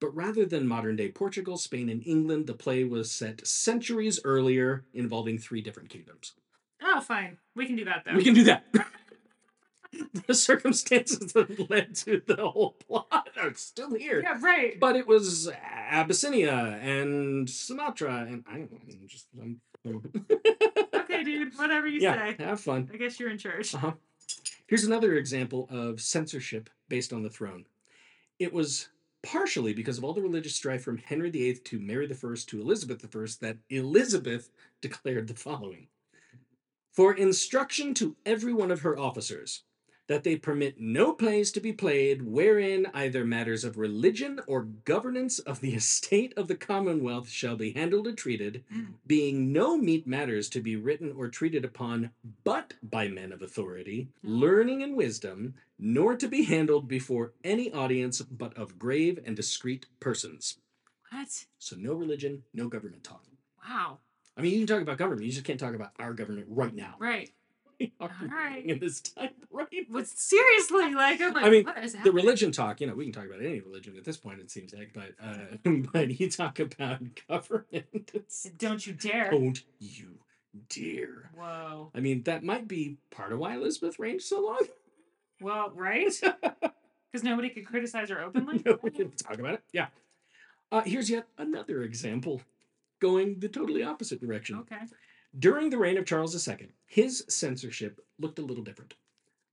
But 0.00 0.16
rather 0.16 0.46
than 0.46 0.66
modern 0.66 0.96
day 0.96 1.08
Portugal, 1.10 1.56
Spain, 1.58 1.88
and 1.90 2.02
England, 2.06 2.46
the 2.46 2.54
play 2.54 2.84
was 2.84 3.10
set 3.10 3.46
centuries 3.46 4.18
earlier, 4.24 4.84
involving 4.94 5.38
three 5.38 5.60
different 5.60 5.90
kingdoms. 5.90 6.32
Oh, 6.82 7.00
fine. 7.02 7.36
We 7.54 7.66
can 7.66 7.76
do 7.76 7.84
that 7.84 8.04
though. 8.06 8.14
We 8.16 8.24
can 8.24 8.34
do 8.34 8.44
that. 8.44 8.64
the 10.26 10.34
circumstances 10.34 11.32
that 11.32 11.70
led 11.70 11.94
to 11.94 12.22
the 12.26 12.48
whole 12.48 12.72
plot 12.86 13.30
are 13.40 13.54
still 13.54 13.94
here. 13.94 14.20
Yeah, 14.22 14.38
right. 14.40 14.78
But 14.78 14.96
it 14.96 15.06
was 15.06 15.50
Abyssinia 15.90 16.78
and 16.82 17.48
Sumatra, 17.48 18.26
and 18.28 18.44
I 18.48 18.58
don't 18.58 18.72
know. 18.72 18.94
Just. 19.06 19.28
I'm, 19.40 19.60
okay, 20.94 21.24
dude. 21.24 21.56
Whatever 21.56 21.86
you 21.86 22.00
yeah, 22.00 22.36
say. 22.36 22.44
have 22.44 22.60
fun. 22.60 22.90
I 22.92 22.96
guess 22.96 23.18
you're 23.18 23.30
in 23.30 23.38
charge. 23.38 23.74
Uh-huh. 23.74 23.92
Here's 24.66 24.84
another 24.84 25.14
example 25.14 25.68
of 25.70 26.00
censorship 26.00 26.70
based 26.88 27.12
on 27.12 27.22
the 27.22 27.30
throne. 27.30 27.64
It 28.38 28.52
was 28.52 28.88
partially 29.22 29.74
because 29.74 29.98
of 29.98 30.04
all 30.04 30.14
the 30.14 30.22
religious 30.22 30.54
strife 30.54 30.82
from 30.82 30.98
Henry 30.98 31.30
VIII 31.30 31.54
to 31.54 31.78
Mary 31.78 32.06
I 32.06 32.34
to 32.46 32.60
Elizabeth 32.60 33.04
I 33.04 33.26
that 33.40 33.58
Elizabeth 33.68 34.50
declared 34.80 35.28
the 35.28 35.34
following 35.34 35.88
For 36.92 37.14
instruction 37.14 37.94
to 37.94 38.16
every 38.24 38.52
one 38.52 38.70
of 38.70 38.80
her 38.82 38.98
officers, 38.98 39.64
that 40.10 40.24
they 40.24 40.34
permit 40.34 40.80
no 40.80 41.12
plays 41.12 41.52
to 41.52 41.60
be 41.60 41.72
played 41.72 42.20
wherein 42.20 42.84
either 42.92 43.24
matters 43.24 43.62
of 43.62 43.78
religion 43.78 44.40
or 44.48 44.64
governance 44.64 45.38
of 45.38 45.60
the 45.60 45.72
estate 45.82 46.34
of 46.36 46.48
the 46.48 46.56
commonwealth 46.56 47.28
shall 47.28 47.54
be 47.54 47.70
handled 47.74 48.08
or 48.08 48.12
treated, 48.12 48.64
Mm. 48.74 48.94
being 49.06 49.52
no 49.52 49.76
meet 49.78 50.08
matters 50.08 50.48
to 50.48 50.60
be 50.60 50.74
written 50.74 51.12
or 51.16 51.28
treated 51.28 51.64
upon 51.64 52.10
but 52.42 52.74
by 52.82 53.06
men 53.06 53.30
of 53.30 53.40
authority, 53.40 54.08
Mm. 54.24 54.40
learning 54.40 54.82
and 54.82 54.96
wisdom, 54.96 55.54
nor 55.78 56.16
to 56.16 56.26
be 56.26 56.42
handled 56.42 56.88
before 56.88 57.32
any 57.44 57.72
audience 57.72 58.20
but 58.20 58.52
of 58.58 58.80
grave 58.80 59.20
and 59.24 59.36
discreet 59.36 59.86
persons. 60.00 60.58
What? 61.12 61.46
So 61.60 61.76
no 61.76 61.94
religion, 61.94 62.42
no 62.52 62.66
government 62.66 63.04
talk. 63.04 63.24
Wow. 63.68 64.00
I 64.36 64.40
mean, 64.42 64.54
you 64.54 64.58
can 64.58 64.66
talk 64.66 64.82
about 64.82 64.98
government, 64.98 65.24
you 65.26 65.32
just 65.32 65.44
can't 65.44 65.60
talk 65.60 65.76
about 65.76 65.92
our 66.00 66.14
government 66.14 66.46
right 66.50 66.74
now. 66.74 66.96
Right. 66.98 67.30
Are 68.00 68.10
Alright. 68.22 68.66
in 68.66 68.78
this 68.78 69.00
time 69.00 69.30
right 69.50 69.68
But 69.90 70.06
seriously, 70.08 70.94
like, 70.94 71.20
I'm 71.20 71.34
like, 71.34 71.44
I 71.44 71.50
mean, 71.50 71.64
what 71.64 71.82
is 71.82 71.94
the 72.04 72.12
religion 72.12 72.52
talk, 72.52 72.80
you 72.80 72.86
know, 72.86 72.94
we 72.94 73.04
can 73.04 73.12
talk 73.12 73.26
about 73.26 73.40
any 73.40 73.60
religion 73.60 73.96
at 73.96 74.04
this 74.04 74.16
point, 74.16 74.40
it 74.40 74.50
seems 74.50 74.72
like, 74.74 74.92
but 74.92 75.12
uh, 75.22 75.56
but 75.92 76.20
you 76.20 76.30
talk 76.30 76.58
about 76.58 77.00
government, 77.28 78.10
it's 78.14 78.44
Don't 78.58 78.86
you 78.86 78.92
dare. 78.92 79.30
don't 79.30 79.62
you 79.78 80.18
dare. 80.68 81.30
Whoa. 81.34 81.90
I 81.94 82.00
mean, 82.00 82.22
that 82.24 82.42
might 82.42 82.66
be 82.68 82.98
part 83.10 83.32
of 83.32 83.38
why 83.38 83.54
Elizabeth 83.54 83.98
reigned 83.98 84.22
so 84.22 84.40
long. 84.42 84.66
Well, 85.40 85.72
right? 85.74 86.12
Because 86.20 87.24
nobody 87.24 87.48
could 87.50 87.66
criticize 87.66 88.10
her 88.10 88.20
openly. 88.20 88.62
no, 88.64 88.78
we 88.82 88.90
can 88.90 89.10
talk 89.12 89.38
about 89.38 89.54
it. 89.54 89.62
Yeah. 89.72 89.86
Uh, 90.70 90.82
here's 90.82 91.08
yet 91.10 91.26
another 91.38 91.82
example 91.82 92.42
going 93.00 93.40
the 93.40 93.48
totally 93.48 93.82
opposite 93.82 94.20
direction. 94.20 94.56
Okay. 94.58 94.76
During 95.38 95.70
the 95.70 95.78
reign 95.78 95.96
of 95.96 96.06
Charles 96.06 96.48
II, 96.48 96.68
his 96.86 97.24
censorship 97.28 98.04
looked 98.18 98.38
a 98.38 98.42
little 98.42 98.64
different. 98.64 98.94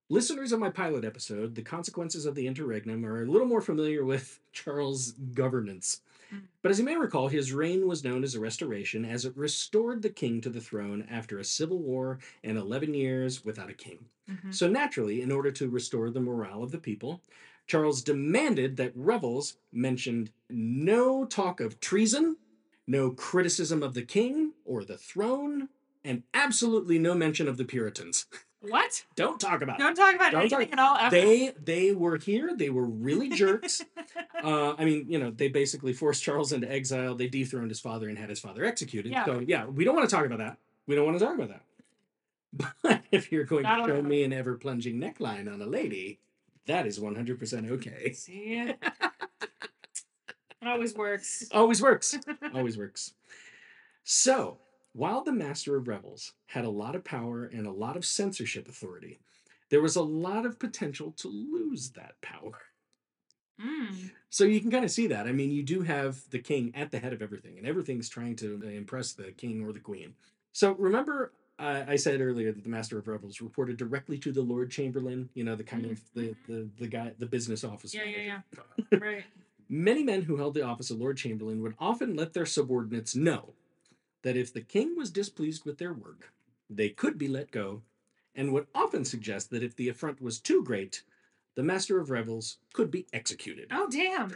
Listeners 0.09 0.51
of 0.51 0.59
my 0.59 0.69
pilot 0.69 1.03
episode, 1.03 1.53
The 1.53 1.61
Consequences 1.61 2.25
of 2.25 2.33
the 2.33 2.47
Interregnum, 2.47 3.05
are 3.05 3.23
a 3.23 3.25
little 3.25 3.47
more 3.47 3.61
familiar 3.61 4.05
with 4.05 4.39
Charles' 4.53 5.11
governance. 5.11 6.01
Mm. 6.33 6.43
But 6.61 6.71
as 6.71 6.79
you 6.79 6.85
may 6.85 6.95
recall, 6.95 7.27
his 7.27 7.53
reign 7.53 7.87
was 7.87 8.03
known 8.03 8.23
as 8.23 8.33
a 8.33 8.39
restoration, 8.39 9.05
as 9.05 9.25
it 9.25 9.35
restored 9.35 10.01
the 10.01 10.09
king 10.09 10.41
to 10.41 10.49
the 10.49 10.61
throne 10.61 11.05
after 11.11 11.37
a 11.37 11.43
civil 11.43 11.79
war 11.79 12.19
and 12.43 12.57
11 12.57 12.93
years 12.93 13.43
without 13.45 13.69
a 13.69 13.73
king. 13.73 14.05
Mhm. 14.29 14.53
So, 14.53 14.67
naturally, 14.67 15.21
in 15.21 15.31
order 15.31 15.51
to 15.51 15.69
restore 15.69 16.09
the 16.09 16.21
morale 16.21 16.63
of 16.63 16.71
the 16.71 16.79
people, 16.79 17.21
Charles 17.67 18.01
demanded 18.01 18.77
that 18.77 18.93
revels 18.95 19.57
mentioned 19.73 20.31
no 20.49 21.25
talk 21.25 21.59
of 21.59 21.79
treason, 21.81 22.37
no 22.87 23.11
criticism 23.11 23.83
of 23.83 23.93
the 23.93 24.01
king 24.01 24.53
or 24.65 24.83
the 24.83 24.97
throne, 24.97 25.69
and 26.03 26.23
absolutely 26.33 26.97
no 26.97 27.13
mention 27.13 27.47
of 27.47 27.57
the 27.57 27.65
Puritans. 27.65 28.25
What? 28.61 29.05
Don't 29.15 29.39
talk 29.39 29.61
about 29.61 29.79
it. 29.79 29.83
Don't 29.83 29.95
talk 29.95 30.15
about 30.15 30.31
Don't 30.31 30.41
anything 30.41 30.69
talk- 30.69 30.73
at 30.73 30.79
all. 30.79 30.97
Ever. 30.97 31.15
They 31.15 31.53
they 31.63 31.91
were 31.93 32.17
here. 32.17 32.55
They 32.55 32.69
were 32.69 32.85
really 32.85 33.29
jerks. 33.29 33.83
uh, 34.43 34.73
I 34.77 34.85
mean, 34.85 35.05
you 35.09 35.19
know, 35.19 35.29
they 35.31 35.47
basically 35.47 35.93
forced 35.93 36.23
Charles 36.23 36.51
into 36.51 36.71
exile. 36.71 37.13
They 37.15 37.27
dethroned 37.27 37.69
his 37.69 37.79
father 37.79 38.09
and 38.09 38.17
had 38.17 38.29
his 38.29 38.39
father 38.39 38.63
executed. 38.63 39.11
Yeah. 39.11 39.25
So 39.25 39.39
yeah, 39.45 39.65
we 39.65 39.83
don't 39.83 39.95
want 39.95 40.09
to 40.09 40.15
talk 40.15 40.25
about 40.25 40.39
that. 40.39 40.57
We 40.87 40.95
don't 40.95 41.05
want 41.05 41.19
to 41.19 41.25
talk 41.25 41.35
about 41.35 41.49
that. 41.49 41.61
But 42.81 43.01
if 43.11 43.31
you're 43.31 43.43
going 43.43 43.63
Not 43.63 43.85
to 43.85 43.95
show 43.95 44.01
me 44.01 44.23
an 44.23 44.31
ever 44.33 44.55
plunging 44.55 44.99
neckline 44.99 45.53
on 45.53 45.61
a 45.61 45.65
lady, 45.65 46.19
that 46.65 46.87
is 46.87 46.97
100% 46.97 47.69
okay. 47.71 48.13
See? 48.13 48.73
It 50.61 50.67
always 50.67 50.95
works. 50.95 51.47
Always 51.53 51.81
works. 51.81 52.17
Always 52.53 52.77
works. 52.77 53.13
So, 54.03 54.57
while 54.93 55.23
the 55.23 55.31
Master 55.31 55.75
of 55.77 55.87
Revels 55.87 56.33
had 56.47 56.65
a 56.65 56.69
lot 56.69 56.95
of 56.95 57.03
power 57.03 57.45
and 57.45 57.67
a 57.67 57.71
lot 57.71 57.95
of 57.95 58.05
censorship 58.05 58.67
authority, 58.67 59.19
there 59.69 59.81
was 59.81 59.95
a 59.95 60.01
lot 60.01 60.45
of 60.45 60.59
potential 60.59 61.11
to 61.17 61.27
lose 61.27 61.91
that 61.91 62.19
power. 62.21 62.57
Mm. 63.61 64.11
So 64.29 64.43
you 64.43 64.59
can 64.61 64.71
kind 64.71 64.85
of 64.85 64.91
see 64.91 65.07
that. 65.07 65.27
I 65.27 65.31
mean, 65.31 65.51
you 65.51 65.63
do 65.63 65.81
have 65.81 66.21
the 66.29 66.39
king 66.39 66.71
at 66.75 66.91
the 66.91 66.99
head 66.99 67.13
of 67.13 67.21
everything, 67.21 67.57
and 67.57 67.67
everything's 67.67 68.09
trying 68.09 68.35
to 68.37 68.61
impress 68.63 69.13
the 69.13 69.31
king 69.31 69.63
or 69.63 69.71
the 69.71 69.79
queen. 69.79 70.13
So 70.53 70.73
remember, 70.73 71.33
uh, 71.59 71.83
I 71.87 71.95
said 71.95 72.21
earlier 72.21 72.51
that 72.51 72.63
the 72.63 72.69
Master 72.69 72.99
of 72.99 73.07
Revels 73.07 73.41
reported 73.41 73.77
directly 73.77 74.17
to 74.19 74.31
the 74.31 74.41
Lord 74.41 74.69
Chamberlain. 74.69 75.29
You 75.33 75.43
know, 75.43 75.55
the 75.55 75.63
kind 75.63 75.85
of 75.85 75.99
the 76.13 76.35
the 76.47 76.69
the 76.77 76.87
guy, 76.87 77.13
the 77.17 77.25
business 77.25 77.63
office. 77.63 77.93
Yeah, 77.93 78.03
yeah, 78.03 78.41
yeah. 78.91 78.97
Right. 78.99 79.23
Many 79.69 80.03
men 80.03 80.23
who 80.23 80.37
held 80.37 80.53
the 80.53 80.63
office 80.63 80.89
of 80.91 80.99
Lord 80.99 81.17
Chamberlain 81.17 81.61
would 81.61 81.75
often 81.79 82.15
let 82.15 82.33
their 82.33 82.45
subordinates 82.45 83.15
know 83.15 83.53
that 84.23 84.37
if 84.37 84.53
the 84.53 84.61
king 84.61 84.95
was 84.95 85.11
displeased 85.11 85.65
with 85.65 85.77
their 85.77 85.93
work, 85.93 86.31
they 86.69 86.89
could 86.89 87.17
be 87.17 87.27
let 87.27 87.51
go, 87.51 87.81
and 88.35 88.53
would 88.53 88.67
often 88.73 89.03
suggest 89.03 89.49
that 89.49 89.63
if 89.63 89.75
the 89.75 89.89
affront 89.89 90.21
was 90.21 90.39
too 90.39 90.63
great, 90.63 91.03
the 91.55 91.63
Master 91.63 91.99
of 91.99 92.09
revels 92.09 92.57
could 92.73 92.91
be 92.91 93.07
executed. 93.11 93.67
Oh, 93.71 93.89
damn. 93.89 94.35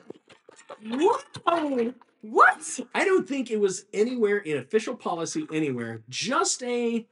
Whoa. 0.86 1.94
What? 2.22 2.80
I 2.94 3.06
don't 3.06 3.28
think 3.28 3.50
it 3.50 3.60
was 3.60 3.86
anywhere 3.94 4.38
in 4.38 4.58
official 4.58 4.96
policy 4.96 5.48
anywhere. 5.52 6.02
Just 6.10 6.62
a 6.64 7.06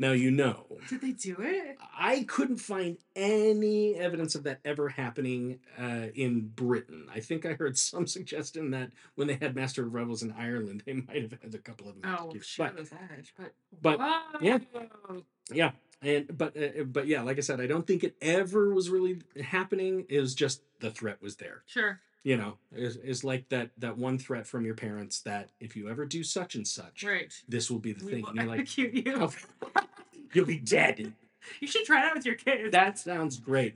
now 0.00 0.12
you 0.12 0.30
know. 0.30 0.64
Did 0.88 1.02
they 1.02 1.12
do 1.12 1.36
it? 1.38 1.76
I 1.96 2.24
couldn't 2.26 2.56
find 2.56 2.96
any 3.14 3.96
evidence 3.96 4.34
of 4.34 4.44
that 4.44 4.60
ever 4.64 4.88
happening 4.88 5.58
uh, 5.78 6.06
in 6.14 6.48
Britain. 6.48 7.06
I 7.14 7.20
think 7.20 7.44
I 7.44 7.52
heard 7.52 7.76
some 7.76 8.06
suggestion 8.06 8.70
that 8.70 8.92
when 9.14 9.28
they 9.28 9.34
had 9.34 9.54
Master 9.54 9.84
of 9.86 9.92
Revels 9.92 10.22
in 10.22 10.32
Ireland, 10.32 10.84
they 10.86 10.94
might 10.94 11.22
have 11.22 11.32
had 11.42 11.54
a 11.54 11.58
couple 11.58 11.88
of 11.88 12.00
them. 12.00 12.16
Oh, 12.18 12.32
shit. 12.40 12.58
But 12.58 12.78
was 12.78 12.88
that? 12.88 13.10
But, 13.36 13.52
but, 13.82 13.98
Whoa. 14.00 14.38
yeah. 14.40 14.58
yeah, 15.52 15.70
and 16.00 16.36
but 16.36 16.56
uh, 16.56 16.84
but 16.84 17.06
yeah, 17.06 17.20
like 17.20 17.36
I 17.36 17.42
said, 17.42 17.60
I 17.60 17.66
don't 17.66 17.86
think 17.86 18.02
it 18.02 18.16
ever 18.22 18.72
was 18.72 18.88
really 18.88 19.20
happening. 19.44 20.06
It 20.08 20.20
was 20.20 20.34
just 20.34 20.62
the 20.80 20.90
threat 20.90 21.20
was 21.20 21.36
there. 21.36 21.62
Sure. 21.66 22.00
You 22.22 22.36
know, 22.36 22.58
is 22.72 22.96
is 22.96 23.24
like 23.24 23.48
that 23.48 23.70
that 23.78 23.96
one 23.96 24.18
threat 24.18 24.46
from 24.46 24.64
your 24.66 24.74
parents 24.74 25.22
that 25.22 25.50
if 25.58 25.74
you 25.74 25.88
ever 25.88 26.04
do 26.04 26.22
such 26.22 26.54
and 26.54 26.66
such, 26.68 27.02
Right. 27.02 27.32
this 27.48 27.70
will 27.70 27.78
be 27.78 27.92
the 27.94 28.04
We 28.04 28.12
thing. 28.12 28.22
will 28.24 28.34
you're 28.36 28.44
like 28.44 28.76
you. 28.76 29.02
Oh, 29.16 29.32
you'll 30.34 30.44
be 30.46 30.58
dead. 30.58 31.14
You 31.60 31.66
should 31.66 31.86
try 31.86 32.02
that 32.02 32.14
with 32.14 32.26
your 32.26 32.34
kids. 32.34 32.72
That 32.72 32.98
sounds 32.98 33.38
great. 33.38 33.74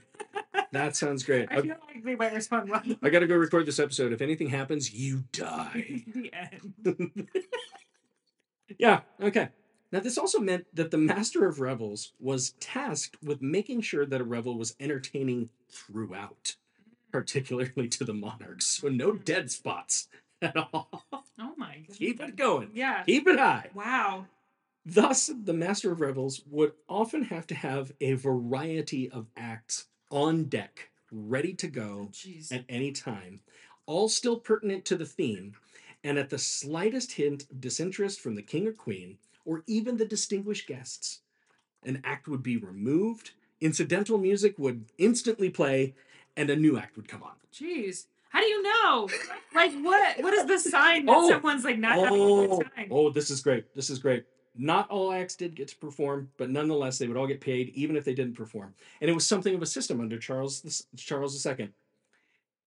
That 0.73 0.95
sounds 0.95 1.23
great. 1.23 1.49
I 1.51 1.63
feel 1.63 1.77
like 1.89 2.05
they 2.05 2.15
might 2.15 2.35
respond 2.35 2.69
well. 2.69 2.83
I 3.03 3.09
got 3.09 3.21
to 3.21 3.27
go 3.27 3.37
record 3.37 3.65
this 3.65 3.79
episode. 3.79 4.13
If 4.13 4.21
anything 4.21 4.49
happens, 4.51 4.93
you 4.93 5.25
die. 5.33 6.03
the 6.15 6.31
end. 6.35 7.29
yeah, 8.79 9.01
okay. 9.23 9.49
Now, 9.93 10.01
this 10.01 10.19
also 10.19 10.41
meant 10.41 10.67
that 10.75 10.91
the 10.91 10.99
Master 10.99 11.47
of 11.47 11.61
Revels 11.61 12.13
was 12.19 12.51
tasked 12.61 13.17
with 13.23 13.41
making 13.41 13.81
sure 13.83 14.05
that 14.05 14.21
a 14.21 14.25
revel 14.25 14.59
was 14.59 14.75
entertaining 14.81 15.49
throughout, 15.71 16.57
particularly 17.15 17.87
to 17.87 18.03
the 18.03 18.13
monarchs. 18.13 18.67
So, 18.67 18.89
no 18.89 19.13
mm-hmm. 19.13 19.23
dead 19.23 19.49
spots 19.49 20.09
at 20.43 20.57
all. 20.57 21.05
Oh 21.13 21.55
my 21.57 21.85
god. 21.87 21.97
Keep 21.97 22.21
it 22.21 22.35
going. 22.35 22.71
Yeah. 22.75 23.05
Keep 23.05 23.29
it 23.29 23.39
high. 23.39 23.71
Wow. 23.73 24.27
Thus, 24.85 25.31
the 25.33 25.53
Master 25.53 25.93
of 25.93 26.01
Revels 26.01 26.43
would 26.51 26.73
often 26.89 27.23
have 27.27 27.47
to 27.47 27.55
have 27.55 27.93
a 28.01 28.15
variety 28.15 29.09
of 29.09 29.29
acts 29.37 29.87
on 30.11 30.47
deck, 30.47 30.91
ready 31.13 31.55
to 31.55 31.69
go 31.69 32.11
Jeez. 32.13 32.53
at 32.53 32.65
any 32.69 32.91
time, 32.91 33.43
all 33.87 34.09
still 34.09 34.37
pertinent 34.37 34.85
to 34.87 34.97
the 34.97 35.07
theme, 35.07 35.55
and 36.03 36.19
at 36.19 36.31
the 36.31 36.39
slightest 36.39 37.13
hint 37.13 37.45
of 37.49 37.61
disinterest 37.61 38.21
from 38.21 38.35
the 38.35 38.43
king 38.43 38.67
or 38.67 38.73
queen, 38.73 39.19
or 39.45 39.63
even 39.69 39.99
the 39.99 40.05
distinguished 40.05 40.67
guests, 40.67 41.21
an 41.85 42.03
act 42.03 42.27
would 42.27 42.43
be 42.43 42.57
removed, 42.57 43.31
incidental 43.61 44.19
music 44.19 44.59
would 44.59 44.87
instantly 44.99 45.49
play, 45.49 45.95
and 46.37 46.51
a 46.51 46.57
new 46.57 46.79
act 46.79 46.97
would 46.97 47.09
come 47.09 47.23
on. 47.23 47.33
Jeez. 47.53 48.07
How 48.31 48.41
do 48.41 48.47
you 48.47 48.63
know? 48.63 49.09
Like 49.55 49.73
what? 49.83 50.21
What 50.21 50.35
is 50.35 50.47
the 50.47 50.59
sign 50.59 51.07
that 51.07 51.15
Oh. 51.17 51.29
someone's 51.29 51.63
like 51.65 51.79
not 51.79 51.97
having 51.97 52.21
a 52.21 52.23
Oh, 52.25 52.59
good 52.59 52.71
time? 52.75 52.89
oh, 52.91 53.11
this 53.11 53.31
is 53.31 53.41
great. 53.41 53.73
This 53.77 53.89
is 53.89 54.01
great. 54.01 54.25
Not 54.57 54.91
all 54.91 55.13
acts 55.13 55.37
did 55.37 55.55
get 55.55 55.69
to 55.69 55.77
perform, 55.77 56.31
but 56.37 56.51
nonetheless, 56.51 56.99
they 56.99 57.07
would 57.07 57.17
all 57.17 57.27
get 57.29 57.41
paid, 57.41 57.69
even 57.71 57.97
if 57.97 58.05
they 58.05 58.15
didn't 58.15 58.35
perform. 58.35 58.75
And 59.01 59.09
it 59.09 59.15
was 59.15 59.25
something 59.27 59.55
of 59.55 59.63
a 59.63 59.67
system 59.67 60.01
under 60.01 60.19
Charles 60.19 60.85
Charles 60.97 61.45
II. 61.47 61.69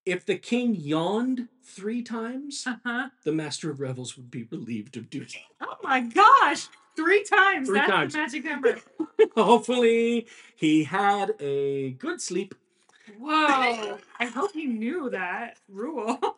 If 0.06 0.26
the 0.26 0.38
king 0.38 0.76
yawned 0.76 1.50
three 1.64 2.02
times, 2.02 2.64
Uh-huh. 2.66 3.10
the 3.26 3.34
master 3.34 3.70
of 3.70 3.82
revels 3.82 4.16
would 4.16 4.32
be 4.32 4.44
relieved 4.44 4.96
of 4.96 5.10
duty. 5.10 5.42
Oh 5.60 5.76
my 5.84 6.00
gosh! 6.00 6.68
Three 6.96 7.24
times. 7.26 7.68
Three 7.68 7.80
That's 7.80 7.92
times. 7.92 8.14
the 8.14 8.20
magic 8.20 8.46
number. 8.46 8.80
Hopefully, 9.36 10.28
he 10.56 10.86
had 10.86 11.36
a 11.42 11.92
good 11.92 12.22
sleep. 12.22 12.56
Whoa! 13.20 13.98
I 14.20 14.26
hope 14.26 14.52
he 14.54 14.66
knew 14.66 15.10
that 15.12 15.58
rule. 15.70 16.20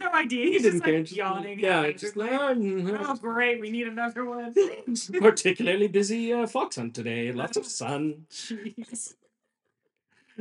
No 0.00 0.12
idea. 0.12 0.44
He 0.44 0.52
He's 0.52 0.62
didn't 0.62 0.74
just 0.74 0.84
care. 0.84 0.94
like 0.94 1.04
just- 1.06 1.16
yawning. 1.16 1.58
Yeah, 1.58 1.90
just 1.92 2.14
like, 2.16 2.30
Like, 2.30 2.40
"Ah, 2.40 2.54
mm, 2.54 3.04
oh 3.08 3.14
great, 3.16 3.60
we 3.60 3.70
need 3.70 3.88
another 3.88 4.24
one. 4.24 4.54
particularly 5.20 5.88
busy 5.88 6.32
uh, 6.32 6.46
fox 6.46 6.76
hunt 6.76 6.94
today. 6.94 7.32
Lots 7.32 7.56
of 7.56 7.66
sun. 7.66 8.26
Jeez. 8.30 9.14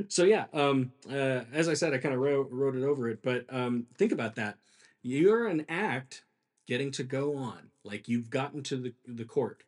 So 0.10 0.26
yeah, 0.26 0.46
um, 0.54 0.92
uh, 1.10 1.42
as 1.54 1.68
I 1.70 1.74
said, 1.74 1.94
I 1.94 1.98
kind 1.98 2.14
of 2.14 2.20
wrote, 2.22 2.50
wrote 2.52 2.76
it 2.76 2.84
over 2.84 3.10
it, 3.10 3.24
but 3.24 3.46
um, 3.50 3.88
think 3.98 4.12
about 4.12 4.36
that. 4.36 4.58
You're 5.02 5.48
an 5.48 5.66
act 5.70 6.24
getting 6.68 6.92
to 6.92 7.04
go 7.04 7.36
on, 7.36 7.72
like 7.84 8.08
you've 8.08 8.30
gotten 8.30 8.62
to 8.64 8.76
the 8.78 8.94
the 9.08 9.26
court, 9.26 9.64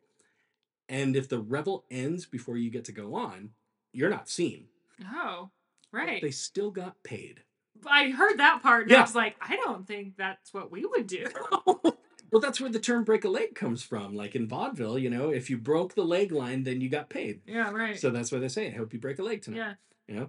and 0.88 1.16
if 1.16 1.28
the 1.28 1.40
revel 1.40 1.84
ends 1.90 2.26
before 2.26 2.56
you 2.58 2.70
get 2.70 2.84
to 2.84 2.92
go 2.92 3.14
on, 3.16 3.50
you're 3.92 4.10
not 4.10 4.28
seen. 4.28 4.66
Oh, 5.04 5.50
but 5.92 5.98
right. 5.98 6.22
They 6.22 6.30
still 6.30 6.70
got 6.70 7.02
paid. 7.02 7.42
I 7.86 8.10
heard 8.10 8.38
that 8.38 8.62
part 8.62 8.88
and 8.88 8.96
I 8.96 9.00
was 9.00 9.14
like, 9.14 9.36
I 9.40 9.56
don't 9.56 9.86
think 9.86 10.16
that's 10.16 10.52
what 10.52 10.70
we 10.70 10.84
would 10.84 11.06
do. 11.06 11.26
well, 11.66 12.40
that's 12.40 12.60
where 12.60 12.70
the 12.70 12.78
term 12.78 13.04
"break 13.04 13.24
a 13.24 13.28
leg" 13.28 13.54
comes 13.54 13.82
from. 13.82 14.14
Like 14.14 14.36
in 14.36 14.46
vaudeville, 14.46 14.98
you 14.98 15.08
know, 15.08 15.30
if 15.30 15.48
you 15.48 15.56
broke 15.56 15.94
the 15.94 16.04
leg 16.04 16.30
line, 16.30 16.64
then 16.64 16.80
you 16.82 16.88
got 16.90 17.08
paid. 17.08 17.40
Yeah, 17.46 17.70
right. 17.70 17.98
So 17.98 18.10
that's 18.10 18.30
why 18.30 18.38
they 18.38 18.48
say, 18.48 18.68
"I 18.68 18.76
hope 18.76 18.92
you 18.92 18.98
break 18.98 19.18
a 19.18 19.22
leg 19.22 19.42
tonight." 19.42 19.58
yeah. 19.58 19.74
you 20.08 20.14
know 20.14 20.28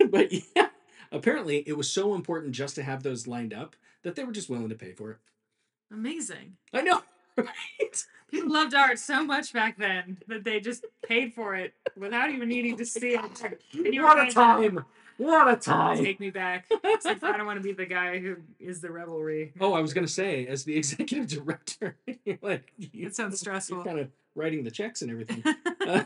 but 0.10 0.32
yeah 0.32 0.68
apparently 1.12 1.58
it 1.66 1.76
was 1.76 1.90
so 1.90 2.14
important 2.14 2.52
just 2.52 2.74
to 2.74 2.82
have 2.82 3.02
those 3.02 3.26
lined 3.26 3.54
up 3.54 3.76
that 4.02 4.16
they 4.16 4.24
were 4.24 4.32
just 4.32 4.50
willing 4.50 4.68
to 4.68 4.74
pay 4.74 4.92
for 4.92 5.12
it 5.12 5.18
Amazing. 5.92 6.56
i 6.74 6.80
know 6.82 7.02
right 7.38 8.04
People 8.30 8.52
loved 8.52 8.74
art 8.74 8.98
so 8.98 9.24
much 9.24 9.54
back 9.54 9.78
then 9.78 10.18
that 10.28 10.44
they 10.44 10.60
just 10.60 10.84
paid 11.02 11.32
for 11.32 11.54
it 11.54 11.72
without 11.96 12.28
even 12.30 12.48
needing 12.50 12.76
to 12.76 12.84
see 12.84 13.14
it. 13.14 13.20
And 13.72 13.94
you 13.94 14.02
what 14.02 14.18
a 14.28 14.30
time 14.30 14.84
what 15.16 15.48
a 15.52 15.56
time 15.56 15.96
Take 16.04 16.20
me 16.20 16.30
back. 16.30 16.66
Like, 16.70 17.24
I 17.24 17.36
don't 17.36 17.46
want 17.46 17.58
to 17.58 17.62
be 17.62 17.72
the 17.72 17.86
guy 17.86 18.18
who 18.18 18.36
is 18.60 18.80
the 18.80 18.90
revelry. 18.90 19.52
oh 19.60 19.72
i 19.72 19.80
was 19.80 19.92
gonna 19.94 20.06
say 20.06 20.46
as 20.46 20.64
the 20.64 20.76
executive 20.82 21.26
director 21.28 21.96
like 22.42 22.70
It 22.78 23.16
sounds 23.16 23.40
stressful. 23.40 23.78
you're 23.78 23.84
kind 23.86 23.98
of 23.98 24.08
writing 24.34 24.62
the 24.62 24.70
checks 24.70 25.02
and 25.02 25.10
everything 25.10 25.42
Uh, 25.86 26.04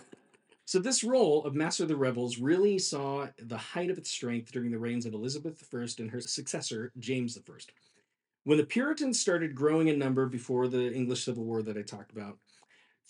so 0.65 0.79
this 0.79 1.03
role 1.03 1.45
of 1.45 1.55
master 1.57 1.83
of 1.83 1.89
the 1.89 1.97
revels 1.97 2.39
really 2.39 2.79
saw 2.79 3.27
the 3.39 3.59
height 3.59 3.91
of 3.91 3.99
its 3.99 4.11
strength 4.11 4.53
during 4.53 4.71
the 4.71 4.79
reigns 4.79 5.05
of 5.07 5.13
elizabeth 5.13 5.61
i 5.61 5.99
and 6.01 6.11
her 6.13 6.21
successor 6.21 6.93
james 6.99 7.35
i 7.37 7.73
when 8.45 8.59
the 8.59 8.65
puritans 8.65 9.21
started 9.21 9.55
growing 9.55 9.89
in 9.89 9.99
number 9.99 10.27
before 10.27 10.69
the 10.69 10.93
english 10.93 11.25
civil 11.25 11.45
war 11.45 11.63
that 11.63 11.77
i 11.77 11.83
talked 11.83 12.13
about 12.13 12.39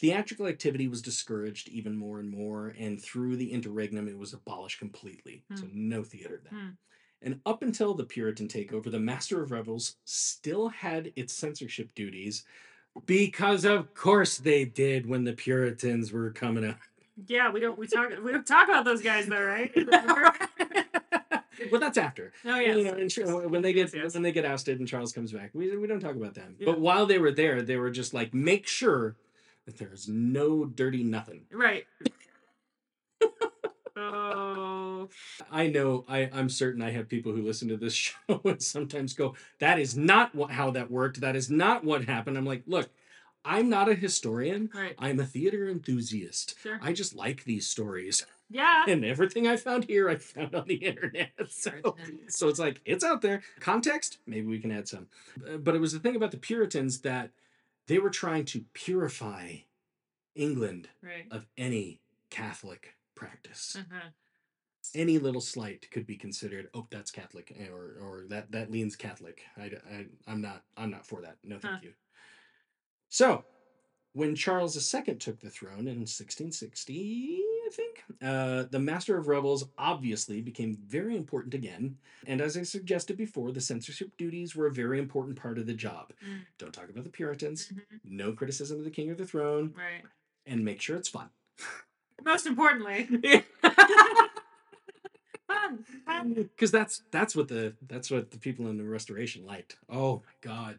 theatrical 0.01 0.47
activity 0.47 0.89
was 0.89 1.01
discouraged 1.03 1.69
even 1.69 1.97
more 1.97 2.19
and 2.19 2.31
more 2.31 2.75
and 2.79 3.01
through 3.01 3.37
the 3.37 3.53
interregnum 3.53 4.09
it 4.09 4.19
was 4.19 4.33
abolished 4.33 4.79
completely. 4.79 5.45
So 5.55 5.67
no 5.73 6.03
theater 6.03 6.41
then. 6.43 6.59
Hmm. 6.59 6.69
and 7.21 7.41
up 7.47 7.63
until 7.63 7.95
the 7.95 8.05
puritan 8.05 8.49
takeover 8.49 8.91
the 8.91 8.99
master 8.99 9.43
of 9.43 9.53
revels 9.53 9.97
still 10.05 10.69
had 10.69 11.13
its 11.15 11.33
censorship 11.33 11.95
duties 11.95 12.45
because 13.07 13.65
of 13.65 13.95
course 13.95 14.39
they 14.39 14.65
did 14.65 15.07
when 15.07 15.25
the 15.25 15.33
puritans 15.33 16.13
were 16.13 16.31
coming 16.31 16.65
up. 16.65 16.79
Yeah, 17.27 17.51
we 17.51 17.61
don't 17.61 17.79
we 17.79 17.87
talk 17.87 18.11
we 18.25 18.33
don't 18.33 18.47
talk 18.47 18.69
about 18.69 18.85
those 18.85 19.03
guys 19.03 19.27
though, 19.27 19.43
right? 19.43 19.73
well, 21.71 21.81
that's 21.81 21.99
after. 21.99 22.33
oh 22.45 22.59
You 22.59 22.85
know, 22.85 22.93
and 22.93 23.11
sure, 23.11 23.49
when 23.49 23.63
they 23.63 23.73
get 23.73 23.95
yes. 23.95 24.15
when 24.15 24.23
they 24.23 24.33
get 24.33 24.45
ousted 24.45 24.79
and 24.79 24.89
Charles 24.89 25.13
comes 25.13 25.33
back, 25.33 25.51
we, 25.55 25.77
we 25.77 25.87
don't 25.87 26.01
talk 26.01 26.17
about 26.17 26.35
them. 26.35 26.57
Yeah. 26.59 26.67
But 26.67 26.81
while 26.81 27.07
they 27.07 27.19
were 27.19 27.33
there, 27.33 27.63
they 27.63 27.77
were 27.77 27.91
just 27.91 28.15
like, 28.15 28.35
make 28.35 28.67
sure 28.67 29.17
that 29.67 29.79
there's 29.79 30.09
no 30.09 30.65
dirty 30.65 31.03
nothing. 31.03 31.45
Right. 31.53 31.87
oh 33.97 35.09
I 35.51 35.67
know, 35.69 36.05
I 36.09 36.31
I'm 36.33 36.49
certain 36.49 36.83
I 36.83 36.91
have 36.91 37.09
people 37.09 37.33
who 37.33 37.43
listen 37.43 37.69
to 37.69 37.77
this 37.77 37.95
show 38.29 38.41
and 38.45 38.63
sometimes 38.63 39.15
go, 39.15 39.35
that 39.59 39.79
is 39.79 39.97
not 39.97 40.35
what 40.35 40.51
how 40.51 40.71
that 40.73 40.91
worked. 40.91 41.21
That 41.21 41.37
is 41.37 41.51
not 41.51 41.85
what 41.85 42.05
happened. 42.05 42.37
I'm 42.37 42.47
like, 42.47 42.63
look, 42.67 42.91
I'm 43.45 43.69
not 43.69 43.89
a 43.89 43.95
historian. 43.95 44.71
right. 44.75 44.95
I'm 44.99 45.19
a 45.21 45.25
theater 45.27 45.69
enthusiast. 45.69 46.57
Sure. 46.63 46.79
I 46.83 46.93
just 46.93 47.15
like 47.15 47.45
these 47.45 47.67
stories. 47.67 48.25
Yeah. 48.51 48.85
And 48.87 49.05
everything 49.05 49.49
I 49.49 49.57
found 49.57 49.85
here, 49.85 50.09
I 50.09 50.17
found 50.17 50.55
on 50.55 50.67
the 50.67 50.75
internet. 50.77 51.31
So, 51.49 51.97
so 52.29 52.49
it's 52.49 52.59
like, 52.59 52.81
it's 52.85 53.03
out 53.05 53.21
there. 53.23 53.43
Context, 53.61 54.19
maybe 54.27 54.47
we 54.47 54.59
can 54.61 54.71
add 54.71 54.87
some. 54.89 55.07
Uh, 55.47 55.57
But 55.57 55.75
it 55.75 55.81
was 55.81 55.93
the 55.93 55.99
thing 56.01 56.17
about 56.17 56.31
the 56.31 56.37
Puritans 56.39 57.01
that 57.01 57.31
they 57.89 57.99
were 57.99 58.11
trying 58.11 58.45
to 58.47 58.65
purify 58.75 59.57
England 60.35 60.89
Right. 61.03 61.27
of 61.31 61.47
any 61.57 62.01
Catholic 62.31 62.95
practice. 63.15 63.77
Uh-huh. 63.79 64.09
Any 64.95 65.19
little 65.19 65.41
slight 65.41 65.91
could 65.91 66.07
be 66.07 66.17
considered, 66.17 66.69
oh, 66.75 66.87
that's 66.91 67.11
Catholic, 67.11 67.55
or 67.73 67.97
or 68.03 68.25
that 68.29 68.51
that 68.53 68.71
leans 68.71 68.97
Catholic. 68.97 69.43
I, 69.57 69.71
I 69.91 70.07
I'm 70.27 70.41
not 70.43 70.65
I'm 70.77 70.91
not 70.91 71.07
for 71.07 71.23
that. 71.23 71.37
No, 71.45 71.59
thank 71.59 71.75
Huh. 71.75 71.81
you. 71.83 71.93
So, 73.13 73.45
when 74.15 74.35
Charles 74.35 74.75
II 74.95 75.17
took 75.17 75.39
the 75.41 75.51
throne 75.51 75.81
in 75.87 75.99
1660, 76.07 77.43
I 77.67 77.71
think, 77.71 78.03
uh, 78.23 78.63
the 78.71 78.79
Master 78.79 79.19
of 79.19 79.29
Revels 79.29 79.69
obviously 79.77 80.41
became 80.41 80.79
very 80.87 81.15
important 81.15 81.53
again. 81.53 81.99
And 82.27 82.41
as 82.41 82.57
I 82.57 82.63
suggested 82.63 83.19
before, 83.19 83.53
the 83.53 83.61
censorship 83.61 84.17
duties 84.17 84.57
were 84.57 84.67
a 84.67 84.73
very 84.73 84.99
important 84.99 85.37
part 85.39 85.59
of 85.59 85.67
the 85.67 85.75
job. 85.75 86.15
Mm. 86.27 86.47
Don't 86.57 86.73
talk 86.73 86.89
about 86.89 87.05
the 87.05 87.11
Puritans, 87.11 87.69
Mhm. 87.69 88.01
no 88.03 88.33
criticism 88.33 88.79
of 88.79 88.85
the 88.85 88.91
king 88.91 89.11
or 89.11 89.15
the 89.15 89.27
throne, 89.27 89.75
Right. 89.77 90.05
and 90.47 90.65
make 90.65 90.81
sure 90.81 90.97
it's 90.97 91.09
fun. 91.11 91.29
Most 92.25 92.47
importantly, 92.47 93.05
fun. 95.47 95.85
Fun. 96.07 96.33
because 96.33 96.71
that's 96.71 97.03
that's 97.11 97.37
what 97.37 97.49
the 97.49 97.75
that's 97.87 98.11
what 98.11 98.31
the 98.31 98.39
people 98.39 98.69
in 98.69 98.79
the 98.79 98.85
restoration 98.85 99.45
liked 99.45 99.77
oh 99.89 100.23
my 100.25 100.33
god 100.41 100.79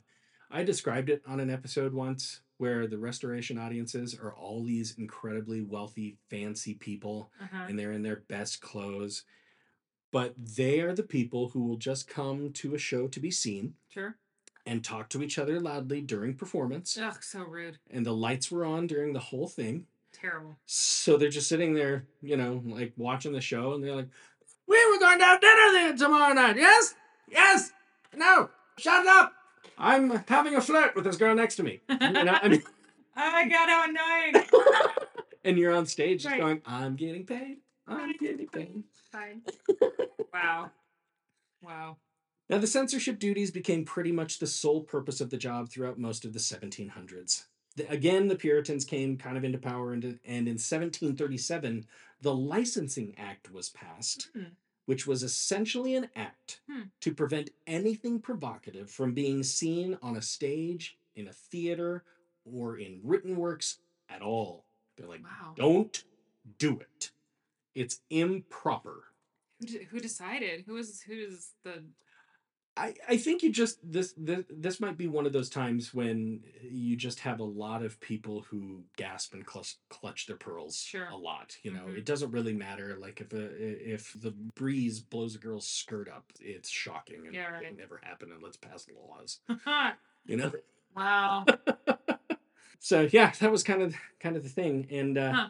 i 0.54 0.64
described 0.64 1.10
it 1.10 1.22
on 1.28 1.40
an 1.42 1.50
episode 1.50 1.94
once 1.94 2.40
where 2.58 2.88
the 2.88 2.98
restoration 2.98 3.58
audiences 3.58 4.16
are 4.18 4.34
all 4.34 4.64
these 4.64 4.96
incredibly 4.98 5.62
wealthy 5.62 6.16
fancy 6.30 6.74
people 6.76 7.30
Uh-huh. 7.42 7.66
and 7.68 7.78
they're 7.78 7.92
in 7.92 8.04
their 8.04 8.22
best 8.30 8.62
clothes 8.62 9.24
but 10.12 10.34
they 10.38 10.80
are 10.80 10.94
the 10.94 11.04
people 11.04 11.50
who 11.50 11.64
will 11.66 11.78
just 11.78 12.08
come 12.08 12.52
to 12.54 12.76
a 12.76 12.78
show 12.78 13.08
to 13.08 13.20
be 13.20 13.32
seen 13.32 13.74
Sure. 13.90 14.16
and 14.66 14.84
talk 14.84 15.10
to 15.10 15.24
each 15.24 15.38
other 15.40 15.60
loudly 15.60 16.02
during 16.02 16.36
performance 16.36 16.98
Ugh, 16.98 17.18
so 17.22 17.44
rude. 17.44 17.80
and 17.92 18.06
the 18.06 18.14
lights 18.14 18.50
were 18.52 18.64
on 18.66 18.88
during 18.88 19.12
the 19.14 19.20
whole 19.20 19.48
thing 19.48 19.88
Terrible. 20.14 20.58
so 20.68 21.18
they're 21.18 21.30
just 21.30 21.50
sitting 21.50 21.74
there, 21.74 22.06
you 22.22 22.38
know, 22.38 22.62
like 22.66 22.94
watching 22.96 23.34
the 23.34 23.42
show, 23.42 23.74
and 23.74 23.84
they're 23.84 23.96
like, 23.96 24.08
"We 24.68 24.78
were 24.92 25.00
going 25.00 25.18
to 25.20 25.26
have 25.26 25.42
dinner 25.42 25.72
then 25.74 25.98
tomorrow 25.98 26.34
night. 26.34 26.56
Yes, 26.56 26.94
yes. 27.30 27.72
No, 28.16 28.50
shut 28.78 29.06
up. 29.08 29.34
I'm 29.78 30.24
having 30.28 30.56
a 30.56 30.62
flirt 30.62 30.96
with 30.96 31.04
this 31.06 31.18
girl 31.18 31.36
next 31.36 31.56
to 31.58 31.64
me. 31.64 31.82
You 31.90 31.98
know, 32.12 32.38
I 32.42 32.48
mean, 32.50 32.64
Oh 33.16 33.32
my 33.32 33.48
god, 33.48 33.70
how 33.70 33.84
annoying. 33.88 34.46
and 35.44 35.58
you're 35.58 35.74
on 35.74 35.86
stage 35.86 36.24
just 36.24 36.32
Right. 36.32 36.42
going, 36.42 36.62
"I'm 36.66 36.96
getting 36.96 37.26
paid. 37.26 37.58
I'm 37.88 38.14
getting 38.18 38.48
paid." 38.48 38.84
Fine. 39.12 39.42
Wow. 40.34 40.72
Wow. 41.62 41.98
Now, 42.50 42.58
the 42.58 42.66
censorship 42.68 43.20
duties 43.20 43.52
became 43.52 43.86
pretty 43.86 44.12
much 44.12 44.40
the 44.40 44.48
sole 44.48 44.82
purpose 44.82 45.22
of 45.22 45.30
the 45.30 45.38
job 45.38 45.70
throughout 45.70 46.00
most 46.00 46.26
of 46.26 46.34
the 46.34 46.40
1700s. 46.40 47.44
The- 47.76 47.88
again, 47.90 48.28
the 48.28 48.36
Puritans 48.36 48.84
came 48.84 49.16
kind 49.18 49.38
of 49.38 49.44
into 49.44 49.60
power, 49.60 49.94
and, 49.94 50.04
and 50.04 50.48
in 50.48 50.56
1737, 50.58 51.86
the 52.22 52.34
Licensing 52.36 53.14
Act 53.18 53.52
was 53.52 53.70
passed, 53.70 54.30
Hmm. 54.36 54.44
Which 54.86 55.08
was 55.08 55.24
essentially 55.24 55.96
an 55.96 56.10
act 56.16 56.62
Hmm. 56.70 56.84
to 57.02 57.14
prevent 57.14 57.50
anything 57.68 58.20
provocative 58.20 58.90
from 58.92 59.14
being 59.14 59.44
seen 59.44 59.98
on 60.02 60.16
a 60.18 60.22
stage, 60.22 60.98
in 61.16 61.28
a 61.28 61.34
theater, 61.34 62.04
or 62.46 62.78
in 62.78 63.00
written 63.04 63.36
works 63.38 63.80
at 64.10 64.22
all. 64.22 64.66
They're 64.98 65.08
like, 65.08 65.24
Wow. 65.24 65.54
don't 65.56 66.04
do 66.58 66.80
it. 66.80 67.12
It's 67.76 68.02
improper. 68.10 69.06
Who, 69.60 69.68
de- 69.68 69.84
who 69.86 70.00
decided? 70.00 70.64
Who 70.66 70.74
was 70.74 71.02
who's 71.02 71.52
the 71.64 71.84
I, 72.76 72.96
I 73.08 73.18
think 73.18 73.44
you 73.44 73.52
just 73.52 73.78
this, 73.84 74.14
this 74.18 74.46
this 74.50 74.80
might 74.80 74.98
be 74.98 75.06
one 75.08 75.28
of 75.28 75.34
those 75.34 75.50
times 75.50 75.94
when 75.94 76.42
you 76.64 76.96
just 76.96 77.20
have 77.20 77.40
a 77.40 77.44
lot 77.44 77.84
of 77.84 78.00
people 78.00 78.46
who 78.50 78.82
gasp 78.98 79.36
and 79.36 79.46
clutch, 79.46 79.76
clutch 79.90 80.26
their 80.26 80.38
pearls 80.38 80.82
Sure. 80.82 81.08
a 81.12 81.16
lot 81.16 81.56
you 81.62 81.72
know 81.72 81.86
Mhm. 81.86 81.98
it 81.98 82.06
doesn't 82.06 82.32
really 82.32 82.54
matter 82.54 82.98
like 83.00 83.22
if 83.22 83.32
a, 83.32 83.92
if 83.94 84.14
the 84.20 84.32
breeze 84.56 85.00
blows 85.02 85.36
a 85.36 85.38
girl's 85.38 85.68
skirt 85.68 86.10
up 86.10 86.32
it's 86.40 86.70
shocking 86.70 87.28
and 87.28 87.36
Yeah, 87.36 87.60
it 87.60 87.78
never 87.78 88.00
happened 88.02 88.32
and 88.32 88.42
let's 88.42 88.58
pass 88.58 88.88
laws 89.08 89.40
you 90.26 90.38
know 90.38 90.52
wow. 90.96 91.46
so 92.80 93.08
yeah 93.12 93.32
that 93.40 93.52
was 93.52 93.62
kind 93.62 93.84
of 93.84 93.94
kind 94.20 94.36
of 94.36 94.42
the 94.42 94.50
thing 94.50 94.88
and 94.90 95.18
uh, 95.18 95.34
Huh. 95.34 95.50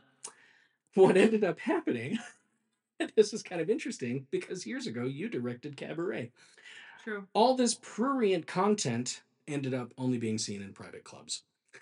what 0.95 1.15
ended 1.15 1.45
up 1.45 1.59
happening 1.59 2.19
this 3.15 3.33
is 3.33 3.43
kind 3.43 3.61
of 3.61 3.69
interesting 3.69 4.27
because 4.29 4.65
years 4.67 4.87
ago 4.87 5.03
you 5.05 5.29
directed 5.29 5.77
cabaret 5.77 6.31
True. 7.03 7.27
all 7.33 7.55
this 7.55 7.73
prurient 7.75 8.47
content 8.47 9.21
ended 9.47 9.73
up 9.73 9.93
only 9.97 10.17
being 10.17 10.37
seen 10.37 10.61
in 10.61 10.71
private 10.73 11.03
clubs. 11.03 11.43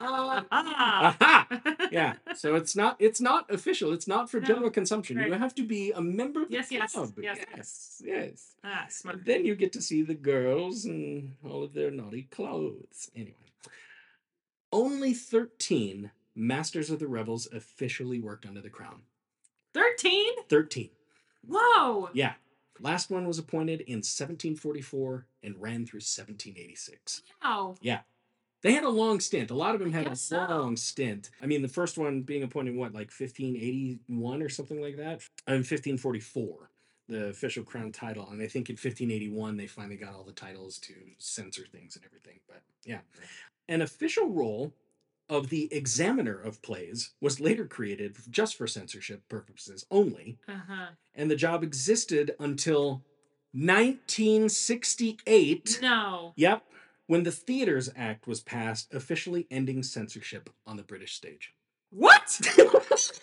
Aha! 0.00 1.46
Yeah. 1.90 2.14
So 2.34 2.54
it's 2.54 2.76
not 2.76 2.96
it's 2.98 3.20
not 3.20 3.50
official. 3.52 3.92
It's 3.92 4.06
not 4.06 4.30
for 4.30 4.40
No, 4.40 4.46
general 4.46 4.70
consumption. 4.70 5.18
You 5.18 5.32
have 5.32 5.54
to 5.56 5.62
be 5.64 5.90
a 5.92 6.00
member 6.00 6.42
of 6.42 6.48
the 6.48 6.54
Yes, 6.54 6.70
yes, 6.70 6.92
club. 6.92 7.12
yes, 7.20 7.38
yes. 7.56 8.02
yes. 8.04 8.54
Ah, 8.64 8.86
smart. 8.88 9.24
Then 9.24 9.44
you 9.44 9.54
get 9.54 9.72
to 9.74 9.82
see 9.82 10.02
the 10.02 10.14
girls 10.14 10.84
and 10.84 11.34
all 11.44 11.62
of 11.62 11.74
their 11.74 11.90
naughty 11.90 12.22
clothes. 12.30 13.10
Anyway. 13.14 13.34
Only 14.72 15.14
13 15.14 16.10
Masters 16.34 16.90
of 16.90 16.98
the 16.98 17.06
Revels 17.08 17.48
officially 17.52 18.20
worked 18.20 18.46
under 18.46 18.60
the 18.60 18.70
crown. 18.70 19.02
13? 19.74 20.44
13. 20.48 20.90
Whoa. 21.48 22.10
Yeah. 22.12 22.34
Last 22.80 23.10
one 23.10 23.26
was 23.26 23.38
appointed 23.38 23.80
in 23.82 23.98
1744 23.98 25.26
and 25.42 25.60
ran 25.60 25.84
through 25.84 25.98
1786. 25.98 27.22
Wow. 27.42 27.74
Yeah. 27.80 28.00
They 28.62 28.72
had 28.72 28.84
a 28.84 28.88
long 28.88 29.20
stint. 29.20 29.50
A 29.50 29.54
lot 29.54 29.74
of 29.74 29.80
them 29.80 29.92
had 29.92 30.08
a 30.08 30.16
so. 30.16 30.36
long 30.36 30.76
stint. 30.76 31.30
I 31.40 31.46
mean, 31.46 31.62
the 31.62 31.68
first 31.68 31.96
one 31.96 32.22
being 32.22 32.42
appointed, 32.42 32.74
what, 32.74 32.92
like 32.92 33.10
1581 33.10 34.42
or 34.42 34.48
something 34.48 34.80
like 34.80 34.96
that? 34.96 35.22
In 35.46 35.58
1544, 35.58 36.70
the 37.08 37.26
official 37.26 37.62
crown 37.62 37.92
title. 37.92 38.28
And 38.30 38.42
I 38.42 38.48
think 38.48 38.68
in 38.68 38.74
1581, 38.74 39.56
they 39.56 39.66
finally 39.68 39.96
got 39.96 40.14
all 40.14 40.24
the 40.24 40.32
titles 40.32 40.78
to 40.80 40.94
censor 41.18 41.66
things 41.70 41.94
and 41.94 42.04
everything. 42.04 42.40
But 42.48 42.62
yeah. 42.84 43.00
An 43.68 43.82
official 43.82 44.28
role 44.30 44.72
of 45.28 45.50
the 45.50 45.72
examiner 45.72 46.38
of 46.38 46.62
plays 46.62 47.10
was 47.20 47.40
later 47.40 47.66
created 47.66 48.16
just 48.30 48.56
for 48.56 48.66
censorship 48.66 49.28
purposes 49.28 49.84
only. 49.90 50.38
Uh-huh. 50.48 50.86
And 51.14 51.30
the 51.30 51.36
job 51.36 51.62
existed 51.62 52.34
until 52.38 53.02
1968. 53.52 55.78
No. 55.82 56.32
Yep. 56.36 56.62
When 57.06 57.22
the 57.22 57.32
Theatres 57.32 57.90
Act 57.96 58.26
was 58.26 58.40
passed, 58.40 58.92
officially 58.92 59.46
ending 59.50 59.82
censorship 59.82 60.50
on 60.66 60.76
the 60.76 60.82
British 60.82 61.14
stage. 61.14 61.54
What? 61.90 62.38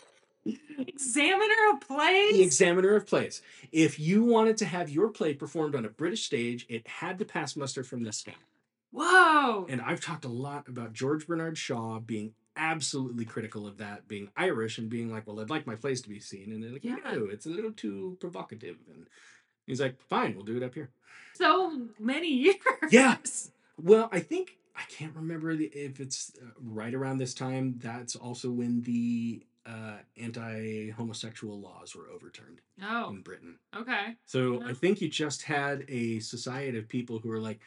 Examiner 0.77 1.71
of 1.73 1.81
plays? 1.81 2.33
the 2.33 2.43
examiner 2.43 2.95
of 2.95 3.07
plays. 3.07 3.41
If 3.71 3.99
you 3.99 4.23
wanted 4.23 4.57
to 4.57 4.65
have 4.65 4.89
your 4.89 5.09
play 5.09 5.33
performed 5.33 5.75
on 5.75 5.85
a 5.85 5.89
British 5.89 6.23
stage, 6.23 6.65
it 6.69 6.87
had 6.87 7.17
to 7.19 7.25
pass 7.25 7.55
muster 7.55 7.83
from 7.83 8.03
this 8.03 8.21
guy. 8.21 8.33
Whoa. 8.97 9.65
And 9.69 9.81
I've 9.81 9.99
talked 10.01 10.23
a 10.25 10.29
lot 10.29 10.67
about 10.69 10.93
George 10.93 11.27
Bernard 11.27 11.57
Shaw 11.57 11.99
being 11.99 12.33
absolutely 12.55 13.25
critical 13.25 13.67
of 13.67 13.77
that, 13.79 14.07
being 14.07 14.29
Irish 14.37 14.77
and 14.77 14.89
being 14.89 15.11
like, 15.11 15.27
well, 15.27 15.41
I'd 15.41 15.49
like 15.49 15.67
my 15.67 15.75
plays 15.75 16.01
to 16.03 16.09
be 16.09 16.19
seen. 16.21 16.51
And 16.53 16.63
they're 16.63 16.71
like, 16.71 16.85
Yeah. 16.85 16.95
no, 17.03 17.25
it's 17.25 17.45
a 17.45 17.49
little 17.49 17.73
too 17.73 18.17
provocative. 18.21 18.77
And 18.93 19.07
he's 19.67 19.81
like, 19.81 19.99
fine, 20.07 20.35
we'll 20.35 20.45
do 20.45 20.55
it 20.57 20.63
up 20.63 20.73
here. 20.73 20.89
so 21.33 21.87
many 21.99 22.29
years. 22.33 22.55
Yes. 22.89 23.51
Well, 23.81 24.07
I 24.13 24.21
think 24.21 24.57
I 24.77 24.83
can't 24.89 25.13
remember 25.15 25.55
the, 25.57 25.65
if 25.65 25.99
it's 25.99 26.31
uh, 26.41 26.45
right 26.61 26.93
around 26.93 27.17
this 27.17 27.33
time. 27.33 27.75
That's 27.83 28.15
also 28.15 28.49
when 28.51 28.81
the 28.83 29.45
uh, 29.65 29.97
anti-homosexual 30.17 31.59
laws 31.59 31.95
were 31.95 32.09
overturned 32.13 32.61
Oh, 32.81 33.09
in 33.09 33.21
Britain. 33.21 33.57
okay. 33.75 34.15
So 34.25 34.63
I 34.63 34.73
think 34.73 35.01
you 35.01 35.09
just 35.09 35.41
had 35.43 35.85
a 35.89 36.19
society 36.19 36.77
of 36.77 36.87
people 36.87 37.19
who 37.19 37.29
were 37.29 37.39
like, 37.39 37.59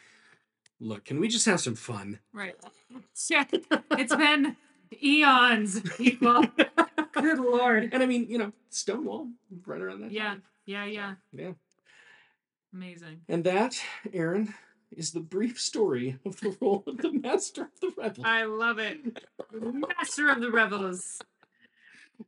"Look, 0.81 1.05
can 1.05 1.21
we 1.21 1.29
just 1.29 1.47
have 1.47 1.61
some 1.61 1.75
fun?" 1.75 2.21
Right. 2.33 2.57
Yeah. 3.29 3.45
It's 3.93 4.15
been 4.15 4.57
eons, 5.03 5.81
people. 5.97 6.45
Good 7.13 7.39
lord. 7.39 7.91
And 7.93 8.03
I 8.03 8.07
mean, 8.07 8.27
you 8.29 8.39
know, 8.39 8.53
Stonewall 8.71 9.29
right 9.67 9.81
around 9.81 10.01
that. 10.03 10.13
Yeah. 10.13 10.29
time. 10.29 10.43
Yeah, 10.67 10.85
yeah. 10.85 11.15
yeah. 11.33 11.53
Amazing. 12.73 13.23
And 13.29 13.45
that, 13.45 13.81
Erin, 14.13 14.55
is 14.91 15.13
the 15.13 15.21
brief 15.21 15.61
story 15.61 16.19
of 16.25 16.41
the 16.41 16.57
role 16.61 16.85
of 16.87 16.99
the 16.99 17.13
Master 17.13 17.63
of 17.63 17.81
the 17.81 17.93
Revels. 17.97 18.27
I 18.27 18.45
love 18.45 18.79
it. 18.79 18.99
Master 19.53 20.31
of 20.31 20.41
the 20.41 20.51
Revels. 20.51 21.21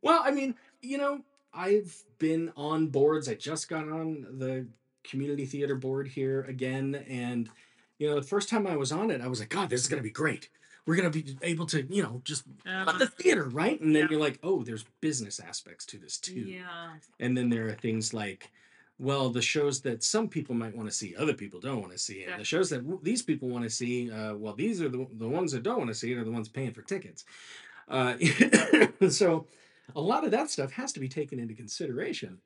Well, 0.01 0.21
I 0.23 0.31
mean, 0.31 0.55
you 0.81 0.97
know, 0.97 1.21
I've 1.53 1.95
been 2.17 2.51
on 2.55 2.87
boards. 2.87 3.27
I 3.27 3.35
just 3.35 3.69
got 3.69 3.87
on 3.87 4.25
the 4.37 4.67
community 5.03 5.45
theater 5.45 5.75
board 5.75 6.07
here 6.07 6.41
again. 6.43 6.95
And, 7.07 7.49
you 8.01 8.09
know, 8.09 8.15
the 8.15 8.25
first 8.25 8.49
time 8.49 8.65
I 8.65 8.75
was 8.75 8.91
on 8.91 9.11
it, 9.11 9.21
I 9.21 9.27
was 9.27 9.39
like, 9.39 9.49
God, 9.49 9.69
this 9.69 9.79
is 9.81 9.87
going 9.87 9.99
to 9.99 10.03
be 10.03 10.09
great. 10.09 10.49
We're 10.87 10.95
going 10.95 11.11
to 11.11 11.23
be 11.23 11.37
able 11.43 11.67
to, 11.67 11.83
you 11.83 12.01
know, 12.01 12.21
just 12.25 12.43
Uh, 12.65 12.91
the 12.97 13.05
theater, 13.05 13.43
right? 13.47 13.79
And 13.79 13.95
then 13.95 14.03
Yeah. 14.03 14.07
you're 14.11 14.19
like, 14.19 14.39
oh, 14.41 14.63
there's 14.63 14.85
business 15.01 15.39
aspects 15.39 15.85
to 15.87 15.99
this 15.99 16.17
too. 16.17 16.33
yeah. 16.41 16.93
And 17.19 17.37
then 17.37 17.49
there 17.49 17.67
are 17.67 17.75
things 17.75 18.11
like, 18.11 18.49
well, 18.97 19.29
the 19.29 19.41
shows 19.43 19.81
that 19.81 20.03
some 20.03 20.27
people 20.27 20.55
might 20.55 20.75
want 20.75 20.89
to 20.89 20.95
see, 20.95 21.15
other 21.15 21.35
people 21.35 21.59
don't 21.59 21.79
want 21.81 21.91
to 21.91 21.99
see. 21.99 22.21
And 22.23 22.31
Yeah. 22.31 22.37
the 22.37 22.43
shows 22.43 22.71
that 22.71 22.77
w- 22.77 22.99
these 23.03 23.21
people 23.21 23.49
want 23.49 23.63
to 23.65 23.69
see, 23.69 24.09
uh, 24.09 24.33
well, 24.33 24.55
these 24.55 24.81
are 24.81 24.89
the, 24.89 25.05
the 25.13 25.29
ones 25.29 25.51
that 25.51 25.61
don't 25.61 25.77
want 25.77 25.89
to 25.89 25.95
see 25.95 26.11
it 26.11 26.17
are 26.17 26.23
the 26.23 26.31
ones 26.31 26.49
paying 26.49 26.73
for 26.73 26.81
tickets. 26.81 27.23
Uh, 27.87 28.15
so 29.09 29.45
a 29.95 30.01
lot 30.01 30.23
of 30.25 30.31
that 30.31 30.49
stuff 30.49 30.71
has 30.71 30.91
to 30.93 30.99
be 30.99 31.07
taken 31.09 31.39
into 31.39 31.53
consideration. 31.53 32.39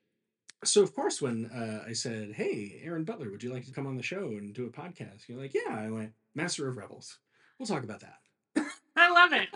So, 0.67 0.81
of 0.81 0.93
course, 0.95 1.21
when 1.21 1.45
uh, 1.47 1.87
I 1.87 1.93
said, 1.93 2.33
hey, 2.33 2.81
Erin 2.83 3.03
Butler, 3.03 3.29
would 3.31 3.43
you 3.43 3.53
like 3.53 3.65
to 3.65 3.71
come 3.71 3.87
on 3.87 3.97
the 3.97 4.03
show 4.03 4.27
and 4.27 4.53
do 4.53 4.65
a 4.65 4.69
podcast? 4.69 5.27
You're 5.27 5.39
like, 5.39 5.53
yeah. 5.53 5.75
I 5.75 5.89
went, 5.89 6.11
Master 6.33 6.67
of 6.67 6.77
Revels. 6.77 7.17
We'll 7.59 7.67
talk 7.67 7.83
about 7.83 8.01
that. 8.01 8.65
I 8.95 9.11
love 9.11 9.33
it. 9.33 9.49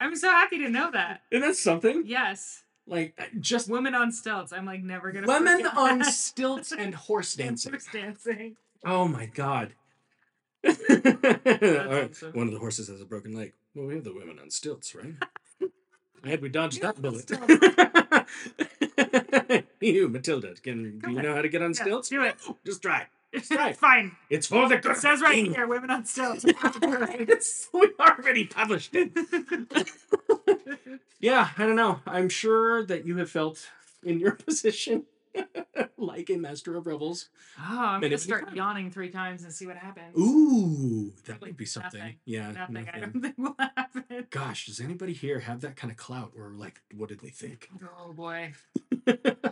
I'm 0.00 0.16
so 0.16 0.30
happy 0.30 0.58
to 0.58 0.68
know 0.68 0.90
that. 0.90 1.22
And 1.32 1.42
that's 1.42 1.62
something. 1.62 2.04
Yes. 2.06 2.62
Like, 2.86 3.14
just 3.38 3.68
Women 3.68 3.94
on 3.94 4.10
stilts. 4.10 4.52
I'm 4.52 4.66
like 4.66 4.82
never 4.82 5.12
gonna 5.12 5.26
women 5.28 5.66
on 5.66 5.98
that. 6.00 6.12
stilts 6.12 6.72
and 6.76 6.94
horse 6.94 7.34
dancing. 7.34 7.72
Horse 7.72 7.86
dancing. 7.92 8.56
Oh 8.84 9.06
my 9.06 9.26
god. 9.26 9.74
All 10.66 10.74
right, 10.90 12.10
awesome. 12.10 12.32
One 12.32 12.48
of 12.48 12.52
the 12.52 12.58
horses 12.58 12.88
has 12.88 13.00
a 13.00 13.04
broken 13.04 13.34
leg. 13.34 13.52
Well, 13.74 13.86
we 13.86 13.94
have 13.94 14.04
the 14.04 14.12
women 14.14 14.38
on 14.40 14.50
stilts, 14.50 14.94
right? 14.94 15.14
I 16.24 16.28
had 16.28 16.42
we 16.42 16.48
dodged 16.48 16.82
that 16.82 17.00
bullet. 17.00 17.30
you, 19.94 20.08
Matilda, 20.08 20.54
can 20.62 20.98
do 20.98 21.10
you 21.10 21.18
on. 21.18 21.24
know 21.24 21.34
how 21.34 21.42
to 21.42 21.48
get 21.48 21.62
on 21.62 21.70
Yeah, 21.76 21.82
stilts? 21.82 22.08
do 22.08 22.22
it. 22.22 22.36
Oh, 22.48 22.56
just 22.64 22.82
try. 22.82 23.06
It's 23.32 23.50
right. 23.52 23.76
fine. 23.76 24.16
It's 24.28 24.48
for 24.48 24.68
the 24.68 24.74
It 24.76 24.82
good 24.82 24.96
says 24.96 25.20
right 25.20 25.34
thing. 25.44 25.54
here, 25.54 25.66
women 25.66 25.90
on 25.90 26.04
stilts. 26.04 26.44
It's- 26.72 27.68
we 27.72 27.88
already 28.00 28.44
published 28.46 28.90
it. 28.94 29.12
yeah, 31.20 31.50
I 31.56 31.66
don't 31.66 31.76
know. 31.76 32.00
I'm 32.06 32.28
sure 32.28 32.84
that 32.86 33.06
you 33.06 33.16
have 33.18 33.30
felt 33.30 33.68
in 34.02 34.18
your 34.18 34.32
position 34.32 35.04
like 35.96 36.30
a 36.30 36.36
master 36.36 36.76
of 36.76 36.86
revels. 36.86 37.28
Oh, 37.58 37.78
I'm 37.78 38.00
gonna 38.00 38.18
start 38.18 38.54
yawning 38.54 38.90
three 38.90 39.10
times 39.10 39.44
and 39.44 39.52
see 39.52 39.66
what 39.66 39.76
happens. 39.76 40.16
Ooh, 40.18 41.12
that 41.26 41.40
might 41.40 41.56
be 41.56 41.64
something. 41.66 42.00
Nothing. 42.00 42.16
Yeah. 42.24 42.52
Nothing. 42.52 42.76
I 42.76 42.98
nothing. 42.98 43.00
don't 43.12 43.22
think 43.22 43.38
will 43.38 43.56
happen. 43.76 44.26
Gosh, 44.30 44.66
does 44.66 44.80
anybody 44.80 45.12
here 45.12 45.40
have 45.40 45.60
that 45.60 45.76
kind 45.76 45.90
of 45.90 45.96
clout 45.96 46.32
or 46.36 46.52
like 46.54 46.80
what 46.94 47.08
did 47.08 47.20
they 47.20 47.28
think? 47.30 47.68
Oh 47.82 48.12
boy. 48.12 48.52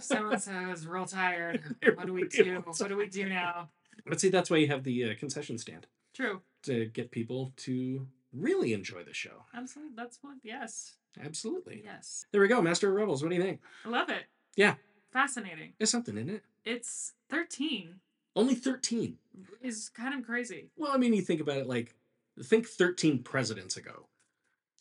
So 0.00 0.28
and 0.30 0.40
so 0.40 0.52
is 0.70 0.86
real 0.86 1.06
tired. 1.06 1.60
What 1.94 2.06
do 2.06 2.12
we 2.12 2.28
do? 2.28 2.62
What 2.64 2.88
do 2.88 2.96
we 2.96 3.08
do 3.08 3.28
now? 3.28 3.70
But 4.06 4.20
see, 4.20 4.28
that's 4.28 4.48
why 4.50 4.58
you 4.58 4.68
have 4.68 4.84
the 4.84 5.10
uh, 5.10 5.14
concession 5.18 5.58
stand 5.58 5.86
True. 6.14 6.40
to 6.64 6.86
get 6.86 7.10
people 7.10 7.52
to 7.58 8.06
really 8.32 8.72
enjoy 8.74 9.02
the 9.02 9.12
show. 9.14 9.44
Absolutely. 9.54 9.94
That's 9.96 10.18
what. 10.22 10.36
Yes. 10.44 10.94
Absolutely. 11.22 11.82
Yes. 11.84 12.26
There 12.30 12.40
we 12.40 12.46
go, 12.46 12.62
Master 12.62 12.88
of 12.88 12.94
Revels. 12.94 13.22
What 13.22 13.30
do 13.30 13.34
you 13.36 13.42
think? 13.42 13.60
I 13.84 13.88
love 13.88 14.08
it. 14.08 14.22
Yeah. 14.54 14.74
Fascinating. 15.12 15.72
It's 15.78 15.90
something, 15.90 16.16
isn't 16.16 16.30
it? 16.30 16.42
It's 16.64 17.12
13 17.30 17.96
Only 18.36 18.54
13. 18.54 19.16
is 19.62 19.88
kind 19.88 20.18
of 20.18 20.24
crazy. 20.24 20.70
Well, 20.76 20.92
I 20.92 20.96
mean, 20.98 21.12
you 21.14 21.22
think 21.22 21.40
about 21.40 21.56
it 21.58 21.66
like, 21.66 21.94
think 22.42 22.66
13 22.66 23.22
presidents 23.22 23.76
ago. 23.76 24.06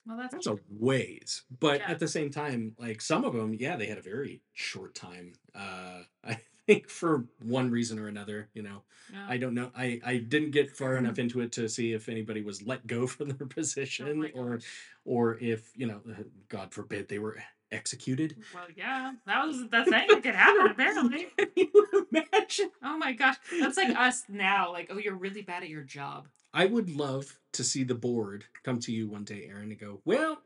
Well, 0.06 0.18
that's 0.18 0.34
That's 0.34 0.48
a 0.48 0.58
ways. 0.70 1.44
But 1.60 1.82
Yeah. 1.82 1.92
at 1.92 2.00
the 2.00 2.08
same 2.08 2.30
time, 2.30 2.76
like 2.78 3.02
some 3.02 3.26
of 3.26 3.34
them, 3.34 3.54
yeah, 3.54 3.76
they 3.76 3.88
had 3.88 3.98
a 3.98 4.02
very 4.02 4.42
short 4.54 4.96
time. 4.96 5.34
Uh, 5.56 6.04
I 6.24 6.40
think 6.66 6.90
for 6.90 7.26
one 7.42 7.72
reason 7.72 7.98
or 8.00 8.08
another, 8.08 8.50
you 8.54 8.62
know, 8.62 8.84
yeah. 9.12 9.26
I 9.30 9.38
don't 9.38 9.54
know. 9.54 9.72
I, 9.76 10.00
I 10.06 10.18
didn't 10.18 10.52
get 10.52 10.76
far 10.76 10.96
enough 10.98 11.18
into 11.20 11.40
it 11.42 11.52
to 11.54 11.68
see 11.70 11.94
if 11.94 12.10
anybody 12.10 12.42
was 12.42 12.62
let 12.62 12.86
go 12.88 13.08
from 13.08 13.30
their 13.30 13.48
position 13.48 14.30
Oh 14.36 14.40
or 14.40 14.60
or 15.06 15.38
if, 15.40 15.72
you 15.76 15.88
know, 15.88 16.02
God 16.50 16.74
forbid 16.74 17.08
they 17.10 17.20
were 17.20 17.38
executed. 17.72 18.36
Well, 18.54 18.66
yeah, 18.76 19.14
that 19.26 19.46
was 19.46 19.62
the 19.70 19.86
thing 19.86 20.08
that 20.10 20.24
could 20.24 20.36
happen. 20.36 20.68
Apparently, 20.72 21.28
Can 21.38 21.50
you 21.56 22.08
action. 22.34 22.72
Oh 22.84 22.98
my 22.98 23.14
gosh. 23.14 23.38
That's 23.60 23.78
like 23.78 23.96
us 23.96 24.24
now. 24.30 24.72
Like, 24.72 24.90
oh, 24.92 24.98
you're 24.98 25.16
really 25.16 25.42
bad 25.42 25.64
at 25.64 25.70
your 25.70 25.84
job. 25.84 26.28
I 26.54 26.66
would 26.66 26.90
love 26.90 27.40
to 27.54 27.64
see 27.64 27.84
the 27.84 27.96
board 27.96 28.46
come 28.64 28.80
to 28.80 28.92
you 28.92 29.08
one 29.08 29.24
day, 29.24 29.48
Erin, 29.50 29.70
and 29.70 29.80
go, 29.80 30.02
well, 30.06 30.40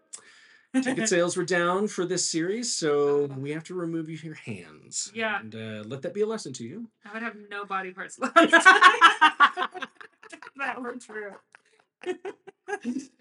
ticket 0.82 1.08
sales 1.10 1.38
were 1.38 1.46
down 1.46 1.88
for 1.88 2.06
this 2.06 2.30
series, 2.30 2.74
so 2.74 3.26
we 3.38 3.52
have 3.52 3.64
to 3.66 3.76
remove 3.76 4.10
you 4.10 4.18
your 4.18 4.36
hands. 4.36 5.12
Yeah. 5.14 5.40
And 5.40 5.56
uh, 5.56 5.84
let 5.88 6.02
that 6.02 6.14
be 6.14 6.22
a 6.22 6.26
lesson 6.26 6.54
to 6.54 6.64
you. 6.64 6.88
I 7.06 7.14
would 7.14 7.24
have 7.24 7.36
no 7.50 7.66
body 7.66 7.92
parts 7.92 8.20
left. 8.20 8.36
that 8.36 9.82
were 10.82 10.96
true. 10.96 11.34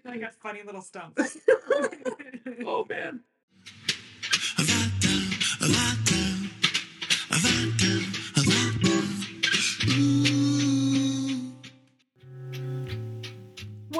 I 0.05 0.17
got 0.17 0.33
funny 0.35 0.61
little 0.65 0.81
stumps. 0.81 1.37
oh, 2.65 2.85
man. 2.89 3.21
Avada, 4.61 5.13
Avada, 5.59 6.21
Avada. 7.31 8.20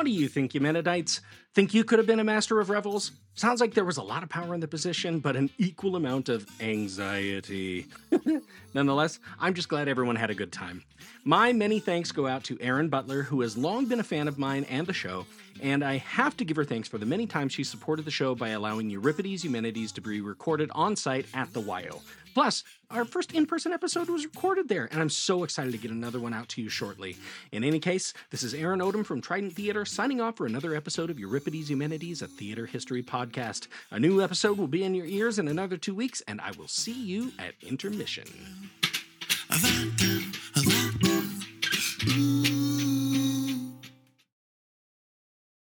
What 0.01 0.07
do 0.07 0.13
you 0.13 0.29
think, 0.29 0.53
Eumenidites? 0.53 1.19
Think 1.53 1.75
you 1.75 1.83
could 1.83 1.99
have 1.99 2.07
been 2.07 2.19
a 2.19 2.23
master 2.23 2.59
of 2.59 2.71
revels? 2.71 3.11
Sounds 3.35 3.61
like 3.61 3.75
there 3.75 3.85
was 3.85 3.97
a 3.97 4.01
lot 4.01 4.23
of 4.23 4.29
power 4.29 4.55
in 4.55 4.59
the 4.59 4.67
position, 4.67 5.19
but 5.19 5.35
an 5.35 5.51
equal 5.59 5.95
amount 5.95 6.27
of 6.27 6.47
anxiety. 6.59 7.85
Nonetheless, 8.73 9.19
I'm 9.39 9.53
just 9.53 9.69
glad 9.69 9.87
everyone 9.87 10.15
had 10.15 10.31
a 10.31 10.33
good 10.33 10.51
time. 10.51 10.83
My 11.23 11.53
many 11.53 11.79
thanks 11.79 12.11
go 12.11 12.25
out 12.25 12.43
to 12.45 12.57
Erin 12.59 12.89
Butler, 12.89 13.21
who 13.21 13.41
has 13.41 13.55
long 13.55 13.85
been 13.85 13.99
a 13.99 14.03
fan 14.03 14.27
of 14.27 14.39
mine 14.39 14.65
and 14.71 14.87
the 14.87 14.93
show, 14.93 15.27
and 15.61 15.83
I 15.83 15.97
have 15.97 16.35
to 16.37 16.45
give 16.45 16.57
her 16.57 16.65
thanks 16.65 16.87
for 16.87 16.97
the 16.97 17.05
many 17.05 17.27
times 17.27 17.53
she 17.53 17.63
supported 17.63 18.05
the 18.05 18.11
show 18.11 18.33
by 18.33 18.49
allowing 18.49 18.89
Euripides 18.89 19.43
Eumenides 19.43 19.91
to 19.91 20.01
be 20.01 20.19
recorded 20.19 20.71
on 20.73 20.95
site 20.95 21.27
at 21.35 21.53
the 21.53 21.61
WYO. 21.61 22.01
Plus, 22.33 22.63
our 22.89 23.05
first 23.05 23.33
in 23.33 23.45
person 23.45 23.73
episode 23.73 24.09
was 24.09 24.25
recorded 24.25 24.69
there, 24.69 24.87
and 24.91 25.01
I'm 25.01 25.09
so 25.09 25.43
excited 25.43 25.71
to 25.71 25.77
get 25.77 25.91
another 25.91 26.19
one 26.19 26.33
out 26.33 26.49
to 26.49 26.61
you 26.61 26.69
shortly. 26.69 27.17
In 27.51 27.63
any 27.63 27.79
case, 27.79 28.13
this 28.29 28.43
is 28.43 28.53
Aaron 28.53 28.79
Odom 28.79 29.05
from 29.05 29.21
Trident 29.21 29.53
Theater 29.53 29.85
signing 29.85 30.21
off 30.21 30.37
for 30.37 30.45
another 30.45 30.75
episode 30.75 31.09
of 31.09 31.19
Euripides 31.19 31.69
Eumenides, 31.69 32.21
a 32.21 32.27
theater 32.27 32.65
history 32.65 33.03
podcast. 33.03 33.67
A 33.91 33.99
new 33.99 34.21
episode 34.21 34.57
will 34.57 34.67
be 34.67 34.83
in 34.83 34.95
your 34.95 35.05
ears 35.05 35.39
in 35.39 35.47
another 35.47 35.77
two 35.77 35.95
weeks, 35.95 36.21
and 36.27 36.41
I 36.41 36.51
will 36.57 36.67
see 36.67 36.93
you 36.93 37.31
at 37.39 37.53
intermission. 37.61 38.27
Ooh. 42.07 42.60